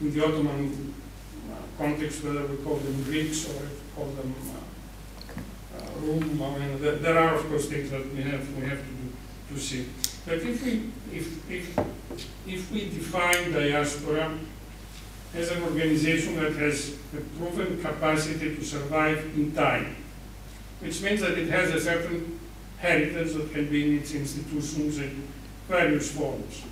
[0.00, 0.94] in the Ottoman
[1.78, 3.62] context, whether we call them Greeks or
[3.94, 4.67] call them uh,
[6.00, 6.42] Rome.
[6.42, 9.54] I mean, there, there, are, of course, things that we have, we have to, do,
[9.54, 9.86] to see.
[10.26, 11.78] But if we, if, if,
[12.46, 14.38] if we define diaspora
[15.34, 19.96] as an organization that has a proven capacity to survive in time,
[20.80, 22.38] which means that it has a certain
[22.78, 25.22] heritage that can be in its institutions in
[25.68, 26.62] various forms.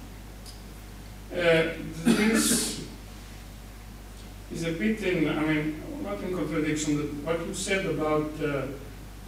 [1.32, 1.73] Uh,
[2.05, 2.85] this
[4.53, 8.66] is a bit in, I mean, not in contradiction, but what you said about, uh,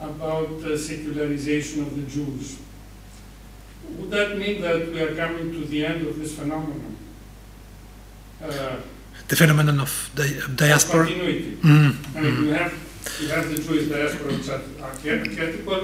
[0.01, 2.59] about the secularization of the Jews.
[3.99, 6.97] Would that mean that we are coming to the end of this phenomenon?
[8.43, 8.77] Uh,
[9.27, 11.03] the phenomenon of di diaspora?
[11.03, 11.59] Of continuity.
[11.63, 12.17] Mm -hmm.
[12.17, 12.73] I mean, you have,
[13.21, 15.83] you have the Jewish diaspora which are archetypal,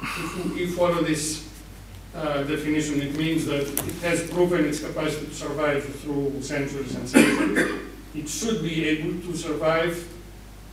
[0.00, 1.48] if we follow this
[2.14, 7.08] uh, definition, it means that it has proven its capacity to survive through centuries and
[7.08, 7.80] centuries.
[8.14, 9.94] it should be able to survive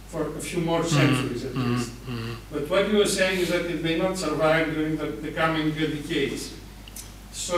[0.08, 1.00] for a few more mm-hmm.
[1.00, 1.76] centuries at mm-hmm.
[1.76, 1.92] least.
[2.08, 2.36] Mm -hmm.
[2.52, 5.68] But what you are saying is that it may not survive during the, the coming
[5.80, 6.42] decades.
[7.34, 7.56] So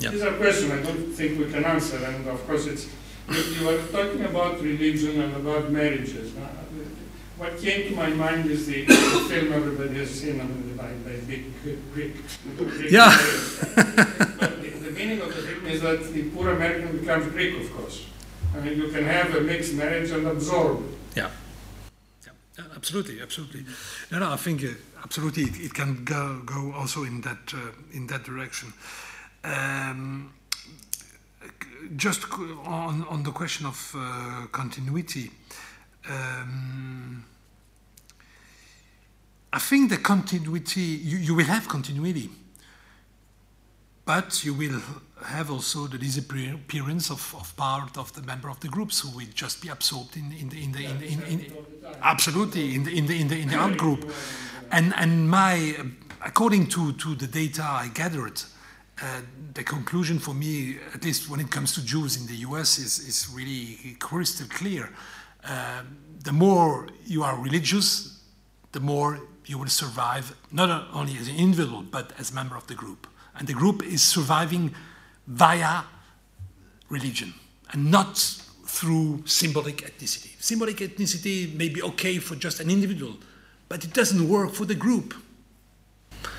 [0.00, 0.12] yep.
[0.12, 2.84] these are questions I don't think we can answer, and of course it's
[3.28, 6.26] you are talking about religion and about marriages.
[6.36, 6.64] Uh,
[7.36, 10.38] what came to my mind is the, the film everybody has seen
[10.76, 11.44] by, by Big
[11.92, 12.14] Greek.
[12.90, 13.10] Yeah.
[14.38, 17.74] but the, the, meaning of the film is that the poor American becomes Greek, of
[17.74, 18.06] course.
[18.54, 20.84] I mean, you can have a mixed marriage and absorb.
[22.76, 23.64] Absolutely, absolutely.
[24.10, 24.68] No, no, I think uh,
[25.02, 28.72] absolutely it, it, can go, go also in that uh, in that direction.
[29.44, 30.32] Um,
[31.96, 32.24] just
[32.64, 35.30] on on the question of uh, continuity.
[36.08, 37.24] Um,
[39.54, 42.28] I think the continuity, you, you, will have continuity,
[44.04, 44.80] but you will
[45.24, 49.26] have also the disappearance of, of, part of the member of the groups who will
[49.34, 51.52] just be absorbed in, in the, in the, in, in, in
[52.02, 54.12] absolutely, in the, in the, in the, in the out group.
[54.70, 55.74] And, and my,
[56.24, 58.42] according to, to the data I gathered,
[59.02, 59.20] uh,
[59.54, 62.98] the conclusion for me, at least when it comes to Jews in the US, is,
[62.98, 64.90] is really crystal clear.
[65.44, 68.22] Um, the more you are religious,
[68.72, 72.66] the more you will survive, not only as an individual, but as a member of
[72.66, 73.06] the group.
[73.38, 74.74] And the group is surviving
[75.26, 75.82] via
[76.88, 77.34] religion
[77.72, 78.18] and not
[78.66, 80.30] through symbolic ethnicity.
[80.40, 83.16] Symbolic ethnicity may be okay for just an individual,
[83.68, 85.14] but it doesn't work for the group.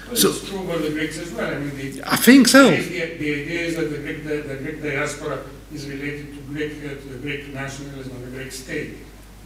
[0.07, 1.53] Well, so, it's true for the Greeks as well.
[1.53, 2.69] I, mean, the, I think so.
[2.69, 5.43] The, the, idea is that the Greek, the, the Greek diaspora
[5.73, 8.97] is related to Greek, uh, to the Greek nationalism and the Greek state,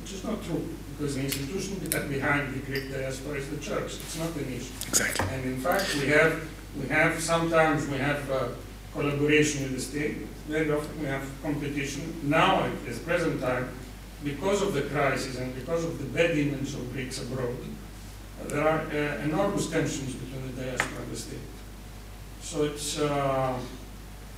[0.01, 0.67] which is not true,
[0.97, 3.93] because the institution be- behind the Greek diaspora is the church.
[3.95, 4.73] It's not the nation.
[4.87, 5.27] Exactly.
[5.31, 6.41] And in fact, we have,
[6.77, 8.49] we have, sometimes we have uh,
[8.93, 10.17] collaboration with the state,
[10.47, 12.13] very often we have competition.
[12.23, 13.69] Now, at this present time,
[14.23, 17.55] because of the crisis and because of the bad image of Greeks abroad,
[18.47, 21.39] there are uh, enormous tensions between the diaspora and the state.
[22.41, 23.59] So it's, uh,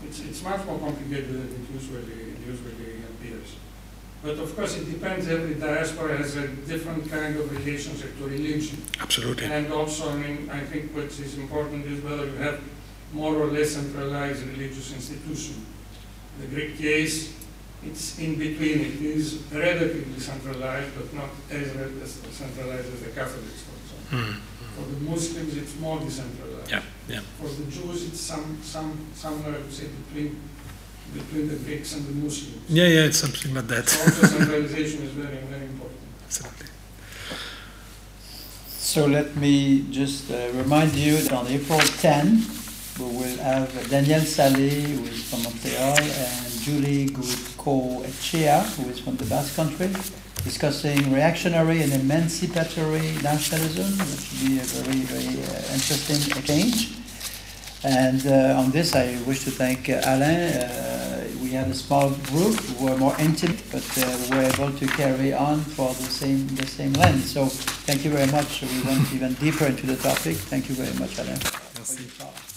[0.05, 2.90] it's, it's much more complicated than it usually, usually.
[4.23, 8.77] But of course, it depends, every diaspora has a different kind of relationship to religion.
[8.99, 9.47] Absolutely.
[9.47, 12.61] And also, I mean, I think what is important is whether you have
[13.13, 15.65] more or less centralized religious institution.
[16.39, 17.33] The Greek case,
[17.83, 18.81] it's in between.
[18.81, 21.71] It is relatively centralized, but not as
[22.29, 24.35] centralized as the Catholics, for example.
[24.35, 24.39] Mm.
[24.75, 26.69] For the Muslims, it's more decentralized.
[26.69, 27.21] Yeah, yeah.
[27.39, 30.39] For the Jews, it's some, some, somewhere, I would say, between,
[31.13, 32.69] between the Greeks and the Muslims.
[32.69, 33.89] Yeah, yeah, it's something like that.
[33.89, 35.99] So also centralization is very, very important.
[36.25, 36.67] Absolutely.
[38.67, 42.43] So let me just uh, remind you that on April 10,
[42.99, 48.99] we will have Daniel Salée, who is from Montreal, and Julie Gutko Echea, who is
[48.99, 49.87] from the Basque Country,
[50.43, 57.00] discussing reactionary and emancipatory nationalism, which will be a very, very uh, interesting exchange.
[57.83, 60.53] And uh, on this, I wish to thank uh, Alain.
[60.53, 64.87] Uh, we had a small group who were more intimate, but uh, were able to
[64.87, 67.31] carry on for the same the same lens.
[67.31, 67.47] So
[67.87, 68.61] thank you very much.
[68.61, 70.37] We went even deeper into the topic.
[70.37, 72.50] Thank you very much, Alain.